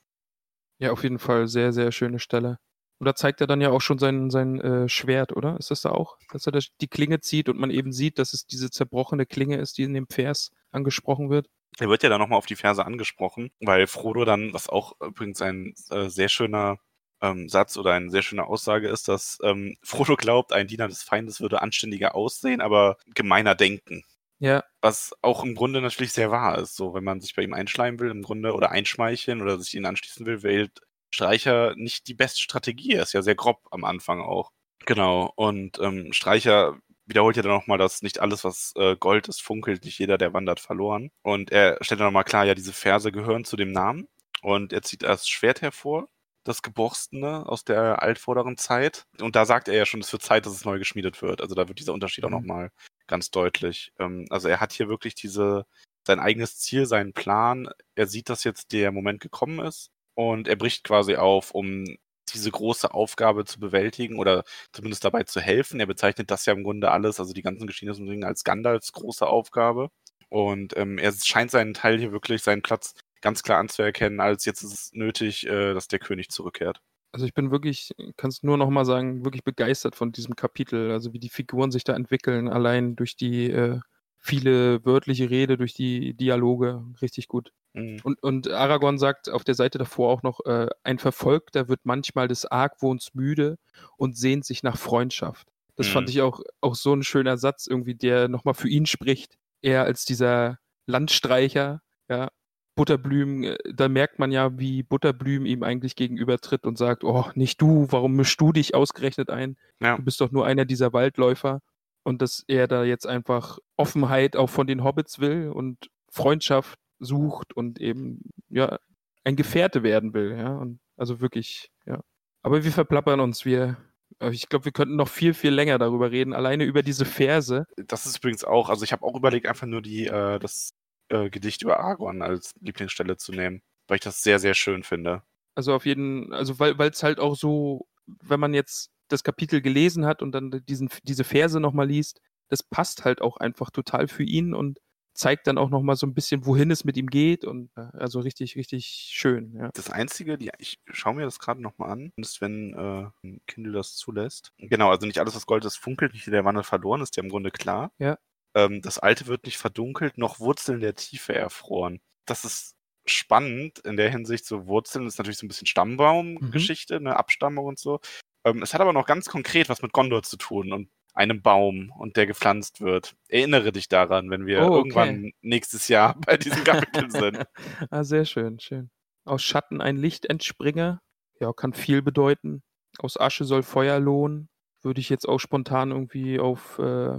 Ja, 0.78 0.92
auf 0.92 1.02
jeden 1.02 1.18
Fall 1.18 1.48
sehr, 1.48 1.72
sehr 1.72 1.92
schöne 1.92 2.18
Stelle. 2.18 2.58
Und 2.98 3.04
da 3.04 3.14
zeigt 3.14 3.40
er 3.40 3.46
dann 3.46 3.60
ja 3.60 3.70
auch 3.70 3.82
schon 3.82 3.98
sein, 3.98 4.30
sein 4.30 4.60
äh, 4.60 4.88
Schwert, 4.88 5.36
oder? 5.36 5.58
Ist 5.58 5.70
das 5.70 5.82
da 5.82 5.90
auch? 5.90 6.16
Dass 6.32 6.46
er 6.46 6.52
das, 6.52 6.68
die 6.80 6.88
Klinge 6.88 7.20
zieht 7.20 7.48
und 7.48 7.58
man 7.58 7.70
eben 7.70 7.92
sieht, 7.92 8.18
dass 8.18 8.32
es 8.32 8.46
diese 8.46 8.70
zerbrochene 8.70 9.26
Klinge 9.26 9.56
ist, 9.56 9.76
die 9.76 9.82
in 9.82 9.94
dem 9.94 10.06
Vers 10.08 10.50
angesprochen 10.70 11.28
wird. 11.28 11.48
Er 11.78 11.88
wird 11.88 12.02
ja 12.02 12.08
dann 12.08 12.20
nochmal 12.20 12.38
auf 12.38 12.46
die 12.46 12.56
Verse 12.56 12.84
angesprochen, 12.84 13.50
weil 13.60 13.86
Frodo 13.86 14.24
dann, 14.24 14.54
was 14.54 14.68
auch 14.68 14.94
übrigens 15.00 15.42
ein 15.42 15.74
äh, 15.90 16.08
sehr 16.08 16.30
schöner 16.30 16.78
ähm, 17.20 17.48
Satz 17.48 17.76
oder 17.76 17.92
eine 17.92 18.10
sehr 18.10 18.22
schöne 18.22 18.46
Aussage 18.46 18.88
ist, 18.88 19.08
dass 19.08 19.38
ähm, 19.42 19.76
Frodo 19.82 20.16
glaubt, 20.16 20.52
ein 20.52 20.66
Diener 20.66 20.88
des 20.88 21.02
Feindes 21.02 21.40
würde 21.40 21.60
anständiger 21.60 22.14
aussehen, 22.14 22.62
aber 22.62 22.96
gemeiner 23.14 23.54
denken. 23.54 24.04
Ja. 24.38 24.64
Was 24.82 25.12
auch 25.22 25.44
im 25.44 25.54
Grunde 25.54 25.80
natürlich 25.80 26.12
sehr 26.12 26.30
wahr 26.30 26.58
ist. 26.58 26.76
So, 26.76 26.94
wenn 26.94 27.04
man 27.04 27.20
sich 27.20 27.34
bei 27.34 27.42
ihm 27.42 27.54
einschleimen 27.54 27.98
will, 28.00 28.10
im 28.10 28.22
Grunde, 28.22 28.52
oder 28.54 28.70
einschmeicheln 28.70 29.42
oder 29.42 29.58
sich 29.58 29.74
ihn 29.74 29.86
anschließen 29.86 30.26
will, 30.26 30.42
wählt 30.42 30.80
Streicher 31.10 31.74
nicht 31.76 32.08
die 32.08 32.14
beste 32.14 32.40
Strategie. 32.40 32.92
Er 32.92 33.02
ist 33.02 33.12
ja 33.14 33.22
sehr 33.22 33.34
grob 33.34 33.66
am 33.70 33.84
Anfang 33.84 34.20
auch. 34.20 34.50
Genau. 34.84 35.32
Und 35.36 35.78
ähm, 35.80 36.12
Streicher 36.12 36.76
wiederholt 37.06 37.36
ja 37.36 37.42
dann 37.42 37.52
nochmal, 37.52 37.78
dass 37.78 38.02
nicht 38.02 38.20
alles, 38.20 38.44
was 38.44 38.72
äh, 38.76 38.96
Gold 38.96 39.28
ist, 39.28 39.40
funkelt, 39.40 39.84
nicht 39.84 39.98
jeder, 39.98 40.18
der 40.18 40.34
wandert, 40.34 40.60
verloren. 40.60 41.10
Und 41.22 41.52
er 41.52 41.78
stellt 41.80 42.00
dann 42.00 42.08
nochmal 42.08 42.24
klar, 42.24 42.44
ja, 42.44 42.54
diese 42.54 42.72
Verse 42.72 43.10
gehören 43.12 43.44
zu 43.44 43.56
dem 43.56 43.72
Namen. 43.72 44.08
Und 44.42 44.72
er 44.72 44.82
zieht 44.82 45.02
das 45.02 45.28
Schwert 45.28 45.62
hervor 45.62 46.08
das 46.46 46.62
Geborstene 46.62 47.46
aus 47.46 47.64
der 47.64 48.02
altvorderen 48.02 48.56
Zeit. 48.56 49.06
Und 49.20 49.36
da 49.36 49.44
sagt 49.44 49.68
er 49.68 49.74
ja 49.74 49.86
schon, 49.86 50.00
es 50.00 50.12
wird 50.12 50.22
Zeit, 50.22 50.46
dass 50.46 50.54
es 50.54 50.64
neu 50.64 50.78
geschmiedet 50.78 51.20
wird. 51.20 51.40
Also 51.40 51.54
da 51.54 51.68
wird 51.68 51.80
dieser 51.80 51.92
Unterschied 51.92 52.24
mhm. 52.24 52.28
auch 52.28 52.38
nochmal 52.40 52.70
ganz 53.08 53.30
deutlich. 53.30 53.92
Ähm, 53.98 54.26
also 54.30 54.48
er 54.48 54.60
hat 54.60 54.72
hier 54.72 54.88
wirklich 54.88 55.14
diese, 55.14 55.66
sein 56.06 56.20
eigenes 56.20 56.58
Ziel, 56.58 56.86
seinen 56.86 57.12
Plan. 57.12 57.68
Er 57.94 58.06
sieht, 58.06 58.28
dass 58.28 58.44
jetzt 58.44 58.72
der 58.72 58.92
Moment 58.92 59.20
gekommen 59.20 59.60
ist 59.60 59.90
und 60.14 60.48
er 60.48 60.56
bricht 60.56 60.84
quasi 60.84 61.16
auf, 61.16 61.52
um 61.52 61.84
diese 62.32 62.50
große 62.50 62.92
Aufgabe 62.92 63.44
zu 63.44 63.60
bewältigen 63.60 64.18
oder 64.18 64.44
zumindest 64.72 65.04
dabei 65.04 65.22
zu 65.24 65.40
helfen. 65.40 65.80
Er 65.80 65.86
bezeichnet 65.86 66.30
das 66.30 66.46
ja 66.46 66.52
im 66.52 66.64
Grunde 66.64 66.90
alles, 66.90 67.20
also 67.20 67.32
die 67.32 67.42
ganzen 67.42 67.66
Geschehnisse 67.66 68.02
als 68.26 68.44
Gandalfs 68.44 68.92
große 68.92 69.26
Aufgabe. 69.26 69.90
Und 70.28 70.76
ähm, 70.76 70.98
er 70.98 71.12
scheint 71.12 71.50
seinen 71.50 71.74
Teil 71.74 71.98
hier 71.98 72.12
wirklich, 72.12 72.42
seinen 72.42 72.62
Platz 72.62 72.94
ganz 73.20 73.42
klar 73.42 73.58
anzuerkennen, 73.58 74.20
als 74.20 74.44
jetzt 74.44 74.62
ist 74.62 74.72
es 74.72 74.92
nötig, 74.92 75.46
äh, 75.46 75.74
dass 75.74 75.88
der 75.88 75.98
König 75.98 76.30
zurückkehrt. 76.30 76.80
Also 77.12 77.24
ich 77.26 77.34
bin 77.34 77.50
wirklich, 77.50 77.92
kannst 78.16 78.44
nur 78.44 78.56
noch 78.58 78.68
mal 78.70 78.84
sagen, 78.84 79.24
wirklich 79.24 79.44
begeistert 79.44 79.96
von 79.96 80.12
diesem 80.12 80.36
Kapitel. 80.36 80.90
Also 80.90 81.12
wie 81.12 81.18
die 81.18 81.30
Figuren 81.30 81.70
sich 81.70 81.84
da 81.84 81.94
entwickeln, 81.94 82.48
allein 82.48 82.94
durch 82.96 83.16
die 83.16 83.50
äh, 83.50 83.80
viele 84.18 84.84
wörtliche 84.84 85.30
Rede 85.30 85.56
durch 85.56 85.72
die 85.74 86.14
Dialoge. 86.14 86.84
Richtig 87.00 87.28
gut. 87.28 87.52
Mhm. 87.74 88.00
Und, 88.02 88.22
und 88.22 88.50
Aragorn 88.50 88.98
sagt 88.98 89.30
auf 89.30 89.44
der 89.44 89.54
Seite 89.54 89.78
davor 89.78 90.10
auch 90.12 90.22
noch, 90.22 90.40
äh, 90.44 90.68
ein 90.82 90.98
Verfolgter 90.98 91.68
wird 91.68 91.80
manchmal 91.84 92.28
des 92.28 92.44
Argwohns 92.46 93.14
müde 93.14 93.56
und 93.96 94.16
sehnt 94.16 94.44
sich 94.44 94.62
nach 94.62 94.76
Freundschaft. 94.76 95.48
Das 95.76 95.88
fand 95.88 96.08
Mhm. 96.08 96.10
ich 96.10 96.22
auch, 96.22 96.40
auch 96.60 96.74
so 96.74 96.92
ein 96.94 97.02
schöner 97.02 97.36
Satz 97.38 97.66
irgendwie, 97.66 97.94
der 97.94 98.28
nochmal 98.28 98.54
für 98.54 98.68
ihn 98.68 98.86
spricht. 98.86 99.36
Er 99.62 99.84
als 99.84 100.04
dieser 100.04 100.58
Landstreicher, 100.86 101.82
ja, 102.08 102.28
Butterblüm, 102.76 103.42
äh, 103.42 103.56
da 103.74 103.88
merkt 103.88 104.20
man 104.20 104.30
ja, 104.30 104.56
wie 104.58 104.84
Butterblüm 104.84 105.46
ihm 105.46 105.64
eigentlich 105.64 105.96
gegenübertritt 105.96 106.64
und 106.66 106.78
sagt, 106.78 107.02
oh, 107.02 107.24
nicht 107.34 107.60
du, 107.60 107.88
warum 107.90 108.12
mischst 108.12 108.40
du 108.40 108.52
dich 108.52 108.74
ausgerechnet 108.74 109.30
ein? 109.30 109.56
Ja. 109.80 109.96
Du 109.96 110.04
bist 110.04 110.20
doch 110.20 110.30
nur 110.30 110.46
einer 110.46 110.64
dieser 110.64 110.92
Waldläufer. 110.92 111.60
Und 112.04 112.22
dass 112.22 112.44
er 112.46 112.68
da 112.68 112.84
jetzt 112.84 113.06
einfach 113.06 113.58
Offenheit 113.76 114.36
auch 114.36 114.48
von 114.48 114.68
den 114.68 114.84
Hobbits 114.84 115.18
will 115.18 115.50
und 115.50 115.90
Freundschaft 116.08 116.78
sucht 117.00 117.56
und 117.56 117.80
eben, 117.80 118.20
ja, 118.48 118.78
ein 119.24 119.34
Gefährte 119.34 119.82
werden 119.82 120.14
will, 120.14 120.36
ja. 120.38 120.56
Und 120.56 120.78
also 120.96 121.20
wirklich, 121.20 121.72
ja. 121.84 122.00
Aber 122.42 122.62
wir 122.62 122.70
verplappern 122.70 123.18
uns, 123.18 123.44
wir, 123.44 123.76
äh, 124.20 124.30
ich 124.30 124.48
glaube, 124.48 124.66
wir 124.66 124.72
könnten 124.72 124.96
noch 124.96 125.08
viel, 125.08 125.34
viel 125.34 125.52
länger 125.52 125.78
darüber 125.78 126.12
reden, 126.12 126.32
alleine 126.32 126.64
über 126.64 126.82
diese 126.82 127.04
Verse. 127.04 127.64
Das 127.76 128.06
ist 128.06 128.18
übrigens 128.18 128.44
auch, 128.44 128.68
also 128.68 128.84
ich 128.84 128.92
habe 128.92 129.04
auch 129.04 129.16
überlegt, 129.16 129.46
einfach 129.48 129.66
nur 129.66 129.82
die, 129.82 130.06
äh, 130.06 130.38
das 130.38 130.70
äh, 131.08 131.30
Gedicht 131.30 131.62
über 131.62 131.80
Aragorn 131.80 132.22
als 132.22 132.54
Lieblingsstelle 132.60 133.16
zu 133.16 133.32
nehmen, 133.32 133.62
weil 133.88 133.96
ich 133.96 134.02
das 134.02 134.22
sehr, 134.22 134.38
sehr 134.38 134.54
schön 134.54 134.82
finde. 134.82 135.22
Also 135.54 135.74
auf 135.74 135.86
jeden, 135.86 136.32
also 136.32 136.58
weil 136.58 136.78
es 136.90 137.02
halt 137.02 137.18
auch 137.18 137.36
so, 137.36 137.86
wenn 138.06 138.40
man 138.40 138.54
jetzt 138.54 138.90
das 139.08 139.24
Kapitel 139.24 139.62
gelesen 139.62 140.04
hat 140.04 140.22
und 140.22 140.32
dann 140.32 140.50
diesen, 140.68 140.90
diese 141.04 141.24
Verse 141.24 141.58
nochmal 141.60 141.88
liest, 141.88 142.20
das 142.48 142.62
passt 142.62 143.04
halt 143.04 143.20
auch 143.20 143.36
einfach 143.38 143.70
total 143.70 144.08
für 144.08 144.22
ihn 144.22 144.54
und 144.54 144.78
zeigt 145.16 145.46
dann 145.46 145.58
auch 145.58 145.70
nochmal 145.70 145.96
so 145.96 146.06
ein 146.06 146.14
bisschen, 146.14 146.44
wohin 146.46 146.70
es 146.70 146.84
mit 146.84 146.96
ihm 146.96 147.08
geht 147.08 147.44
und 147.44 147.70
äh, 147.76 147.88
also 147.94 148.20
richtig, 148.20 148.56
richtig 148.56 149.10
schön, 149.12 149.54
ja. 149.54 149.70
Das 149.72 149.90
Einzige, 149.90 150.36
die, 150.38 150.50
ich 150.58 150.78
schaue 150.90 151.14
mir 151.14 151.24
das 151.24 151.38
gerade 151.38 151.62
nochmal 151.62 151.90
an, 151.90 152.12
ist, 152.16 152.40
wenn 152.40 152.74
äh, 152.74 153.38
Kindle 153.46 153.72
das 153.72 153.96
zulässt. 153.96 154.52
Genau, 154.58 154.90
also 154.90 155.06
nicht 155.06 155.18
alles, 155.18 155.34
was 155.34 155.46
Gold 155.46 155.64
ist, 155.64 155.76
funkelt, 155.76 156.12
nicht 156.12 156.26
der 156.26 156.44
Wandel 156.44 156.64
verloren, 156.64 157.00
ist 157.00 157.16
ja 157.16 157.22
im 157.22 157.30
Grunde 157.30 157.50
klar. 157.50 157.92
Ja. 157.98 158.18
Ähm, 158.56 158.82
das 158.82 158.98
Alte 158.98 159.26
wird 159.26 159.44
nicht 159.44 159.58
verdunkelt, 159.58 160.18
noch 160.18 160.40
Wurzeln 160.40 160.80
der 160.80 160.94
Tiefe 160.96 161.34
erfroren. 161.34 162.00
Das 162.24 162.44
ist 162.44 162.74
spannend 163.04 163.78
in 163.80 163.96
der 163.96 164.10
Hinsicht, 164.10 164.46
so 164.46 164.66
Wurzeln 164.66 165.06
ist 165.06 165.18
natürlich 165.18 165.38
so 165.38 165.46
ein 165.46 165.48
bisschen 165.48 165.66
Stammbaumgeschichte, 165.68 167.00
ne, 167.00 167.16
Abstammung 167.16 167.66
und 167.66 167.78
so. 167.78 168.00
Ähm, 168.44 168.62
es 168.62 168.74
hat 168.74 168.80
aber 168.80 168.92
noch 168.92 169.06
ganz 169.06 169.26
konkret 169.28 169.68
was 169.68 169.82
mit 169.82 169.92
Gondor 169.92 170.22
zu 170.22 170.36
tun 170.36 170.72
und 170.72 170.88
einem 171.14 171.40
Baum 171.40 171.92
und 171.96 172.16
der 172.16 172.26
gepflanzt 172.26 172.80
wird. 172.80 173.14
Erinnere 173.28 173.72
dich 173.72 173.88
daran, 173.88 174.28
wenn 174.30 174.44
wir 174.46 174.62
Oh, 174.62 174.66
okay. 174.66 174.76
irgendwann 174.76 175.32
nächstes 175.40 175.88
Jahr 175.88 176.16
bei 176.26 176.36
diesem 176.36 176.62
Kapitel 176.64 177.10
sind. 177.10 177.44
ah, 177.90 178.04
sehr 178.04 178.24
schön, 178.24 178.58
schön. 178.60 178.90
Aus 179.24 179.42
Schatten 179.42 179.80
ein 179.80 179.96
Licht 179.96 180.26
entspringe, 180.26 181.00
ja, 181.40 181.52
kann 181.52 181.72
viel 181.72 182.02
bedeuten. 182.02 182.62
Aus 182.98 183.18
Asche 183.18 183.44
soll 183.44 183.62
Feuer 183.62 183.98
lohnen. 184.00 184.48
Würde 184.82 185.00
ich 185.00 185.08
jetzt 185.08 185.26
auch 185.28 185.38
spontan 185.38 185.90
irgendwie 185.90 186.38
auf 186.38 186.78
äh, 186.78 187.18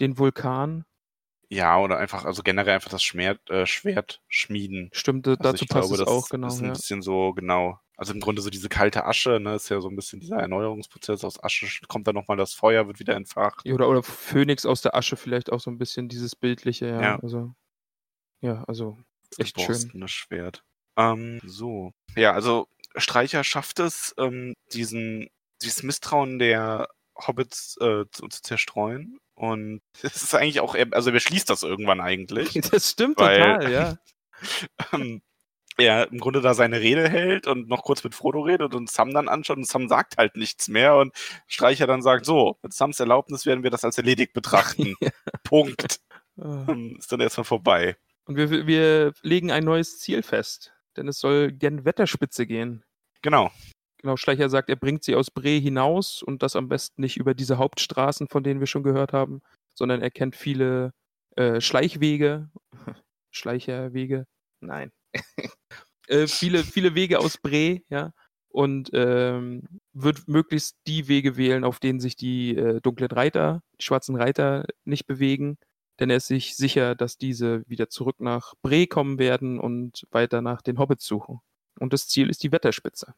den 0.00 0.18
Vulkan. 0.18 0.84
Ja, 1.52 1.78
oder 1.80 1.98
einfach, 1.98 2.24
also 2.24 2.42
generell 2.44 2.74
einfach 2.74 2.90
das 2.90 3.02
Schwert, 3.02 3.50
äh, 3.50 3.66
Schwert 3.66 4.22
schmieden. 4.28 4.88
Stimmt, 4.92 5.26
Also 5.26 5.36
dazu 5.42 5.66
passt 5.66 5.88
glaube, 5.88 5.94
es 5.94 5.98
das 5.98 6.08
auch, 6.08 6.28
genau. 6.28 6.46
ist 6.46 6.60
ein 6.60 6.66
Ja. 6.66 6.72
bisschen 6.72 7.02
so, 7.02 7.32
genau. 7.34 7.80
Also 7.96 8.14
im 8.14 8.20
Grunde 8.20 8.40
so 8.40 8.50
diese 8.50 8.68
kalte 8.68 9.04
Asche, 9.04 9.40
ne, 9.40 9.56
ist 9.56 9.68
ja 9.68 9.80
so 9.80 9.88
ein 9.88 9.96
bisschen 9.96 10.20
dieser 10.20 10.36
Erneuerungsprozess 10.36 11.24
aus 11.24 11.42
Asche, 11.42 11.66
sch- 11.66 11.86
kommt 11.88 12.06
dann 12.06 12.14
nochmal 12.14 12.36
das 12.36 12.54
Feuer, 12.54 12.86
wird 12.86 13.00
wieder 13.00 13.14
entfacht. 13.16 13.68
Oder, 13.68 13.88
oder 13.88 14.02
Phönix 14.02 14.64
aus 14.64 14.80
der 14.80 14.94
Asche 14.94 15.16
vielleicht 15.16 15.50
auch 15.52 15.60
so 15.60 15.70
ein 15.70 15.76
bisschen 15.76 16.08
dieses 16.08 16.36
Bildliche, 16.36 16.86
ja. 16.86 17.02
Ja. 17.02 17.18
Also, 17.18 17.52
ja, 18.40 18.62
also 18.68 18.96
Das 19.30 19.40
echt 19.40 19.60
schön. 19.60 19.66
geborstene 19.66 20.08
Schwert. 20.08 20.64
Ähm, 20.96 21.40
so. 21.44 21.92
Ja, 22.16 22.32
also 22.32 22.68
Streicher 22.96 23.42
schafft 23.44 23.80
es, 23.80 24.14
ähm, 24.18 24.54
diesen, 24.72 25.28
dieses 25.62 25.82
Misstrauen 25.82 26.38
der 26.38 26.88
Hobbits 27.16 27.76
äh, 27.80 28.04
zu, 28.12 28.28
zu 28.28 28.40
zerstreuen. 28.40 29.18
Und 29.40 29.80
es 30.02 30.22
ist 30.22 30.34
eigentlich 30.34 30.60
auch, 30.60 30.76
also 30.90 31.08
er 31.08 31.14
beschließt 31.14 31.48
das 31.48 31.62
irgendwann 31.62 32.00
eigentlich. 32.00 32.52
Das 32.70 32.90
stimmt 32.90 33.18
Weil- 33.18 33.38
total, 33.38 33.72
ja. 33.72 33.96
ähm, 34.92 35.22
er 35.78 36.12
im 36.12 36.18
Grunde 36.18 36.42
da 36.42 36.52
seine 36.52 36.80
Rede 36.80 37.08
hält 37.08 37.46
und 37.46 37.68
noch 37.68 37.82
kurz 37.84 38.04
mit 38.04 38.14
Frodo 38.14 38.40
redet 38.42 38.74
und 38.74 38.90
Sam 38.90 39.14
dann 39.14 39.28
anschaut 39.28 39.56
und 39.56 39.66
Sam 39.66 39.88
sagt 39.88 40.18
halt 40.18 40.36
nichts 40.36 40.68
mehr 40.68 40.96
und 40.96 41.14
Streicher 41.46 41.86
dann 41.86 42.02
sagt, 42.02 42.26
so, 42.26 42.58
mit 42.62 42.74
Sams 42.74 43.00
Erlaubnis 43.00 43.46
werden 43.46 43.62
wir 43.62 43.70
das 43.70 43.82
als 43.84 43.96
erledigt 43.96 44.34
betrachten. 44.34 44.94
Punkt. 45.42 46.00
Ah. 46.38 46.66
Ähm, 46.68 46.96
Ist 46.98 47.10
dann 47.10 47.20
erstmal 47.20 47.44
vorbei. 47.44 47.96
Und 48.26 48.36
wir, 48.36 48.66
wir 48.66 49.14
legen 49.22 49.50
ein 49.50 49.64
neues 49.64 49.98
Ziel 50.00 50.22
fest, 50.22 50.74
denn 50.98 51.08
es 51.08 51.18
soll 51.18 51.50
gen 51.50 51.86
Wetterspitze 51.86 52.46
gehen. 52.46 52.84
Genau. 53.22 53.50
Genau, 54.00 54.16
Schleicher 54.16 54.48
sagt, 54.48 54.70
er 54.70 54.76
bringt 54.76 55.04
sie 55.04 55.14
aus 55.14 55.30
Bre 55.30 55.58
hinaus 55.58 56.22
und 56.22 56.42
das 56.42 56.56
am 56.56 56.68
besten 56.68 57.02
nicht 57.02 57.18
über 57.18 57.34
diese 57.34 57.58
Hauptstraßen, 57.58 58.28
von 58.28 58.42
denen 58.42 58.60
wir 58.60 58.66
schon 58.66 58.82
gehört 58.82 59.12
haben, 59.12 59.42
sondern 59.74 60.00
er 60.00 60.10
kennt 60.10 60.36
viele 60.36 60.94
äh, 61.36 61.60
Schleichwege. 61.60 62.50
Schleicherwege? 63.30 64.26
Nein. 64.60 64.90
äh, 66.08 66.26
viele, 66.26 66.64
viele 66.64 66.94
Wege 66.94 67.18
aus 67.18 67.36
Bre, 67.36 67.82
ja. 67.90 68.12
Und 68.48 68.90
ähm, 68.94 69.80
wird 69.92 70.26
möglichst 70.26 70.76
die 70.86 71.06
Wege 71.06 71.36
wählen, 71.36 71.62
auf 71.62 71.78
denen 71.78 72.00
sich 72.00 72.16
die 72.16 72.56
äh, 72.56 72.80
dunklen 72.80 73.10
Reiter, 73.10 73.62
die 73.78 73.84
schwarzen 73.84 74.16
Reiter 74.16 74.64
nicht 74.84 75.06
bewegen. 75.06 75.58
Denn 76.00 76.08
er 76.08 76.16
ist 76.16 76.26
sich 76.28 76.56
sicher, 76.56 76.94
dass 76.94 77.18
diese 77.18 77.68
wieder 77.68 77.90
zurück 77.90 78.20
nach 78.20 78.54
Bre 78.62 78.86
kommen 78.86 79.18
werden 79.18 79.60
und 79.60 80.06
weiter 80.10 80.40
nach 80.40 80.62
den 80.62 80.78
Hobbits 80.78 81.06
suchen. 81.06 81.40
Und 81.78 81.92
das 81.92 82.08
Ziel 82.08 82.30
ist 82.30 82.42
die 82.42 82.50
Wetterspitze. 82.50 83.14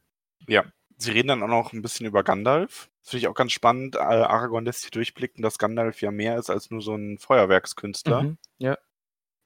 Ja. 0.48 0.64
Sie 0.96 1.10
reden 1.10 1.28
dann 1.28 1.42
auch 1.42 1.48
noch 1.48 1.72
ein 1.72 1.82
bisschen 1.82 2.06
über 2.06 2.22
Gandalf. 2.22 2.88
Das 3.02 3.10
finde 3.10 3.22
ich 3.22 3.28
auch 3.28 3.34
ganz 3.34 3.52
spannend. 3.52 3.96
Äh, 3.96 3.98
Aragorn 3.98 4.64
lässt 4.64 4.82
sich 4.82 4.90
durchblicken, 4.92 5.42
dass 5.42 5.58
Gandalf 5.58 6.00
ja 6.00 6.10
mehr 6.10 6.38
ist 6.38 6.50
als 6.50 6.70
nur 6.70 6.80
so 6.80 6.94
ein 6.94 7.18
Feuerwerkskünstler. 7.18 8.22
Mhm. 8.22 8.38
Ja. 8.58 8.78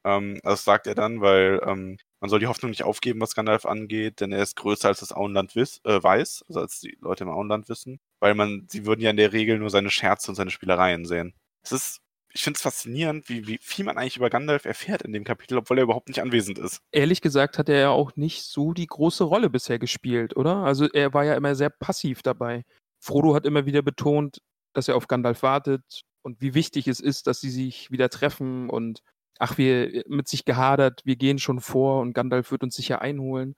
Ähm, 0.05 0.39
das 0.43 0.65
sagt 0.65 0.87
er 0.87 0.95
dann, 0.95 1.21
weil 1.21 1.61
ähm, 1.65 1.97
man 2.21 2.31
soll 2.31 2.39
die 2.39 2.47
Hoffnung 2.47 2.71
nicht 2.71 2.85
aufgeben, 2.85 3.21
was 3.21 3.35
Gandalf 3.35 3.67
angeht, 3.67 4.21
denn 4.21 4.33
er 4.33 4.43
ist 4.43 4.57
größer 4.57 4.89
als 4.89 5.01
das 5.01 5.13
Auenland 5.13 5.57
wiss, 5.57 5.81
äh, 5.85 6.03
weiß, 6.03 6.45
also 6.49 6.61
als 6.61 6.81
die 6.81 6.97
Leute 7.01 7.25
im 7.25 7.31
Auenland 7.31 7.69
wissen, 7.69 8.01
weil 8.21 8.35
man, 8.35 8.67
sie 8.69 8.87
würden 8.87 9.01
ja 9.01 9.11
in 9.11 9.17
der 9.17 9.33
Regel 9.33 9.59
nur 9.59 9.71
seine 9.71 9.91
Scherze 9.91 10.31
und 10.31 10.37
seine 10.37 10.51
Spielereien 10.51 11.07
sehen. 11.07 11.35
Es 11.63 11.73
ist, 11.73 12.01
ich 12.37 12.43
finde 12.43 12.59
es 12.59 12.63
faszinierend, 12.63 13.31
wie, 13.31 13.47
wie 13.47 13.59
viel 13.63 13.87
man 13.87 13.97
eigentlich 13.97 14.19
über 14.19 14.29
Gandalf 14.29 14.67
erfährt 14.67 15.01
in 15.01 15.15
dem 15.15 15.25
Kapitel, 15.25 15.57
obwohl 15.57 15.79
er 15.79 15.85
überhaupt 15.85 16.09
nicht 16.09 16.21
anwesend 16.21 16.59
ist. 16.59 16.83
Ehrlich 16.93 17.23
gesagt 17.23 17.57
hat 17.57 17.71
er 17.71 17.79
ja 17.81 17.89
auch 17.89 18.15
nicht 18.15 18.43
so 18.43 18.75
die 18.75 18.87
große 18.87 19.25
Rolle 19.25 19.49
bisher 19.49 19.79
gespielt, 19.79 20.37
oder? 20.37 20.57
Also 20.57 20.87
er 20.87 21.15
war 21.15 21.25
ja 21.25 21.35
immer 21.35 21.55
sehr 21.55 21.71
passiv 21.71 22.21
dabei. 22.23 22.65
Frodo 23.01 23.35
hat 23.35 23.47
immer 23.47 23.65
wieder 23.65 23.81
betont, 23.81 24.43
dass 24.75 24.87
er 24.87 24.97
auf 24.97 25.09
Gandalf 25.09 25.43
wartet 25.43 26.03
und 26.21 26.43
wie 26.43 26.53
wichtig 26.53 26.89
es 26.89 27.01
ist, 27.01 27.27
dass 27.27 27.41
sie 27.41 27.51
sich 27.51 27.91
wieder 27.91 28.11
treffen 28.11 28.69
und 28.69 29.01
ach, 29.39 29.57
wir 29.57 30.05
mit 30.07 30.29
sich 30.29 30.45
gehadert, 30.45 31.01
wir 31.05 31.17
gehen 31.17 31.39
schon 31.39 31.61
vor 31.61 32.03
und 32.03 32.13
Gandalf 32.13 32.51
wird 32.51 32.63
uns 32.63 32.77
sicher 32.77 33.01
einholen. 33.01 33.55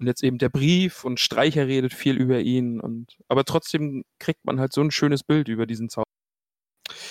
Und 0.00 0.06
jetzt 0.06 0.24
eben 0.24 0.38
der 0.38 0.48
Brief 0.48 1.04
und 1.04 1.20
Streicher 1.20 1.66
redet 1.66 1.92
viel 1.92 2.16
über 2.16 2.40
ihn 2.40 2.80
und 2.80 3.18
aber 3.28 3.44
trotzdem 3.44 4.04
kriegt 4.18 4.44
man 4.46 4.58
halt 4.58 4.72
so 4.72 4.80
ein 4.80 4.90
schönes 4.90 5.22
Bild 5.22 5.48
über 5.48 5.66
diesen 5.66 5.90
Zauber. 5.90 6.04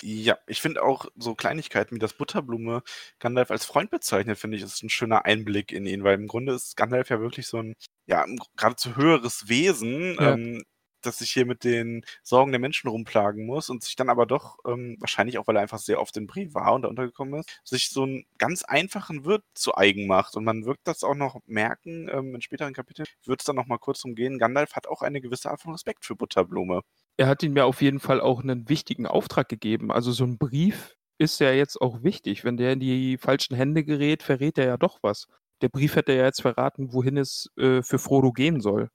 Ja, 0.02 0.38
ich 0.46 0.60
finde 0.60 0.82
auch 0.82 1.06
so 1.16 1.34
Kleinigkeiten 1.34 1.94
wie 1.94 1.98
das 1.98 2.12
Butterblume 2.14 2.82
Gandalf 3.18 3.50
als 3.50 3.64
Freund 3.64 3.90
bezeichnet, 3.90 4.38
finde 4.38 4.56
ich, 4.56 4.62
ist 4.62 4.82
ein 4.82 4.90
schöner 4.90 5.24
Einblick 5.24 5.72
in 5.72 5.86
ihn, 5.86 6.04
weil 6.04 6.14
im 6.14 6.26
Grunde 6.28 6.52
ist 6.54 6.76
Gandalf 6.76 7.08
ja 7.10 7.20
wirklich 7.20 7.46
so 7.46 7.58
ein, 7.58 7.74
ja, 8.06 8.26
geradezu 8.56 8.96
höheres 8.96 9.48
Wesen, 9.48 10.16
Ja. 10.18 10.34
ähm, 10.34 10.62
das 11.02 11.18
sich 11.18 11.30
hier 11.32 11.44
mit 11.44 11.64
den 11.64 12.02
Sorgen 12.22 12.50
der 12.52 12.58
Menschen 12.60 12.88
rumplagen 12.88 13.44
muss 13.44 13.68
und 13.68 13.82
sich 13.82 13.94
dann 13.94 14.08
aber 14.08 14.24
doch, 14.26 14.58
ähm, 14.66 14.96
wahrscheinlich 15.00 15.36
auch, 15.38 15.46
weil 15.46 15.56
er 15.56 15.62
einfach 15.62 15.78
sehr 15.78 16.00
oft 16.00 16.16
in 16.16 16.26
Brie 16.26 16.54
war 16.54 16.72
und 16.74 16.82
da 16.82 16.88
untergekommen 16.88 17.40
ist, 17.40 17.60
sich 17.62 17.90
so 17.90 18.04
einen 18.04 18.24
ganz 18.38 18.62
einfachen 18.64 19.24
Wirt 19.26 19.44
zu 19.54 19.74
eigen 19.76 20.06
macht. 20.06 20.34
Und 20.36 20.44
man 20.44 20.64
wird 20.64 20.78
das 20.84 21.04
auch 21.04 21.14
noch 21.14 21.40
merken, 21.46 22.08
ähm, 22.10 22.34
in 22.34 22.40
späteren 22.40 22.72
Kapiteln 22.72 23.06
wird 23.24 23.40
es 23.40 23.44
dann 23.46 23.56
noch 23.56 23.66
mal 23.66 23.78
kurz 23.78 24.02
umgehen. 24.04 24.38
Gandalf 24.38 24.74
hat 24.74 24.86
auch 24.86 25.02
eine 25.02 25.20
gewisse 25.20 25.50
Art 25.50 25.60
von 25.60 25.72
Respekt 25.72 26.04
für 26.06 26.16
Butterblume. 26.16 26.80
Er 27.16 27.28
hat 27.28 27.42
ihm 27.42 27.56
ja 27.56 27.64
auf 27.64 27.82
jeden 27.82 28.00
Fall 28.00 28.20
auch 28.20 28.42
einen 28.42 28.68
wichtigen 28.68 29.06
Auftrag 29.06 29.48
gegeben. 29.48 29.92
Also 29.92 30.12
so 30.12 30.24
ein 30.24 30.38
Brief 30.38 30.96
ist 31.18 31.40
ja 31.40 31.52
jetzt 31.52 31.80
auch 31.80 32.02
wichtig. 32.02 32.44
Wenn 32.44 32.56
der 32.56 32.72
in 32.72 32.80
die 32.80 33.18
falschen 33.18 33.56
Hände 33.56 33.84
gerät, 33.84 34.22
verrät 34.22 34.58
er 34.58 34.66
ja 34.66 34.76
doch 34.76 34.98
was. 35.02 35.26
Der 35.62 35.68
Brief 35.68 35.96
hätte 35.96 36.12
ja 36.12 36.24
jetzt 36.24 36.42
verraten, 36.42 36.92
wohin 36.92 37.16
es 37.16 37.50
äh, 37.56 37.82
für 37.82 37.98
Frodo 37.98 38.32
gehen 38.32 38.60
soll. 38.60 38.90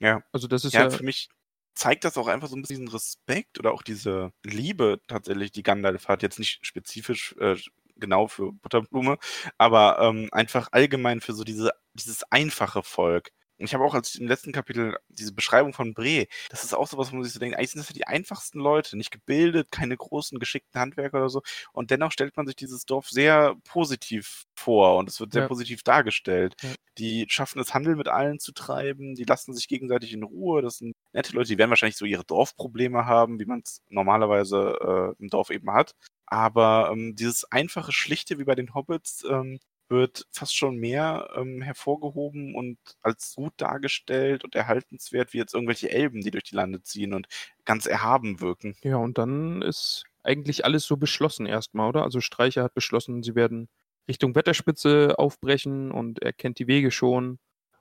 Ja. 0.00 0.22
Also 0.32 0.46
das 0.48 0.64
ist 0.64 0.74
Ja, 0.74 0.84
ja, 0.84 0.90
für 0.90 1.04
mich 1.04 1.28
zeigt 1.74 2.04
das 2.04 2.16
auch 2.16 2.28
einfach 2.28 2.48
so 2.48 2.56
ein 2.56 2.62
bisschen 2.62 2.76
diesen 2.86 2.94
Respekt 2.94 3.58
oder 3.58 3.72
auch 3.72 3.82
diese 3.82 4.32
Liebe 4.44 5.00
tatsächlich, 5.08 5.50
die 5.52 5.62
Gandalf 5.62 6.08
hat. 6.08 6.22
Jetzt 6.22 6.38
nicht 6.38 6.64
spezifisch 6.64 7.34
äh, 7.38 7.56
genau 7.96 8.28
für 8.28 8.52
Butterblume, 8.52 9.18
aber 9.58 9.98
ähm, 10.00 10.28
einfach 10.32 10.68
allgemein 10.72 11.20
für 11.20 11.34
so 11.34 11.44
diese, 11.44 11.72
dieses 11.94 12.22
einfache 12.30 12.82
Volk. 12.82 13.30
Ich 13.62 13.74
habe 13.74 13.84
auch 13.84 13.94
als 13.94 14.14
im 14.16 14.26
letzten 14.26 14.52
Kapitel 14.52 14.96
diese 15.08 15.32
Beschreibung 15.32 15.72
von 15.72 15.94
Bre, 15.94 16.26
das 16.50 16.64
ist 16.64 16.74
auch 16.74 16.86
sowas, 16.86 17.10
wo 17.12 17.16
man 17.16 17.24
sich 17.24 17.32
so 17.32 17.38
denkt, 17.40 17.56
eigentlich 17.56 17.70
sind 17.72 17.80
das 17.80 17.88
ja 17.88 17.94
die 17.94 18.06
einfachsten 18.06 18.58
Leute, 18.60 18.96
nicht 18.96 19.10
gebildet, 19.10 19.70
keine 19.70 19.96
großen, 19.96 20.38
geschickten 20.38 20.80
Handwerker 20.80 21.18
oder 21.18 21.28
so. 21.28 21.42
Und 21.72 21.90
dennoch 21.90 22.12
stellt 22.12 22.36
man 22.36 22.46
sich 22.46 22.56
dieses 22.56 22.84
Dorf 22.86 23.08
sehr 23.10 23.54
positiv 23.64 24.44
vor 24.54 24.96
und 24.96 25.08
es 25.08 25.20
wird 25.20 25.32
sehr 25.32 25.42
Ja. 25.42 25.48
positiv 25.48 25.82
dargestellt. 25.82 26.54
Ja. 26.62 26.70
Die 26.98 27.26
schaffen 27.28 27.60
es, 27.60 27.72
Handel 27.74 27.96
mit 27.96 28.08
allen 28.08 28.38
zu 28.40 28.52
treiben, 28.52 29.14
die 29.14 29.24
lassen 29.24 29.54
sich 29.54 29.68
gegenseitig 29.68 30.12
in 30.12 30.22
Ruhe. 30.22 30.62
Das 30.62 30.78
sind 30.78 30.92
nette 31.12 31.32
Leute, 31.34 31.48
die 31.48 31.58
werden 31.58 31.70
wahrscheinlich 31.70 31.96
so 31.96 32.04
ihre 32.04 32.24
Dorfprobleme 32.24 33.06
haben, 33.06 33.38
wie 33.40 33.46
man 33.46 33.60
es 33.64 33.82
normalerweise 33.88 35.14
äh, 35.18 35.22
im 35.22 35.28
Dorf 35.28 35.50
eben 35.50 35.70
hat. 35.72 35.94
Aber 36.26 36.90
ähm, 36.92 37.16
dieses 37.16 37.44
einfache, 37.50 37.92
schlichte 37.92 38.38
wie 38.38 38.44
bei 38.44 38.54
den 38.54 38.74
Hobbits 38.74 39.24
ähm, 39.28 39.58
wird 39.90 40.26
fast 40.32 40.56
schon 40.56 40.76
mehr 40.76 41.30
ähm, 41.36 41.62
hervorgehoben 41.62 42.54
und 42.54 42.78
als 43.02 43.34
gut 43.36 43.52
dargestellt 43.56 44.44
und 44.44 44.54
erhaltenswert 44.54 45.32
wie 45.32 45.38
jetzt 45.38 45.54
irgendwelche 45.54 45.90
Elben, 45.90 46.20
die 46.22 46.30
durch 46.30 46.44
die 46.44 46.54
Lande 46.56 46.82
ziehen 46.82 47.12
und 47.12 47.26
ganz 47.64 47.86
erhaben 47.86 48.40
wirken. 48.40 48.76
Ja, 48.82 48.96
und 48.96 49.18
dann 49.18 49.62
ist 49.62 50.04
eigentlich 50.22 50.64
alles 50.64 50.84
so 50.84 50.96
beschlossen 50.96 51.46
erstmal, 51.46 51.88
oder? 51.88 52.02
Also 52.04 52.20
Streicher 52.20 52.62
hat 52.62 52.74
beschlossen, 52.74 53.22
sie 53.22 53.34
werden 53.34 53.68
Richtung 54.08 54.34
Wetterspitze 54.34 55.18
aufbrechen 55.18 55.90
und 55.90 56.22
er 56.22 56.32
kennt 56.32 56.58
die 56.58 56.66
Wege 56.66 56.90
schon. 56.90 57.38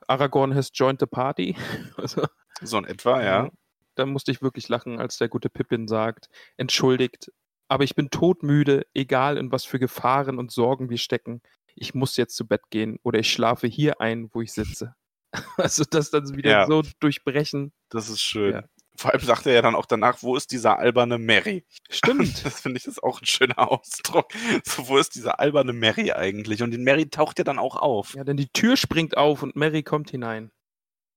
Aragorn 0.08 0.56
has 0.56 0.72
joined 0.74 1.00
the 1.00 1.06
party. 1.06 1.56
Also, 1.98 2.26
So 2.62 2.78
in 2.78 2.86
etwa, 2.86 3.22
ja. 3.24 3.50
Da 3.96 4.06
musste 4.06 4.32
ich 4.32 4.42
wirklich 4.42 4.70
lachen, 4.70 5.00
als 5.00 5.18
der 5.18 5.30
gute 5.30 5.50
Pippin 5.50 5.88
sagt, 5.88 6.30
entschuldigt, 6.58 7.32
aber 7.68 7.84
ich 7.84 7.96
bin 7.96 8.10
todmüde, 8.10 8.86
egal 8.94 9.38
in 9.38 9.52
was 9.52 9.66
für 9.66 9.80
Gefahren 9.80 10.38
und 10.40 10.52
Sorgen 10.52 10.90
wir 10.90 10.98
stecken. 10.98 11.42
Ich 11.80 11.94
muss 11.94 12.18
jetzt 12.18 12.36
zu 12.36 12.48
Bett 12.48 12.62
gehen 12.70 13.00
oder 13.04 13.20
ich 13.20 13.32
schlafe 13.32 13.68
hier 13.68 14.02
ein, 14.02 14.30
wo 14.34 14.42
ich 14.42 14.52
sitze. 14.54 14.96
Also 15.58 15.84
das 15.90 16.10
dann 16.10 16.36
wieder 16.36 16.50
Ja. 16.50 16.66
so 16.68 16.82
durchbrechen. 17.00 17.72
Das 17.90 18.10
ist 18.10 18.22
schön. 18.22 18.54
Ja. 18.54 18.64
Vor 18.98 19.12
allem 19.12 19.22
sagt 19.22 19.46
er 19.46 19.54
ja 19.54 19.62
dann 19.62 19.76
auch 19.76 19.86
danach, 19.86 20.24
wo 20.24 20.36
ist 20.36 20.52
dieser 20.52 20.80
alberne 20.80 21.18
Mary? 21.20 21.66
Stimmt. 21.90 22.44
Das 22.44 22.62
finde 22.62 22.80
ich 22.80 22.88
ist 22.88 23.04
auch 23.04 23.22
ein 23.22 23.26
schöner 23.28 23.72
Ausdruck. 23.72 24.32
So, 24.66 24.88
wo 24.88 24.98
ist 24.98 25.14
dieser 25.16 25.40
alberne 25.40 25.72
Mary 25.72 26.12
eigentlich? 26.12 26.64
Und 26.64 26.72
den 26.72 26.84
Mary 26.84 27.10
taucht 27.10 27.38
ja 27.38 27.44
dann 27.44 27.60
auch 27.60 27.76
auf. 27.76 28.16
Ja, 28.16 28.24
denn 28.24 28.38
die 28.38 28.50
Tür 28.50 28.76
springt 28.76 29.18
auf 29.18 29.44
und 29.44 29.56
Mary 29.56 29.84
kommt 29.84 30.10
hinein. 30.10 30.52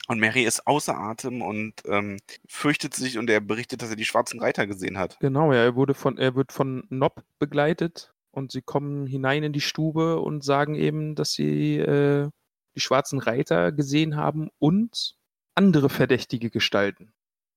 Und 0.08 0.20
Mary 0.20 0.42
ist 0.42 0.66
außer 0.66 0.96
Atem 0.96 1.42
und 1.42 1.74
ähm, 1.86 2.18
fürchtet 2.48 2.92
sich 2.92 3.18
und 3.18 3.30
er 3.30 3.40
berichtet, 3.40 3.82
dass 3.82 3.90
er 3.90 3.96
die 3.96 4.04
schwarzen 4.04 4.40
Reiter 4.40 4.66
gesehen 4.66 4.98
hat. 4.98 5.16
Genau, 5.20 5.52
ja, 5.52 5.60
er 5.62 5.74
wurde 5.74 5.94
von, 5.94 6.18
er 6.18 6.34
wird 6.34 6.52
von 6.52 6.84
Nob 6.90 7.22
begleitet 7.38 8.11
und 8.32 8.52
sie 8.52 8.62
kommen 8.62 9.06
hinein 9.06 9.42
in 9.42 9.52
die 9.52 9.60
Stube 9.60 10.20
und 10.20 10.42
sagen 10.42 10.74
eben, 10.74 11.14
dass 11.14 11.32
sie 11.32 11.78
äh, 11.78 12.28
die 12.74 12.80
schwarzen 12.80 13.18
Reiter 13.18 13.72
gesehen 13.72 14.16
haben 14.16 14.48
und 14.58 15.14
andere 15.54 15.88
verdächtige 15.88 16.50
Gestalten. 16.50 17.12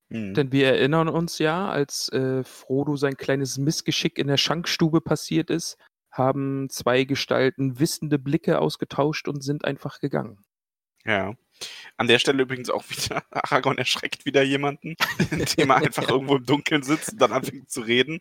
Mhm. 0.10 0.34
Denn 0.34 0.52
wir 0.52 0.68
erinnern 0.68 1.08
uns 1.08 1.40
ja, 1.40 1.70
als 1.70 2.10
äh, 2.10 2.44
Frodo 2.44 2.96
sein 2.96 3.18
kleines 3.18 3.58
Missgeschick 3.58 4.18
in 4.18 4.28
der 4.28 4.38
Schankstube 4.38 5.02
passiert 5.02 5.50
ist, 5.50 5.78
haben 6.12 6.70
zwei 6.70 7.04
Gestalten 7.04 7.80
wissende 7.80 8.20
Blicke 8.20 8.60
ausgetauscht 8.60 9.28
und 9.28 9.42
sind 9.42 9.66
einfach 9.66 10.00
gegangen. 10.00 10.46
Ja. 11.04 11.36
An 11.98 12.08
der 12.08 12.20
Stelle 12.20 12.44
übrigens 12.44 12.70
auch 12.70 12.84
wieder, 12.90 13.24
Aragorn 13.32 13.78
erschreckt 13.78 14.26
wieder 14.26 14.44
jemanden, 14.44 14.96
indem 15.32 15.70
er 15.70 15.78
einfach 15.78 16.10
irgendwo 16.10 16.36
im 16.36 16.46
Dunkeln 16.46 16.84
sitzt 16.84 17.14
und 17.14 17.22
dann 17.22 17.32
anfängt 17.32 17.70
zu 17.70 17.82
reden, 17.82 18.20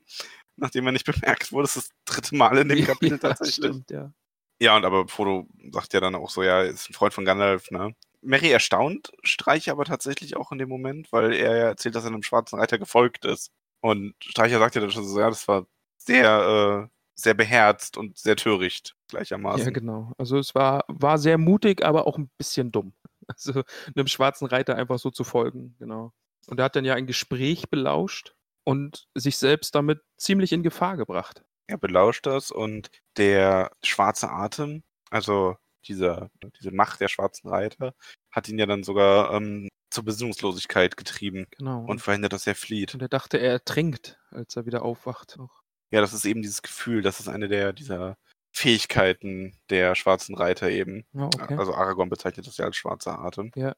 nachdem 0.57 0.87
er 0.87 0.93
nicht 0.93 1.07
bemerkt 1.21 1.53
wurde. 1.53 1.65
Das 1.65 1.77
ist 1.77 1.91
das 1.91 2.15
dritte 2.15 2.37
Mal 2.37 2.59
in 2.59 2.69
dem 2.69 2.85
Kapitel 2.87 3.19
Ja, 3.23 3.29
tatsächlich. 3.29 3.55
stimmt, 3.57 3.91
ja. 3.91 4.13
Ja, 4.61 4.77
und 4.77 4.85
aber 4.85 5.09
Frodo 5.09 5.49
sagt 5.73 5.95
ja 5.95 6.01
dann 6.01 6.15
auch 6.15 6.31
so, 6.31 6.43
ja, 6.43 6.63
er 6.63 6.71
ist 6.71 6.89
ein 6.89 6.95
Freund 6.95 7.13
von 7.13 7.25
Gandalf, 7.25 7.71
ne? 7.71 7.95
Mary 8.23 8.51
erstaunt 8.51 9.13
Streicher 9.23 9.73
aber 9.73 9.85
tatsächlich 9.85 10.37
auch 10.37 10.51
in 10.53 10.59
dem 10.59 10.69
Moment, 10.69 11.13
weil 11.13 11.33
er 11.35 11.57
ja 11.57 11.65
erzählt, 11.67 11.95
dass 11.95 12.05
er 12.05 12.09
einem 12.09 12.23
schwarzen 12.23 12.59
Reiter 12.59 12.79
gefolgt 12.79 13.25
ist. 13.27 13.51
Und 13.81 14.15
Streicher 14.23 14.59
sagt 14.59 14.75
ja 14.75 14.81
dann 14.81 14.91
schon 14.91 15.07
so, 15.07 15.21
ja, 15.21 15.29
das 15.29 15.47
war 15.47 15.67
sehr, 15.99 16.89
äh, 16.89 16.95
sehr 17.15 17.35
beherzt 17.35 17.99
und 17.99 18.17
sehr 18.17 18.37
töricht 18.37 18.97
gleichermaßen. 19.09 19.67
Ja, 19.67 19.71
genau. 19.71 20.13
Also 20.17 20.39
es 20.39 20.55
war, 20.55 20.85
war 20.89 21.19
sehr 21.19 21.37
mutig, 21.37 21.85
aber 21.85 22.07
auch 22.07 22.17
ein 22.19 22.31
bisschen 22.39 22.73
dumm. 22.73 22.93
Also 23.27 23.63
einem 23.97 24.07
schwarzen 24.07 24.47
Reiter 24.47 24.77
einfach 24.77 24.99
so 24.99 25.11
zu 25.11 25.25
folgen, 25.25 25.75
genau. 25.79 26.13
Und 26.47 26.59
er 26.61 26.67
hat 26.67 26.77
dann 26.77 26.85
ja 26.85 26.95
ein 26.95 27.07
Gespräch 27.07 27.71
belauscht 27.71 28.35
und 28.65 29.07
sich 29.15 29.39
selbst 29.39 29.75
damit 29.75 30.01
ziemlich 30.17 30.53
in 30.53 30.63
Gefahr 30.63 30.97
gebracht. 30.97 31.45
Er 31.67 31.79
belauscht 31.79 32.27
das 32.27 32.51
und 32.51 32.91
der 33.17 33.71
schwarze 33.83 34.31
Atem, 34.31 34.83
also 35.11 35.57
dieser, 35.87 36.31
diese 36.61 36.71
Macht 36.71 37.01
der 37.01 37.09
schwarzen 37.09 37.49
Reiter, 37.49 37.95
hat 38.31 38.49
ihn 38.49 38.59
ja 38.59 38.67
dann 38.67 38.83
sogar 38.85 39.33
ähm, 39.35 39.69
zur 39.91 40.05
Besinnungslosigkeit 40.05 40.97
getrieben 40.97 41.47
Genau. 41.57 41.85
und 41.85 42.01
verhindert, 42.01 42.33
dass 42.33 42.47
er 42.47 42.55
flieht. 42.55 42.95
und 42.95 43.03
er 43.03 43.09
dachte, 43.09 43.39
er 43.39 43.53
ertrinkt, 43.53 44.19
als 44.31 44.57
er 44.57 44.67
wieder 44.67 44.83
aufwacht. 44.83 45.39
Auch. 45.39 45.63
Ja, 45.91 46.01
das 46.01 46.13
ist 46.13 46.25
eben 46.25 46.43
dieses 46.43 46.63
Gefühl, 46.63 47.03
das 47.03 47.21
ist 47.21 47.29
eine 47.29 47.49
der 47.49 47.73
dieser 47.73 48.17
Fähigkeiten 48.53 49.57
der 49.71 49.95
schwarzen 49.95 50.35
Reiter 50.37 50.71
eben. 50.71 51.05
Ja, 51.13 51.27
okay. 51.27 51.55
Also 51.57 51.75
Aragorn 51.75 52.09
bezeichnet 52.09 52.47
das 52.47 52.57
ja 52.57 52.65
als 52.65 52.77
schwarzer 52.77 53.19
Atem. 53.19 53.51
Ja. 53.57 53.75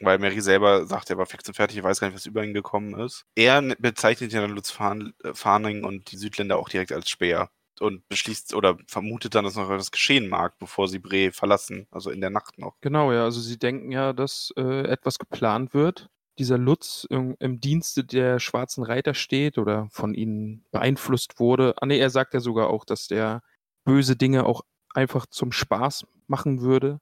Weil 0.00 0.18
Mary 0.18 0.40
selber 0.40 0.86
sagt, 0.86 1.10
er 1.10 1.18
war 1.18 1.26
fix 1.26 1.48
und 1.48 1.54
fertig, 1.54 1.78
er 1.78 1.84
weiß 1.84 2.00
gar 2.00 2.08
nicht, 2.08 2.16
was 2.16 2.26
über 2.26 2.44
ihn 2.44 2.54
gekommen 2.54 2.98
ist. 2.98 3.24
Er 3.34 3.62
bezeichnet 3.78 4.32
ja 4.32 4.40
dann 4.40 4.50
Lutz 4.50 4.70
Farn, 4.70 5.12
äh, 5.24 5.34
Farning 5.34 5.84
und 5.84 6.12
die 6.12 6.16
Südländer 6.16 6.58
auch 6.58 6.68
direkt 6.68 6.92
als 6.92 7.08
Speer 7.08 7.50
und 7.80 8.08
beschließt 8.08 8.54
oder 8.54 8.76
vermutet 8.86 9.34
dann, 9.34 9.44
dass 9.44 9.56
noch 9.56 9.70
etwas 9.70 9.90
geschehen 9.90 10.28
mag, 10.28 10.58
bevor 10.58 10.88
sie 10.88 10.98
Bre 10.98 11.30
verlassen, 11.32 11.86
also 11.90 12.10
in 12.10 12.20
der 12.20 12.30
Nacht 12.30 12.58
noch. 12.58 12.76
Genau, 12.80 13.12
ja. 13.12 13.24
Also 13.24 13.40
sie 13.40 13.58
denken 13.58 13.92
ja, 13.92 14.12
dass 14.12 14.52
äh, 14.56 14.82
etwas 14.86 15.18
geplant 15.18 15.74
wird. 15.74 16.08
Dieser 16.38 16.58
Lutz 16.58 17.06
im, 17.10 17.34
im 17.40 17.60
Dienste 17.60 18.04
der 18.04 18.38
schwarzen 18.38 18.84
Reiter 18.84 19.14
steht 19.14 19.58
oder 19.58 19.88
von 19.90 20.14
ihnen 20.14 20.64
beeinflusst 20.70 21.40
wurde. 21.40 21.74
Ah 21.80 21.86
nee, 21.86 21.98
er 21.98 22.10
sagt 22.10 22.34
ja 22.34 22.40
sogar 22.40 22.70
auch, 22.70 22.84
dass 22.84 23.08
der 23.08 23.42
böse 23.84 24.16
Dinge 24.16 24.46
auch 24.46 24.62
einfach 24.94 25.26
zum 25.26 25.50
Spaß 25.50 26.06
machen 26.26 26.60
würde. 26.60 27.00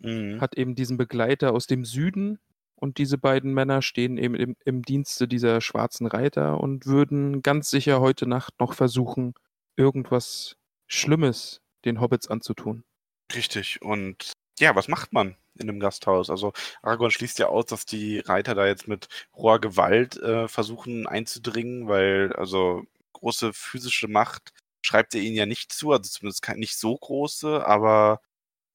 Mhm. 0.00 0.40
Hat 0.40 0.56
eben 0.56 0.74
diesen 0.74 0.96
Begleiter 0.96 1.52
aus 1.52 1.66
dem 1.66 1.84
Süden 1.84 2.38
und 2.74 2.98
diese 2.98 3.18
beiden 3.18 3.52
Männer 3.52 3.82
stehen 3.82 4.18
eben 4.18 4.34
im, 4.34 4.56
im 4.64 4.82
Dienste 4.82 5.26
dieser 5.26 5.60
schwarzen 5.60 6.06
Reiter 6.06 6.60
und 6.60 6.86
würden 6.86 7.42
ganz 7.42 7.70
sicher 7.70 8.00
heute 8.00 8.26
Nacht 8.26 8.54
noch 8.60 8.74
versuchen, 8.74 9.34
irgendwas 9.76 10.56
Schlimmes 10.86 11.60
den 11.84 12.00
Hobbits 12.00 12.28
anzutun. 12.28 12.84
Richtig. 13.34 13.82
Und 13.82 14.32
ja, 14.58 14.74
was 14.74 14.88
macht 14.88 15.12
man 15.12 15.36
in 15.54 15.68
einem 15.68 15.80
Gasthaus? 15.80 16.30
Also 16.30 16.52
Aragorn 16.82 17.10
schließt 17.10 17.38
ja 17.38 17.48
aus, 17.48 17.66
dass 17.66 17.84
die 17.84 18.20
Reiter 18.20 18.54
da 18.54 18.66
jetzt 18.66 18.88
mit 18.88 19.08
roher 19.36 19.60
Gewalt 19.60 20.16
äh, 20.16 20.48
versuchen 20.48 21.06
einzudringen, 21.06 21.88
weil 21.88 22.32
also 22.34 22.84
große 23.12 23.52
physische 23.52 24.08
Macht 24.08 24.52
schreibt 24.82 25.14
er 25.14 25.20
ihnen 25.20 25.36
ja 25.36 25.46
nicht 25.46 25.72
zu, 25.72 25.92
also 25.92 26.08
zumindest 26.08 26.48
nicht 26.56 26.78
so 26.78 26.96
große, 26.96 27.66
aber 27.66 28.20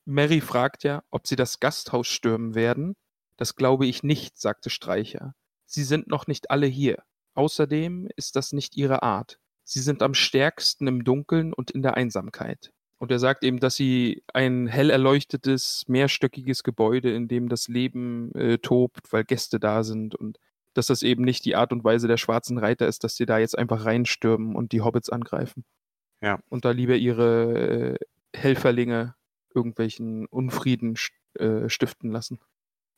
Mary 0.06 0.42
fragt 0.42 0.84
ja, 0.84 1.04
ob 1.12 1.28
sie 1.28 1.36
das 1.36 1.60
Gasthaus 1.60 2.08
stürmen 2.08 2.56
werden. 2.56 2.96
Das 3.38 3.56
glaube 3.56 3.86
ich 3.86 4.04
nicht, 4.04 4.38
sagte 4.38 4.70
Streicher. 4.70 5.34
Sie 5.66 5.84
sind 5.84 6.08
noch 6.08 6.28
nicht 6.28 6.52
alle 6.52 6.68
hier. 6.68 7.04
Außerdem 7.36 8.10
ist 8.16 8.36
das 8.36 8.52
nicht 8.52 8.76
ihre 8.76 9.02
Art. 9.02 9.40
Sie 9.64 9.80
sind 9.80 10.04
am 10.04 10.14
stärksten 10.14 10.88
im 10.88 11.04
Dunkeln 11.04 11.54
und 11.54 11.72
in 11.72 11.82
der 11.82 11.96
Einsamkeit. 11.96 12.72
Und 13.00 13.12
er 13.12 13.20
sagt 13.20 13.44
eben, 13.44 13.60
dass 13.60 13.76
sie 13.76 14.24
ein 14.34 14.68
hell 14.68 14.90
erleuchtetes, 14.90 15.84
mehrstöckiges 15.88 16.64
Gebäude, 16.64 17.14
in 17.14 17.28
dem 17.28 17.50
das 17.50 17.68
Leben 17.68 18.34
äh, 18.36 18.60
tobt, 18.60 19.12
weil 19.12 19.26
Gäste 19.26 19.60
da 19.60 19.84
sind 19.84 20.16
und 20.16 20.40
dass 20.74 20.88
das 20.88 21.02
eben 21.02 21.24
nicht 21.24 21.46
die 21.46 21.56
Art 21.56 21.72
und 21.72 21.84
Weise 21.84 22.08
der 22.08 22.18
schwarzen 22.18 22.58
Reiter 22.58 22.88
ist, 22.88 23.04
dass 23.04 23.16
sie 23.16 23.26
da 23.26 23.38
jetzt 23.38 23.58
einfach 23.58 23.86
reinstürmen 23.86 24.56
und 24.56 24.72
die 24.72 24.82
Hobbits 24.82 25.10
angreifen. 25.10 25.66
Ja. 26.22 26.40
Und 26.50 26.66
da 26.66 26.72
lieber 26.72 26.96
ihre 26.96 27.98
äh, 28.00 28.06
Helferlinge 28.36 29.16
irgendwelchen 29.54 30.26
Unfrieden 30.28 30.96
äh, 31.36 31.70
stiften 31.70 32.12
lassen. 32.12 32.40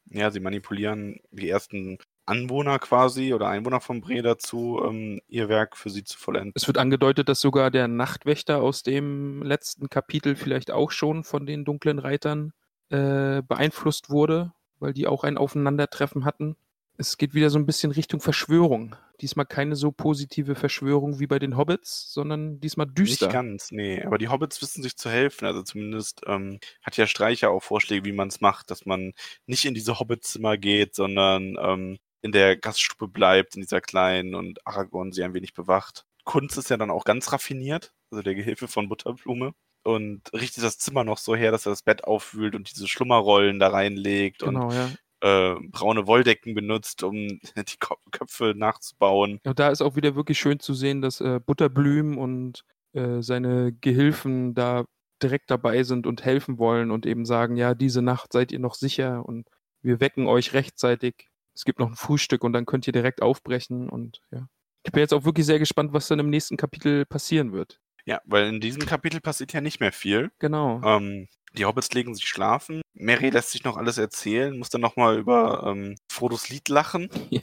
ja, 0.10 0.32
sie 0.32 0.40
manipulieren 0.40 1.20
die 1.32 1.50
ersten 1.50 1.98
Anwohner 2.26 2.80
quasi 2.80 3.34
oder 3.34 3.50
Einwohner 3.50 3.82
von 3.82 4.02
Bre 4.02 4.22
dazu, 4.22 4.82
ähm, 4.84 5.22
ihr 5.28 5.48
Werk 5.48 5.78
für 5.78 5.90
sie 5.90 6.04
zu 6.04 6.18
vollenden. 6.18 6.54
Es 6.56 6.68
wird 6.68 6.78
angedeutet, 6.78 7.30
dass 7.30 7.40
sogar 7.40 7.70
der 7.70 7.88
Nachtwächter 7.88 8.62
aus 8.62 8.84
dem 8.84 9.44
letzten 9.44 9.90
Kapitel 9.90 10.36
vielleicht 10.36 10.72
auch 10.72 10.92
schon 10.92 11.24
von 11.24 11.46
den 11.46 11.66
dunklen 11.66 12.00
Reitern 12.00 12.52
äh, 12.90 13.42
beeinflusst 13.44 14.10
wurde, 14.10 14.54
weil 14.80 14.94
die 14.94 15.08
auch 15.08 15.24
ein 15.24 15.38
Aufeinandertreffen 15.38 16.26
hatten. 16.26 16.56
Es 16.98 17.18
geht 17.18 17.34
wieder 17.34 17.50
so 17.50 17.60
ein 17.60 17.66
bisschen 17.66 17.92
Richtung 17.92 18.22
Verschwörung. 18.22 18.96
Diesmal 19.22 19.46
keine 19.46 19.76
so 19.76 19.92
positive 19.92 20.56
Verschwörung 20.56 21.20
wie 21.20 21.28
bei 21.28 21.40
den 21.40 21.58
Hobbits, 21.58 22.12
sondern 22.12 22.60
diesmal 22.60 22.88
düster. 22.88 23.28
Nicht 23.28 23.34
ganz, 23.34 23.72
nee. 23.72 24.04
Aber 24.04 24.18
die 24.18 24.28
Hobbits 24.30 24.62
wissen 24.62 24.84
sich 24.84 24.98
zu 24.98 25.10
helfen. 25.10 25.46
Also 25.46 25.64
zumindest 25.64 26.22
ähm, 26.28 26.60
hat 26.82 26.98
ja 26.98 27.08
Streicher 27.08 27.50
auch 27.52 27.64
Vorschläge, 27.64 28.06
wie 28.06 28.12
man 28.12 28.28
es 28.28 28.42
macht, 28.42 28.72
dass 28.72 28.86
man 28.86 29.14
nicht 29.46 29.66
in 29.66 29.74
diese 29.74 30.00
Hobbitzimmer 30.00 30.58
geht, 30.58 30.96
sondern 30.96 31.56
ähm, 31.60 31.98
in 32.22 32.32
der 32.32 32.58
Gaststube 32.58 33.08
bleibt, 33.08 33.56
in 33.56 33.62
dieser 33.62 33.82
kleinen 33.82 34.36
und 34.36 34.66
Aragorn 34.66 35.12
sie 35.12 35.24
ein 35.24 35.34
wenig 35.34 35.54
bewacht. 35.54 36.06
Kunz 36.24 36.58
ist 36.58 36.70
ja 36.72 36.78
dann 36.78 36.90
auch 36.90 37.04
ganz 37.06 37.32
raffiniert, 37.32 37.94
also 38.10 38.24
der 38.24 38.34
Gehilfe 38.36 38.68
von 38.68 38.90
Butterblume. 38.90 39.54
und 39.84 40.34
richtet 40.34 40.64
das 40.64 40.80
Zimmer 40.80 41.04
noch 41.04 41.20
so 41.20 41.36
her, 41.36 41.52
dass 41.52 41.68
er 41.68 41.72
das 41.72 41.84
Bett 41.84 42.04
aufwühlt 42.04 42.56
und 42.56 42.72
diese 42.72 42.88
Schlummerrollen 42.88 43.60
da 43.60 43.68
reinlegt 43.68 44.42
Genau, 44.54 44.72
ja. 44.72 44.90
Äh, 45.22 45.56
braune 45.72 46.08
Wolldecken 46.08 46.54
benutzt, 46.54 47.04
um 47.04 47.16
die 47.58 47.78
Köpfe 48.12 48.54
nachzubauen. 48.56 49.40
Und 49.44 49.60
da 49.60 49.70
ist 49.70 49.82
auch 49.82 49.96
wieder 49.96 50.16
wirklich 50.16 50.40
schön 50.40 50.60
zu 50.60 50.74
sehen, 50.74 51.02
dass 51.02 51.22
äh, 51.22 51.40
Butterblüm 51.40 52.18
und 52.18 52.64
äh, 52.94 53.22
seine 53.22 53.74
Gehilfen 53.74 54.54
da 54.54 54.86
direkt 55.22 55.50
dabei 55.50 55.84
sind 55.84 56.08
und 56.08 56.26
helfen 56.26 56.58
wollen 56.58 56.92
und 56.92 57.06
eben 57.06 57.26
sagen, 57.26 57.56
ja, 57.56 57.74
diese 57.74 58.02
Nacht 58.02 58.34
seid 58.34 58.52
ihr 58.52 58.60
noch 58.60 58.76
sicher 58.76 59.26
und 59.26 59.48
wir 59.82 60.00
wecken 60.00 60.28
euch 60.28 60.54
rechtzeitig. 60.54 61.30
Es 61.54 61.64
gibt 61.64 61.80
noch 61.80 61.90
ein 61.90 61.96
Frühstück 61.96 62.44
und 62.44 62.54
dann 62.54 62.66
könnt 62.66 62.86
ihr 62.86 62.94
direkt 62.94 63.22
aufbrechen 63.22 63.90
und 63.90 64.22
ja. 64.32 64.48
Ich 64.84 64.92
bin 64.92 65.00
jetzt 65.00 65.14
auch 65.14 65.26
wirklich 65.26 65.48
sehr 65.48 65.58
gespannt, 65.58 65.94
was 65.94 66.08
dann 66.08 66.20
im 66.20 66.30
nächsten 66.30 66.58
Kapitel 66.58 67.06
passieren 67.06 67.54
wird. 67.54 67.80
Ja, 68.06 68.22
weil 68.26 68.48
in 68.48 68.62
diesem 68.62 68.86
Kapitel 68.86 69.20
passiert 69.20 69.52
ja 69.52 69.62
nicht 69.62 69.80
mehr 69.80 69.92
viel. 69.92 70.32
Genau. 70.38 70.80
Ähm, 70.84 71.28
die 71.56 71.66
Hobbits 71.66 71.92
legen 71.94 72.14
sich 72.16 72.28
schlafen. 72.28 72.82
Mary 72.94 73.30
lässt 73.30 73.52
sich 73.52 73.64
noch 73.64 73.78
alles 73.78 73.98
erzählen, 73.98 74.58
muss 74.58 74.70
dann 74.70 74.82
nochmal 74.82 75.18
über 75.18 75.64
ähm, 75.68 75.96
Frodos 76.12 76.50
Lied 76.50 76.70
lachen 76.70 77.10
Ja. 77.32 77.42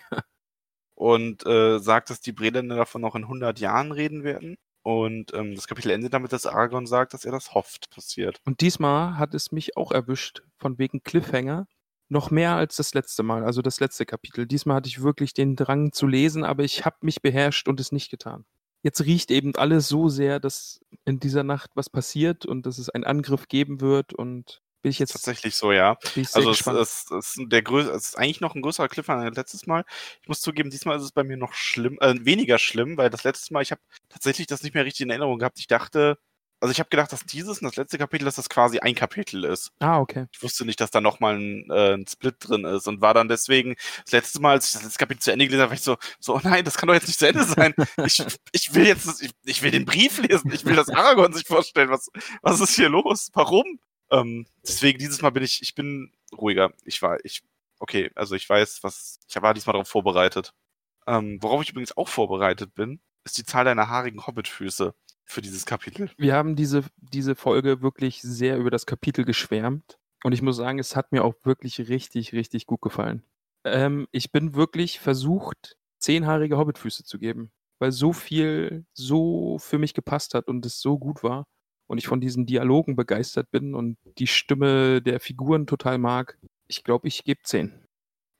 und 0.95 1.45
äh, 1.47 1.79
sagt, 1.79 2.11
dass 2.11 2.21
die 2.21 2.33
Breländer 2.33 2.77
davon 2.77 3.01
noch 3.03 3.15
in 3.15 3.25
100 3.25 3.59
Jahren 3.59 3.93
reden 3.93 4.25
werden. 4.25 4.57
Und 4.85 5.33
ähm, 5.35 5.55
das 5.55 5.69
Kapitel 5.69 5.91
endet 5.93 6.13
damit, 6.13 6.33
dass 6.33 6.47
Aragorn 6.47 6.87
sagt, 6.87 7.15
dass 7.15 7.25
er 7.25 7.33
das 7.33 7.55
hofft, 7.55 7.91
passiert. 7.91 8.41
Und 8.45 8.61
diesmal 8.61 9.17
hat 9.17 9.33
es 9.35 9.53
mich 9.53 9.77
auch 9.77 9.93
erwischt, 9.93 10.43
von 10.59 10.79
wegen 10.79 11.03
Cliffhanger. 11.03 11.67
Noch 12.09 12.31
mehr 12.31 12.57
als 12.57 12.77
das 12.77 12.93
letzte 12.93 13.23
Mal, 13.23 13.45
also 13.45 13.63
das 13.63 13.81
letzte 13.81 14.05
Kapitel. 14.05 14.47
Diesmal 14.47 14.77
hatte 14.77 14.89
ich 14.89 15.03
wirklich 15.03 15.35
den 15.35 15.57
Drang 15.57 15.93
zu 15.93 16.07
lesen, 16.07 16.45
aber 16.45 16.63
ich 16.65 16.85
habe 16.85 16.97
mich 17.03 17.23
beherrscht 17.23 17.69
und 17.69 17.81
es 17.81 17.93
nicht 17.93 18.11
getan. 18.11 18.45
Jetzt 18.83 19.05
riecht 19.05 19.31
eben 19.31 19.55
alles 19.57 19.89
so 19.89 20.09
sehr, 20.09 20.41
dass 20.41 20.81
in 21.05 21.21
dieser 21.21 21.45
Nacht 21.45 21.71
was 21.75 21.89
passiert 21.89 22.47
und 22.47 22.67
dass 22.67 22.79
es 22.79 22.91
einen 22.91 23.05
Angriff 23.05 23.49
geben 23.49 23.81
wird 23.81 24.13
und 24.13 24.61
bin 24.83 24.91
ich 24.91 24.99
jetzt 24.99 25.13
Tatsächlich 25.13 25.55
so, 25.55 25.71
ja. 25.71 25.97
Also 26.33 26.51
es, 26.51 26.67
es, 26.67 27.11
es, 27.11 27.39
ist 27.39 27.41
der 27.47 27.63
größ 27.63 27.87
es 27.87 28.09
ist 28.09 28.19
eigentlich 28.19 28.41
noch 28.41 28.57
ein 28.57 28.63
größerer 28.63 28.89
Cliffhanger 28.89 29.23
als 29.23 29.37
letztes 29.37 29.67
Mal. 29.69 29.85
Ich 30.21 30.29
muss 30.29 30.41
zugeben, 30.41 30.71
diesmal 30.71 30.97
ist 30.97 31.05
es 31.05 31.13
bei 31.13 31.23
mir 31.23 31.37
noch 31.37 31.55
schlimm, 31.55 31.99
äh, 32.01 32.15
weniger 32.25 32.59
schlimm, 32.59 32.97
weil 32.97 33.09
das 33.09 33.23
letzte 33.23 33.55
Mal, 33.55 33.63
ich 33.63 33.71
habe 33.71 33.81
tatsächlich 34.09 34.49
das 34.49 34.65
nicht 34.65 34.75
mehr 34.75 34.85
richtig 34.85 35.03
in 35.03 35.11
Erinnerung 35.11 35.39
gehabt. 35.39 35.61
Ich 35.61 35.69
dachte, 35.69 36.19
also 36.63 36.73
ich 36.73 36.79
habe 36.79 36.89
gedacht, 36.89 37.13
dass 37.13 37.25
dieses 37.25 37.59
und 37.61 37.65
das 37.67 37.77
letzte 37.77 37.99
Kapitel, 37.99 38.25
dass 38.25 38.37
das 38.37 38.49
quasi 38.49 38.79
ein 38.79 38.95
Kapitel 38.95 39.45
ist. 39.45 39.73
ah, 39.81 39.99
okay. 40.01 40.27
Ich 40.33 40.43
wusste 40.43 40.65
nicht, 40.65 40.81
dass 40.81 40.91
da 40.91 41.01
nochmal 41.01 41.37
ein, 41.37 41.69
äh, 41.71 41.95
ein 41.95 42.07
Split 42.07 42.37
drin 42.39 42.65
ist 42.65 42.87
und 42.89 43.01
war 43.01 43.13
dann 43.15 43.29
deswegen 43.29 43.75
das 44.05 44.13
letzte 44.13 44.41
Mal, 44.41 44.53
als 44.53 44.69
ich 44.69 44.73
das 44.75 44.83
letzte 44.85 44.99
Kapitel 44.99 45.21
zu 45.21 45.33
Ende 45.33 45.45
gelesen 45.47 45.63
habe, 45.63 45.71
war 45.71 45.77
ich 45.77 45.83
so, 45.83 45.97
so, 46.21 46.37
oh 46.37 46.41
nein, 46.43 46.65
das 46.65 46.77
kann 46.79 46.87
doch 46.87 46.95
jetzt 46.95 47.09
nicht 47.09 47.19
zu 47.19 47.29
Ende 47.29 47.45
sein. 47.45 47.75
Ich, 48.07 48.25
ich 48.53 48.75
will 48.75 48.87
jetzt, 48.87 49.07
das- 49.07 49.21
ich, 49.21 49.33
ich 49.45 49.63
will 49.63 49.71
den 49.73 49.85
Brief 49.85 50.19
lesen, 50.19 50.51
ich 50.53 50.65
will, 50.65 50.77
dass 50.77 50.89
Aragorn 50.89 51.33
sich 51.33 51.47
vorstellen, 51.47 51.91
was, 51.91 52.09
was 52.43 52.61
ist 52.61 52.75
hier 52.77 52.89
los? 52.89 53.31
Warum? 53.35 53.79
Ähm, 54.11 54.47
deswegen 54.67 54.99
dieses 54.99 55.21
Mal 55.23 55.31
bin 55.31 55.43
ich, 55.43 55.63
ich 55.63 55.75
bin 55.75 56.13
ruhiger. 56.37 56.73
Ich 56.85 57.03
war, 57.03 57.19
ich, 57.25 57.43
okay, 57.81 58.11
also 58.15 58.35
ich 58.35 58.49
weiß, 58.49 58.83
was, 58.83 59.19
ich 59.29 59.41
war 59.43 59.55
diesmal 59.55 59.73
darauf 59.73 59.89
vorbereitet. 59.89 60.53
Ähm, 61.07 61.39
worauf 61.43 61.63
ich 61.63 61.71
übrigens 61.71 61.97
auch 61.97 62.09
vorbereitet 62.09 62.75
bin, 62.75 63.01
ist 63.25 63.39
die 63.39 63.45
Zahl 63.45 63.65
deiner 63.65 63.89
haarigen 63.89 64.27
Hobbitfüße 64.27 64.95
für 65.33 65.43
dieses 65.43 65.67
Kapitel. 65.67 66.11
Wir 66.17 66.35
haben 66.35 66.57
diese, 66.57 66.85
diese 66.97 67.35
Folge 67.35 67.83
wirklich 67.83 68.23
sehr 68.23 68.59
über 68.59 68.71
das 68.71 68.87
Kapitel 68.87 69.25
geschwärmt. 69.25 69.99
Und 70.25 70.33
ich 70.33 70.43
muss 70.43 70.57
sagen, 70.57 70.79
es 70.79 70.95
hat 70.95 71.11
mir 71.11 71.25
auch 71.25 71.35
wirklich 71.43 71.89
richtig, 71.89 72.33
richtig 72.33 72.67
gut 72.67 72.81
gefallen. 72.81 73.25
Ähm, 73.65 74.07
ich 74.13 74.31
bin 74.31 74.55
wirklich 74.55 75.01
versucht, 75.01 75.77
zehnhaarige 75.99 76.59
Hobbitfüße 76.59 77.05
zu 77.05 77.19
geben, 77.19 77.51
weil 77.81 77.93
so 77.93 78.13
viel 78.13 78.85
so 78.93 79.59
für 79.59 79.79
mich 79.79 79.95
gepasst 79.95 80.35
hat 80.35 80.49
und 80.49 80.65
es 80.65 80.81
so 80.81 80.99
gut 80.99 81.23
war. 81.23 81.47
Und 81.89 81.99
ich 81.99 82.07
von 82.07 82.21
diesen 82.21 82.47
Dialogen 82.47 82.97
begeistert 82.97 83.51
bin 83.51 83.75
und 83.75 83.99
die 84.19 84.27
Stimme 84.27 85.03
der 85.03 85.21
Figuren 85.21 85.67
total 85.67 85.99
mag. 85.99 86.39
Ich 86.69 86.85
glaube, 86.85 87.09
ich 87.09 87.25
gebe 87.25 87.43
zehn. 87.43 87.85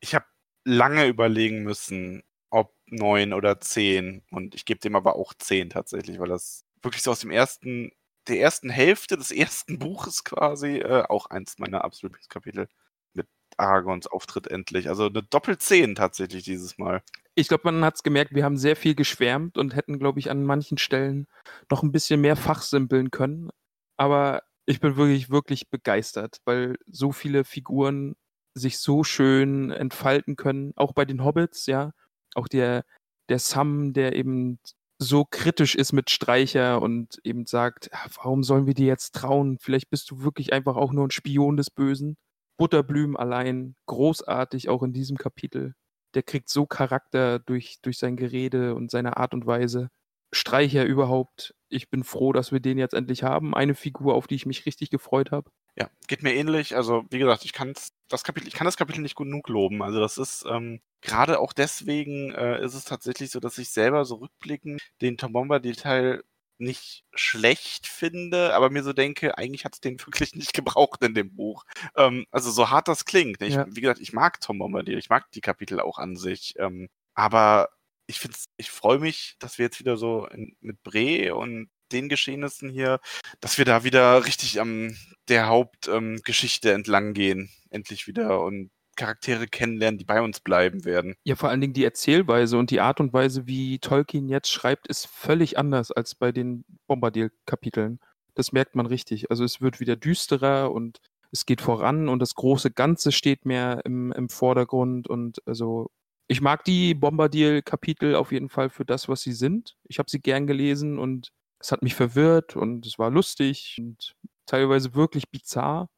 ich 0.01 0.15
habe 0.15 0.25
lange 0.65 1.07
überlegen 1.07 1.63
müssen, 1.65 2.23
ob 2.51 2.75
neun 2.87 3.33
oder 3.33 3.61
zehn. 3.61 4.23
Und 4.31 4.55
ich 4.55 4.65
gebe 4.65 4.81
dem 4.81 4.97
aber 4.97 5.17
auch 5.17 5.35
zehn 5.35 5.71
tatsächlich, 5.71 6.19
weil 6.19 6.29
das 6.29 6.65
wirklich 6.83 7.03
so 7.03 7.11
aus 7.11 7.21
dem 7.21 7.31
ersten, 7.31 7.91
der 8.29 8.41
ersten 8.41 8.71
Hälfte 8.71 9.17
des 9.17 9.31
ersten 9.33 9.79
Buches 9.79 10.25
quasi 10.25 10.79
äh, 10.79 11.05
auch 11.09 11.27
eins 11.27 11.59
meiner 11.59 11.85
absoluten 11.85 12.15
Lieblingskapitel 12.15 12.69
mit 13.15 13.29
Aragons 13.57 14.07
Auftritt 14.07 14.49
endlich. 14.49 14.89
Also 14.89 15.07
eine 15.07 15.23
Doppel-Zehn 15.23 15.95
tatsächlich 15.95 16.45
dieses 16.45 16.79
Mal. 16.79 17.03
Ich 17.35 17.49
glaube, 17.49 17.63
man 17.65 17.85
hat 17.85 17.95
es 17.97 18.03
gemerkt, 18.03 18.35
wir 18.35 18.45
haben 18.45 18.59
sehr 18.59 18.77
viel 18.77 18.95
geschwärmt 18.95 19.57
und 19.57 19.75
hätten, 19.75 19.99
glaube 19.99 20.19
ich, 20.19 20.31
an 20.31 20.45
manchen 20.45 20.79
Stellen 20.79 21.27
noch 21.71 21.83
ein 21.83 21.93
bisschen 21.93 22.21
mehr 22.21 22.37
fachsimpeln 22.37 23.11
können. 23.11 23.51
Aber 23.97 24.43
ich 24.67 24.81
bin 24.81 24.97
wirklich, 24.97 25.31
wirklich 25.31 25.71
begeistert, 25.71 26.39
weil 26.45 26.77
so 26.87 27.13
viele 27.13 27.45
Figuren 27.45 28.17
sich 28.55 28.79
so 28.79 29.03
schön 29.03 29.71
entfalten 29.71 30.37
können. 30.37 30.73
Auch 30.77 30.93
bei 30.93 31.05
den 31.05 31.25
Hobbits, 31.25 31.67
ja. 31.67 31.93
Auch 32.35 32.49
der, 32.49 32.85
der 33.29 33.39
Sam, 33.39 33.93
der 33.93 34.15
eben 34.15 34.59
so 35.03 35.25
kritisch 35.25 35.75
ist 35.75 35.93
mit 35.93 36.11
Streicher 36.11 36.81
und 36.83 37.19
eben 37.25 37.47
sagt, 37.47 37.91
"Ah, 37.93 38.09
warum 38.17 38.43
sollen 38.43 38.67
wir 38.67 38.75
dir 38.75 38.87
jetzt 38.87 39.15
trauen? 39.15 39.59
Vielleicht 39.61 39.91
bist 39.91 40.11
du 40.11 40.23
wirklich 40.23 40.53
einfach 40.53 40.77
auch 40.77 40.93
nur 40.93 41.07
ein 41.07 41.11
Spion 41.11 41.57
des 41.57 41.71
Bösen. 41.71 42.17
Butterblüm 42.59 43.17
allein, 43.17 43.77
großartig 43.87 44.69
auch 44.69 44.83
in 44.83 44.93
diesem 44.93 45.17
Kapitel 45.17 45.75
der 46.15 46.23
kriegt 46.23 46.49
so 46.49 46.67
Charakter 46.67 47.39
durch, 47.39 47.79
durch 47.83 47.99
sein 47.99 48.17
Gerede 48.17 48.75
und 48.75 48.91
seine 48.91 49.17
Art 49.17 49.35
und 49.35 49.47
Weise. 49.47 49.89
Streicher 50.35 50.85
überhaupt. 50.85 51.55
Ich 51.69 51.91
bin 51.91 52.05
froh, 52.05 52.33
dass 52.33 52.53
wir 52.53 52.61
den 52.61 52.79
jetzt 52.79 52.95
endlich 52.95 53.23
haben. 53.23 53.55
Eine 53.55 53.75
Figur, 53.75 54.15
auf 54.15 54.27
die 54.27 54.35
ich 54.35 54.47
mich 54.47 54.65
richtig 54.65 54.91
gefreut 54.91 55.31
habe. 55.31 55.51
Ja, 55.79 55.91
geht 56.09 56.23
mir 56.23 56.35
ähnlich. 56.35 56.75
Also, 56.75 57.05
wie 57.11 57.19
gesagt, 57.19 57.45
ich 57.45 57.53
kann 57.53 57.75
das 58.09 58.25
Kapitel, 58.25 58.49
ich 58.49 58.55
kann 58.55 58.65
das 58.65 58.77
Kapitel 58.77 59.03
nicht 59.03 59.17
genug 59.17 59.49
loben. 59.49 59.83
Also, 59.83 60.01
das 60.01 60.17
ist 60.19 60.45
ähm, 60.49 60.81
gerade 61.03 61.41
auch 61.41 61.53
deswegen 61.53 62.33
äh, 62.33 62.65
ist 62.65 62.75
es 62.75 62.85
tatsächlich 62.85 63.31
so, 63.31 63.41
dass 63.41 63.59
ich 63.59 63.71
selber 63.71 64.05
so 64.05 64.17
rückblickend 64.17 64.81
den 65.01 65.19
Tom 65.19 65.33
Bombadil-Teil 65.33 66.23
nicht 66.59 67.05
schlecht 67.13 67.87
finde, 67.87 68.55
aber 68.55 68.71
mir 68.71 68.83
so 68.83 68.93
denke, 68.93 69.37
eigentlich 69.37 69.65
hat 69.65 69.75
es 69.75 69.81
den 69.81 69.99
wirklich 70.07 70.35
nicht 70.35 70.55
gebraucht 70.55 71.03
in 71.03 71.15
dem 71.15 71.35
Buch. 71.35 71.65
Ähm, 71.97 72.27
also 72.31 72.51
so 72.51 72.71
hart 72.71 72.89
das 72.89 73.05
klingt. 73.05 73.41
ne? 73.41 73.49
Ich, 73.49 73.55
Ja. 73.55 73.67
Wie 73.69 73.81
gesagt, 73.81 74.01
ich 74.01 74.13
mag 74.13 74.41
Tom 74.41 74.59
Bombadil, 74.59 74.99
ich 74.99 75.11
mag 75.11 75.31
die 75.33 75.41
Kapitel 75.41 75.81
auch 75.81 75.99
an 75.99 76.17
sich. 76.17 76.55
Ähm, 76.59 76.89
aber 77.15 77.69
ich 78.07 78.19
finde 78.19 78.37
ich 78.57 78.71
freue 78.71 78.99
mich, 78.99 79.37
dass 79.39 79.59
wir 79.59 79.67
jetzt 79.67 79.81
wieder 79.81 79.97
so 79.97 80.27
in, 80.27 80.57
mit 80.61 80.83
Bre 80.83 81.35
und 81.35 81.71
den 81.93 82.09
Geschehnissen 82.09 82.71
hier, 82.71 83.01
dass 83.41 83.59
wir 83.59 83.65
da 83.65 83.85
wieder 83.85 84.25
richtig 84.25 84.61
am 84.61 84.97
der 85.29 85.47
Hauptgeschichte 85.47 86.71
ähm, 86.71 86.77
entlang 86.77 87.13
gehen. 87.13 87.51
Endlich 87.71 88.07
wieder 88.07 88.41
und 88.41 88.71
Charaktere 88.97 89.47
kennenlernen, 89.47 89.99
die 89.99 90.05
bei 90.05 90.21
uns 90.21 90.41
bleiben 90.41 90.85
werden. 90.85 91.15
Ja, 91.25 91.37
vor 91.37 91.49
allen 91.49 91.61
Dingen 91.61 91.73
die 91.73 91.85
Erzählweise 91.85 92.59
und 92.59 92.71
die 92.71 92.81
Art 92.81 93.01
und 93.01 93.13
Weise, 93.13 93.47
wie 93.47 93.79
Tolkien 93.79 94.29
jetzt 94.29 94.51
schreibt, 94.51 94.87
ist 94.87 95.07
völlig 95.07 95.59
anders 95.59 95.93
als 95.93 96.15
bei 96.15 96.33
den 96.33 96.65
Bombadil-Kapiteln. 96.87 98.01
Das 98.35 98.53
merkt 98.53 98.77
man 98.77 98.87
richtig. 98.87 99.31
Also 99.31 99.45
es 99.45 99.61
wird 99.61 99.81
wieder 99.81 99.97
düsterer 99.97 100.73
und 100.73 101.01
es 101.31 101.47
geht 101.47 101.61
voran 101.61 102.09
und 102.09 102.19
das 102.19 102.35
große 102.35 102.71
Ganze 102.71 103.13
steht 103.13 103.47
mehr 103.47 103.81
im, 103.85 104.13
im 104.13 104.29
Vordergrund. 104.29 105.09
Und 105.09 105.41
also 105.47 105.91
ich 106.29 106.41
mag 106.41 106.65
die 106.65 106.95
Bombadil-Kapitel 106.95 108.15
auf 108.15 108.33
jeden 108.33 108.49
Fall 108.49 108.71
für 108.71 108.85
das, 108.85 109.09
was 109.09 109.23
sie 109.23 109.33
sind. 109.33 109.77
Ich 109.85 109.99
habe 109.99 110.11
sie 110.11 110.21
gern 110.21 110.47
gelesen 110.47 110.99
und 110.99 111.31
es 111.59 111.73
hat 111.73 111.83
mich 111.83 111.95
verwirrt 111.95 112.57
und 112.57 112.87
es 112.87 112.99
war 112.99 113.11
lustig 113.11 113.77
und 113.79 114.15
teilweise 114.47 114.95
wirklich 114.95 115.31
bizarr. 115.31 115.89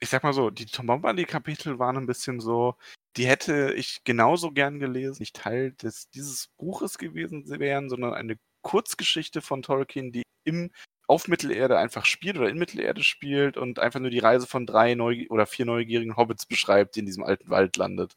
Ich 0.00 0.08
sag 0.08 0.22
mal 0.22 0.32
so, 0.32 0.50
die 0.50 0.66
Tom 0.66 0.86
Bombadil-Kapitel 0.86 1.78
waren 1.78 1.96
ein 1.96 2.06
bisschen 2.06 2.40
so, 2.40 2.74
die 3.16 3.26
hätte 3.26 3.72
ich 3.74 4.02
genauso 4.04 4.50
gern 4.52 4.78
gelesen, 4.80 5.18
nicht 5.20 5.36
Teil 5.36 5.72
des, 5.72 6.08
dieses 6.10 6.48
Buches 6.58 6.98
gewesen 6.98 7.44
wären, 7.48 7.88
sondern 7.88 8.14
eine 8.14 8.36
Kurzgeschichte 8.62 9.40
von 9.42 9.62
Tolkien, 9.62 10.12
die 10.12 10.22
im 10.44 10.70
auf 11.06 11.26
Mittelerde 11.26 11.76
einfach 11.76 12.06
spielt 12.06 12.38
oder 12.38 12.48
in 12.48 12.56
Mittelerde 12.56 13.02
spielt 13.02 13.56
und 13.56 13.80
einfach 13.80 13.98
nur 13.98 14.10
die 14.10 14.20
Reise 14.20 14.46
von 14.46 14.64
drei 14.64 14.94
Neu 14.94 15.26
oder 15.28 15.44
vier 15.44 15.66
neugierigen 15.66 16.16
Hobbits 16.16 16.46
beschreibt, 16.46 16.94
die 16.94 17.00
in 17.00 17.06
diesem 17.06 17.24
alten 17.24 17.50
Wald 17.50 17.76
landet. 17.76 18.12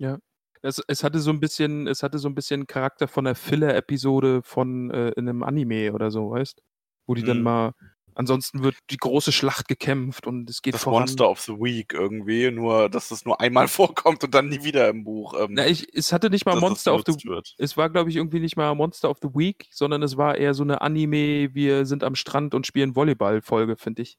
Es, 0.61 0.81
es 0.87 1.03
hatte 1.03 1.19
so 1.19 1.31
ein 1.31 1.39
bisschen, 1.39 1.87
es 1.87 2.03
hatte 2.03 2.19
so 2.19 2.29
ein 2.29 2.35
bisschen 2.35 2.67
Charakter 2.67 3.07
von 3.07 3.25
der 3.25 3.35
Filler-Episode 3.35 4.41
von 4.43 4.91
äh, 4.91 5.09
in 5.09 5.27
einem 5.27 5.43
Anime 5.43 5.91
oder 5.91 6.11
so, 6.11 6.31
weißt? 6.31 6.61
Wo 7.07 7.15
die 7.15 7.23
dann 7.23 7.39
Mhm. 7.39 7.43
mal, 7.43 7.73
ansonsten 8.15 8.63
wird 8.63 8.75
die 8.89 8.97
große 8.97 9.31
Schlacht 9.31 9.67
gekämpft 9.67 10.27
und 10.27 10.49
es 10.49 10.61
geht 10.61 10.73
Das 10.73 10.83
voran. 10.83 11.01
Monster 11.01 11.29
of 11.29 11.39
the 11.41 11.53
Week 11.53 11.93
irgendwie, 11.93 12.51
nur 12.51 12.89
dass 12.89 13.11
es 13.11 13.25
nur 13.25 13.39
einmal 13.41 13.67
vorkommt 13.67 14.23
und 14.23 14.33
dann 14.33 14.49
nie 14.49 14.63
wieder 14.63 14.89
im 14.89 15.03
Buch. 15.03 15.33
Ähm, 15.39 15.51
Na, 15.51 15.67
ich, 15.67 15.87
es 15.95 16.13
hatte 16.13 16.29
nicht 16.29 16.45
mal 16.45 16.53
das 16.53 16.61
Monster 16.61 16.93
of 16.93 17.03
the 17.05 17.13
wird. 17.27 17.55
es 17.57 17.77
war, 17.77 17.89
glaube 17.89 18.09
ich, 18.09 18.15
irgendwie 18.15 18.39
nicht 18.39 18.57
mal 18.57 18.73
Monster 18.75 19.09
of 19.09 19.17
the 19.21 19.29
Week, 19.29 19.67
sondern 19.71 20.03
es 20.03 20.17
war 20.17 20.37
eher 20.37 20.53
so 20.53 20.63
eine 20.63 20.81
Anime, 20.81 21.53
wir 21.53 21.85
sind 21.85 22.03
am 22.03 22.15
Strand 22.15 22.53
und 22.55 22.67
spielen 22.67 22.95
Volleyball-Folge, 22.95 23.77
finde 23.77 24.01
ich. 24.03 24.17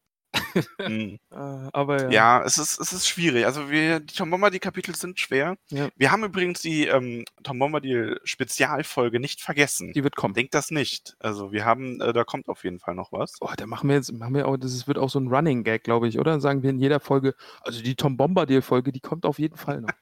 Mhm. 0.79 1.19
Äh, 1.31 1.35
aber 1.73 2.05
ja. 2.05 2.11
Ja, 2.11 2.43
es 2.45 2.59
ist, 2.59 2.79
es 2.81 2.93
ist 2.93 3.09
schwierig. 3.09 3.47
Also 3.47 3.71
wir, 3.71 4.01
die 4.01 4.15
Tom 4.15 4.31
Bombadil-Kapitel 4.31 4.95
sind 4.95 5.19
schwer. 5.21 5.57
Ja. 5.71 5.89
Wir 5.97 6.11
haben 6.13 6.25
übrigens 6.25 6.61
die 6.61 6.87
ähm, 6.87 7.25
Tom 7.43 7.59
Bombadil-Spezialfolge 7.59 9.21
nicht 9.21 9.41
vergessen. 9.41 9.93
Die 9.93 10.05
wird 10.05 10.17
kommen. 10.17 10.35
Denkt 10.35 10.55
das 10.55 10.71
nicht. 10.71 11.17
Also 11.19 11.53
wir 11.53 11.65
haben, 11.65 12.01
äh, 12.01 12.13
da 12.13 12.25
kommt 12.25 12.49
auf 12.49 12.65
jeden 12.65 12.79
Fall 12.79 12.95
noch 12.95 13.13
was. 13.13 13.37
Oh, 13.41 13.51
da 13.57 13.67
machen 13.67 13.89
wir 13.89 13.97
jetzt, 13.97 14.13
machen 14.13 14.35
wir 14.35 14.49
auch, 14.49 14.57
das 14.57 14.87
wird 14.87 14.99
auch 14.99 15.11
so 15.11 15.19
ein 15.21 15.29
Running 15.29 15.65
Gag, 15.65 15.85
glaube 15.85 16.09
ich, 16.09 16.19
oder? 16.19 16.41
Sagen 16.41 16.63
wir 16.63 16.71
in 16.71 16.79
jeder 16.79 17.01
Folge, 17.01 17.35
also 17.63 17.83
die 17.83 17.95
Tom 17.97 18.17
Bombadil-Folge, 18.17 18.93
die 18.93 19.01
kommt 19.01 19.27
auf 19.27 19.39
jeden 19.39 19.57
Fall 19.57 19.81
noch. 19.83 19.91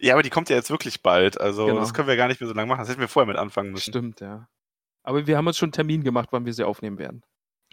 Ja, 0.00 0.14
aber 0.14 0.24
die 0.24 0.30
kommt 0.30 0.48
ja 0.50 0.56
jetzt 0.56 0.70
wirklich 0.70 1.00
bald. 1.02 1.40
Also 1.40 1.66
Genau. 1.66 1.78
das 1.78 1.94
können 1.94 2.08
wir 2.08 2.16
gar 2.16 2.26
nicht 2.26 2.40
mehr 2.40 2.48
so 2.48 2.54
lange 2.54 2.66
machen. 2.68 2.80
Das 2.80 2.88
hätten 2.88 3.00
wir 3.00 3.06
vorher 3.08 3.28
mit 3.28 3.36
anfangen 3.36 3.70
müssen. 3.70 3.92
Stimmt, 3.92 4.20
ja. 4.20 4.48
Aber 5.04 5.26
wir 5.26 5.36
haben 5.36 5.46
uns 5.46 5.58
schon 5.58 5.66
einen 5.68 5.72
Termin 5.72 6.02
gemacht, 6.02 6.30
wann 6.32 6.44
wir 6.44 6.52
sie 6.52 6.64
aufnehmen 6.64 6.98
werden. 6.98 7.22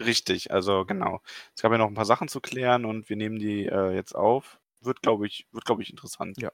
Richtig, 0.04 0.50
also 0.50 0.84
genau. 0.84 1.20
Es 1.54 1.62
gab 1.62 1.72
ja 1.72 1.78
noch 1.78 1.88
ein 1.88 1.94
paar 1.94 2.04
Sachen 2.04 2.28
zu 2.28 2.40
klären 2.40 2.84
und 2.84 3.08
wir 3.08 3.16
nehmen 3.16 3.38
die 3.38 3.66
äh, 3.66 3.94
jetzt 3.94 4.14
auf. 4.14 4.60
Wird, 4.80 5.02
glaube 5.02 5.26
ich, 5.26 5.46
wird, 5.52 5.64
glaube 5.64 5.82
ich, 5.82 5.90
interessant. 5.90 6.40
Ja. 6.40 6.50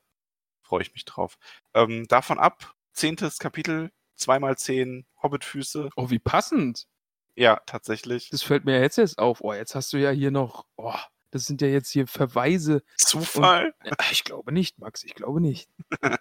Freue 0.63 0.83
ich 0.83 0.93
mich 0.93 1.05
drauf. 1.05 1.39
Ähm, 1.75 2.07
davon 2.09 2.39
ab, 2.39 2.75
zehntes 2.93 3.39
Kapitel, 3.39 3.91
zweimal 4.17 4.59
zehn 4.59 5.07
Hobbitfüße. 5.23 5.91
Oh, 5.97 6.11
wie 6.11 6.19
passend. 6.19 6.87
Ja, 7.35 7.61
tatsächlich. 7.67 8.31
Das 8.31 8.43
fällt 8.43 8.65
mir 8.65 8.81
jetzt 8.81 8.99
erst 8.99 9.19
auf. 9.19 9.41
Oh, 9.41 9.53
jetzt 9.53 9.75
hast 9.75 9.93
du 9.93 9.97
ja 9.97 10.11
hier 10.11 10.31
noch, 10.31 10.67
oh, 10.77 10.95
das 11.31 11.45
sind 11.45 11.63
ja 11.63 11.69
jetzt 11.69 11.91
hier 11.91 12.07
Verweise. 12.07 12.83
Zufall? 12.97 13.75
Ja, 13.85 13.93
Ich 14.11 14.25
glaube 14.25 14.53
nicht, 14.53 14.79
Max, 14.79 15.05
ich 15.05 15.15
glaube 15.15 15.41
nicht. 15.41 15.69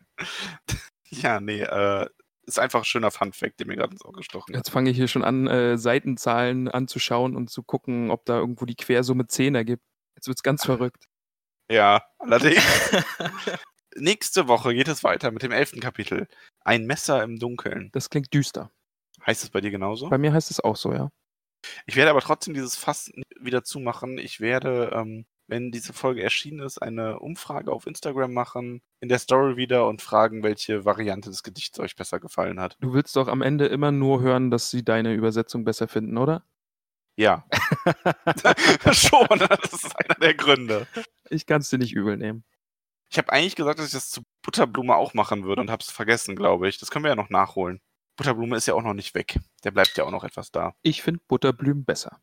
Ja, 1.09 1.39
nee, 1.39 1.61
äh, 1.61 2.09
ist 2.47 2.59
einfach 2.59 2.79
ein 2.79 2.85
schöner 2.85 3.11
Funfact, 3.11 3.59
der 3.59 3.67
mir 3.67 3.75
gerade 3.75 3.91
ins 3.91 4.03
Auge 4.05 4.17
gestochen 4.17 4.55
hat. 4.55 4.59
Jetzt 4.59 4.71
fange 4.71 4.89
ich 4.89 4.97
hier 4.97 5.09
schon 5.09 5.23
an, 5.23 5.47
äh, 5.47 5.77
Seitenzahlen 5.77 6.67
anzuschauen 6.67 7.35
und 7.35 7.49
zu 7.49 7.61
gucken, 7.61 8.09
ob 8.09 8.25
da 8.25 8.37
irgendwo 8.37 8.65
die 8.65 8.75
Quersumme 8.75 9.27
10 9.27 9.53
ergibt. 9.53 9.83
Jetzt 10.15 10.27
wird's 10.27 10.43
ganz 10.43 10.65
verrückt. 10.65 11.05
Ja, 11.69 12.03
allerdings. 12.19 12.63
Nächste 13.95 14.47
Woche 14.47 14.73
geht 14.73 14.87
es 14.87 15.03
weiter 15.03 15.31
mit 15.31 15.43
dem 15.43 15.51
elften 15.51 15.81
Kapitel. 15.81 16.27
Ein 16.63 16.85
Messer 16.85 17.21
im 17.23 17.37
Dunkeln. 17.37 17.89
Das 17.91 18.09
klingt 18.09 18.33
düster. 18.33 18.71
Heißt 19.25 19.43
es 19.43 19.49
bei 19.49 19.59
dir 19.59 19.71
genauso? 19.71 20.09
Bei 20.09 20.17
mir 20.17 20.31
heißt 20.31 20.51
es 20.51 20.59
auch 20.59 20.75
so, 20.75 20.93
ja. 20.93 21.09
Ich 21.85 21.95
werde 21.95 22.11
aber 22.11 22.21
trotzdem 22.21 22.53
dieses 22.53 22.77
Fass 22.77 23.11
wieder 23.39 23.63
zumachen. 23.63 24.17
Ich 24.19 24.39
werde, 24.39 24.91
ähm, 24.93 25.25
wenn 25.47 25.71
diese 25.71 25.93
Folge 25.93 26.21
erschienen 26.21 26.59
ist, 26.59 26.77
eine 26.77 27.19
Umfrage 27.19 27.71
auf 27.71 27.87
Instagram 27.87 28.33
machen, 28.33 28.81
in 28.99 29.09
der 29.09 29.19
Story 29.19 29.55
wieder 29.57 29.87
und 29.87 30.01
fragen, 30.01 30.43
welche 30.43 30.85
Variante 30.85 31.29
des 31.29 31.43
Gedichts 31.43 31.79
euch 31.79 31.95
besser 31.95 32.19
gefallen 32.19 32.59
hat. 32.59 32.77
Du 32.79 32.93
willst 32.93 33.15
doch 33.15 33.27
am 33.27 33.41
Ende 33.41 33.67
immer 33.67 33.91
nur 33.91 34.21
hören, 34.21 34.51
dass 34.51 34.69
sie 34.69 34.83
deine 34.83 35.13
Übersetzung 35.13 35.63
besser 35.63 35.87
finden, 35.87 36.17
oder? 36.17 36.43
Ja. 37.15 37.45
Schon, 38.91 39.27
das 39.39 39.73
ist 39.73 39.95
einer 39.97 40.15
der 40.15 40.35
Gründe. 40.35 40.87
Ich 41.29 41.45
kann 41.45 41.61
es 41.61 41.69
dir 41.69 41.79
nicht 41.79 41.93
übel 41.93 42.17
nehmen. 42.17 42.43
Ich 43.09 43.17
habe 43.17 43.31
eigentlich 43.31 43.55
gesagt, 43.55 43.79
dass 43.79 43.87
ich 43.87 43.93
das 43.93 44.09
zu 44.09 44.21
Butterblume 44.41 44.95
auch 44.95 45.13
machen 45.13 45.45
würde 45.45 45.61
und 45.61 45.69
habe 45.69 45.81
es 45.81 45.89
vergessen, 45.89 46.35
glaube 46.35 46.67
ich. 46.67 46.77
Das 46.77 46.91
können 46.91 47.05
wir 47.05 47.09
ja 47.09 47.15
noch 47.15 47.29
nachholen. 47.29 47.79
Butterblume 48.17 48.57
ist 48.57 48.65
ja 48.65 48.73
auch 48.73 48.83
noch 48.83 48.93
nicht 48.93 49.15
weg. 49.15 49.39
Der 49.63 49.71
bleibt 49.71 49.97
ja 49.97 50.03
auch 50.03 50.11
noch 50.11 50.23
etwas 50.23 50.51
da. 50.51 50.75
Ich 50.81 51.01
finde 51.01 51.21
Butterblüm 51.27 51.85
besser. 51.85 52.19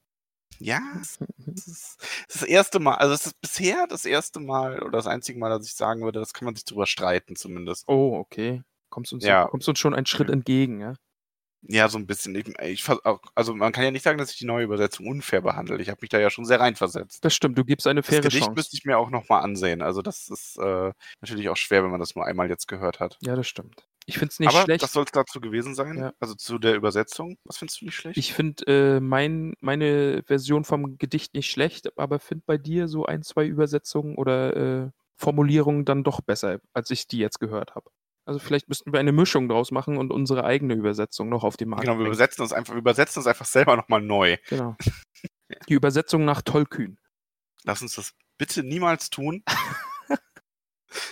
Ja, 0.61 0.80
es 1.01 1.18
es 1.57 1.66
ist 1.66 1.97
das 2.28 2.42
erste 2.42 2.78
Mal, 2.78 2.95
also 2.95 3.12
es 3.14 3.26
ist 3.26 3.40
bisher 3.40 3.86
das 3.88 4.05
erste 4.05 4.40
Mal 4.40 4.80
oder 4.82 4.92
das 4.99 5.07
einzige 5.07 5.38
Mal, 5.38 5.51
dass 5.51 5.66
ich 5.66 5.74
sagen 5.74 6.03
würde, 6.03 6.20
das 6.20 6.32
kann 6.32 6.47
man 6.47 6.55
sich 6.55 6.64
drüber 6.64 6.86
streiten 6.86 7.34
zumindest. 7.36 7.84
Oh, 7.88 8.16
okay. 8.16 8.62
Kommst 8.88 9.12
uns, 9.12 9.24
Ja. 9.24 9.47
kommst 9.47 9.68
uns 9.68 9.78
schon 9.80 9.95
einen 9.95 10.07
Schritt 10.07 10.30
entgegen, 10.30 10.80
ja? 10.80 10.95
Ja, 11.66 11.88
so 11.88 11.97
ein 11.99 12.07
bisschen. 12.07 12.34
Ich, 12.34 12.47
ich, 12.61 12.84
also 13.34 13.55
man 13.55 13.72
kann 13.72 13.84
ja 13.84 13.90
nicht 13.90 14.03
sagen, 14.03 14.18
dass 14.18 14.30
ich 14.30 14.36
die 14.36 14.45
neue 14.45 14.64
Übersetzung 14.64 15.07
unfair 15.07 15.40
behandle. 15.40 15.80
Ich 15.80 15.88
habe 15.88 15.99
mich 16.03 16.11
da 16.11 16.18
ja 16.20 16.28
schon 16.28 16.45
sehr 16.45 16.61
reinversetzt. 16.61 17.24
Das 17.24 17.34
stimmt, 17.34 17.57
du 17.57 17.64
gibst 17.64 17.86
eine 17.86 18.03
Das 18.03 18.11
faire 18.11 18.20
Gedicht 18.22 18.45
Chance. 18.45 18.55
müsste 18.55 18.76
ich 18.76 18.84
mir 18.84 18.99
auch 18.99 19.09
nochmal 19.09 19.42
ansehen. 19.42 19.80
Also 19.80 20.03
das 20.03 20.28
ist 20.28 20.59
äh, 20.59 20.92
natürlich 21.22 21.49
auch 21.49 21.57
schwer, 21.57 21.82
wenn 21.82 21.90
man 21.90 22.01
das 22.01 22.14
nur 22.14 22.26
einmal 22.26 22.51
jetzt 22.51 22.68
gehört 22.68 23.01
hat. 23.01 23.16
Ja, 23.22 23.34
das 23.34 23.49
stimmt. 23.49 23.88
Ich 24.07 24.18
finde 24.18 24.32
es 24.32 24.40
nicht 24.40 24.50
Aber 24.50 24.62
schlecht. 24.62 24.82
das 24.82 24.92
soll 24.92 25.05
es 25.05 25.12
dazu 25.12 25.40
gewesen 25.40 25.74
sein. 25.74 25.96
Ja. 25.96 26.12
Also 26.20 26.34
zu 26.34 26.59
der 26.59 26.74
Übersetzung. 26.74 27.38
Was 27.44 27.57
findest 27.57 27.80
du 27.80 27.86
nicht 27.86 27.96
schlecht? 27.96 28.18
Ich 28.18 28.34
finde 28.34 28.66
äh, 28.66 29.00
mein, 29.00 29.55
meine 29.61 30.22
Version 30.26 30.64
vom 30.64 30.98
Gedicht 30.98 31.34
nicht 31.34 31.50
schlecht, 31.50 31.96
aber 31.98 32.18
finde 32.18 32.44
bei 32.46 32.59
dir 32.59 32.86
so 32.86 33.07
ein, 33.07 33.22
zwei 33.22 33.46
Übersetzungen 33.46 34.16
oder 34.16 34.57
äh, 34.57 34.90
Formulierungen 35.16 35.84
dann 35.84 36.05
doch 36.05 36.20
besser, 36.20 36.61
als 36.74 36.90
ich 36.90 37.07
die 37.07 37.18
jetzt 37.18 37.40
gehört 37.40 37.74
habe. 37.74 37.90
Also 38.26 38.40
vielleicht 38.40 38.68
müssten 38.68 38.92
wir 38.92 39.00
eine 39.00 39.12
Mischung 39.12 39.48
draus 39.48 39.70
machen 39.70 39.96
und 39.96 40.11
unsere 40.11 40.44
eigene 40.44 40.74
Übersetzung 40.74 41.28
noch 41.28 41.44
auf 41.44 41.57
den 41.57 41.68
Markt 41.68 41.84
genau, 41.84 41.98
wir 41.98 42.07
übersetzen 42.07 42.42
das 42.42 42.52
einfach, 42.52 42.74
wir 42.74 42.80
übersetzen 42.80 43.20
das 43.20 43.26
einfach 43.26 43.44
selber 43.44 43.76
nochmal 43.76 44.00
neu. 44.00 44.36
Genau. 44.48 44.76
Die 45.68 45.74
Übersetzung 45.74 46.24
nach 46.24 46.42
Tollkühn. 46.42 46.98
Lass 47.64 47.82
uns 47.82 47.94
das 47.94 48.14
bitte 48.38 48.62
niemals 48.62 49.09
tun. 49.09 49.42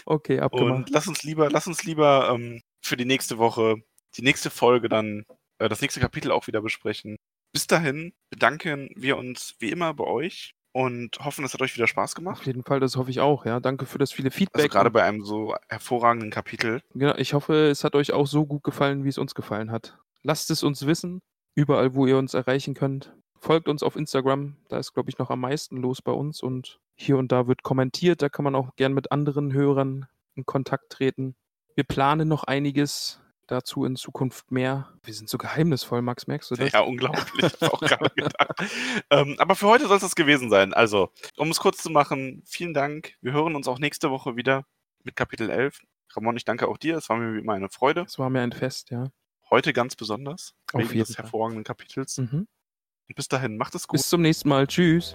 Okay, 0.06 0.38
abgemacht. 0.38 0.76
Und 0.76 0.90
lass 0.90 1.08
uns 1.08 1.24
lieber, 1.24 1.50
lass 1.50 1.66
uns 1.66 1.82
lieber 1.82 2.30
ähm, 2.32 2.60
für 2.82 2.96
die 2.96 3.04
nächste 3.04 3.38
Woche, 3.38 3.76
die 4.16 4.22
nächste 4.22 4.50
Folge 4.50 4.88
dann, 4.88 5.24
äh, 5.58 5.68
das 5.68 5.80
nächste 5.80 6.00
Kapitel 6.00 6.30
auch 6.32 6.46
wieder 6.46 6.60
besprechen. 6.60 7.16
Bis 7.52 7.66
dahin 7.66 8.12
bedanken 8.30 8.90
wir 8.96 9.16
uns 9.16 9.54
wie 9.58 9.70
immer 9.70 9.92
bei 9.94 10.04
euch 10.04 10.54
und 10.72 11.18
hoffen, 11.20 11.44
es 11.44 11.52
hat 11.52 11.60
euch 11.62 11.74
wieder 11.76 11.86
Spaß 11.86 12.12
Auf 12.12 12.16
gemacht. 12.16 12.46
jeden 12.46 12.62
Fall, 12.64 12.80
das 12.80 12.96
hoffe 12.96 13.10
ich 13.10 13.20
auch, 13.20 13.44
ja. 13.44 13.60
Danke 13.60 13.84
für 13.86 13.98
das 13.98 14.10
viele 14.12 14.28
Also 14.28 14.38
Feedback. 14.38 14.70
gerade 14.70 14.88
und- 14.88 14.92
bei 14.94 15.02
einem 15.02 15.22
so 15.24 15.54
hervorragenden 15.68 16.30
Kapitel. 16.30 16.80
Genau, 16.94 17.14
ich 17.16 17.34
hoffe, 17.34 17.68
es 17.68 17.84
hat 17.84 17.94
euch 17.94 18.12
auch 18.12 18.26
so 18.26 18.46
gut 18.46 18.64
gefallen, 18.64 19.04
wie 19.04 19.08
es 19.10 19.18
uns 19.18 19.34
gefallen 19.34 19.70
hat. 19.70 19.98
Lasst 20.22 20.50
es 20.50 20.62
uns 20.62 20.86
wissen, 20.86 21.20
überall, 21.54 21.94
wo 21.94 22.06
ihr 22.06 22.16
uns 22.16 22.32
erreichen 22.34 22.74
könnt. 22.74 23.14
Folgt 23.38 23.68
uns 23.68 23.82
auf 23.82 23.96
Instagram, 23.96 24.56
da 24.68 24.78
ist, 24.78 24.94
glaube 24.94 25.10
ich, 25.10 25.18
noch 25.18 25.28
am 25.30 25.40
meisten 25.40 25.76
los 25.76 26.00
bei 26.00 26.12
uns 26.12 26.42
und 26.42 26.78
hier 26.96 27.18
und 27.18 27.32
da 27.32 27.48
wird 27.48 27.62
kommentiert, 27.64 28.22
da 28.22 28.28
kann 28.28 28.44
man 28.44 28.54
auch 28.54 28.74
gern 28.76 28.94
mit 28.94 29.10
anderen 29.12 29.52
Hörern 29.52 30.06
in 30.36 30.46
Kontakt 30.46 30.90
treten. 30.90 31.34
Wir 31.74 31.84
planen 31.84 32.28
noch 32.28 32.44
einiges, 32.44 33.20
dazu 33.46 33.84
in 33.84 33.96
Zukunft 33.96 34.50
mehr. 34.50 34.92
Wir 35.02 35.14
sind 35.14 35.28
so 35.28 35.38
geheimnisvoll, 35.38 36.02
Max, 36.02 36.26
merkst 36.26 36.50
du 36.50 36.54
das? 36.56 36.72
Ja, 36.72 36.80
unglaublich. 36.80 37.62
auch 37.62 37.80
gerade 37.80 38.10
gedacht. 38.16 38.70
ähm, 39.10 39.36
aber 39.38 39.54
für 39.54 39.68
heute 39.68 39.86
soll 39.86 39.96
es 39.96 40.02
das 40.02 40.14
gewesen 40.14 40.50
sein. 40.50 40.72
Also, 40.74 41.10
um 41.36 41.50
es 41.50 41.60
kurz 41.60 41.82
zu 41.82 41.90
machen, 41.90 42.42
vielen 42.46 42.74
Dank. 42.74 43.14
Wir 43.20 43.32
hören 43.32 43.54
uns 43.56 43.68
auch 43.68 43.78
nächste 43.78 44.10
Woche 44.10 44.36
wieder 44.36 44.64
mit 45.04 45.16
Kapitel 45.16 45.50
11. 45.50 45.80
Ramon, 46.14 46.36
ich 46.36 46.44
danke 46.44 46.68
auch 46.68 46.76
dir. 46.76 46.96
Es 46.96 47.08
war 47.08 47.16
mir 47.16 47.34
wie 47.34 47.38
immer 47.40 47.54
eine 47.54 47.68
Freude. 47.70 48.04
Das 48.04 48.18
war 48.18 48.28
mir 48.30 48.40
ein 48.40 48.52
Fest, 48.52 48.90
ja. 48.90 49.08
Heute 49.50 49.72
ganz 49.72 49.96
besonders. 49.96 50.54
Auf 50.72 50.80
wegen 50.80 50.90
jeden 50.90 51.06
des 51.06 51.16
Fall. 51.16 51.24
hervorragenden 51.24 51.64
Kapitels. 51.64 52.18
Mhm. 52.18 52.46
Und 53.08 53.16
bis 53.16 53.28
dahin, 53.28 53.56
macht 53.56 53.74
es 53.74 53.86
gut. 53.88 53.98
Bis 53.98 54.08
zum 54.08 54.22
nächsten 54.22 54.48
Mal. 54.48 54.66
Tschüss. 54.66 55.14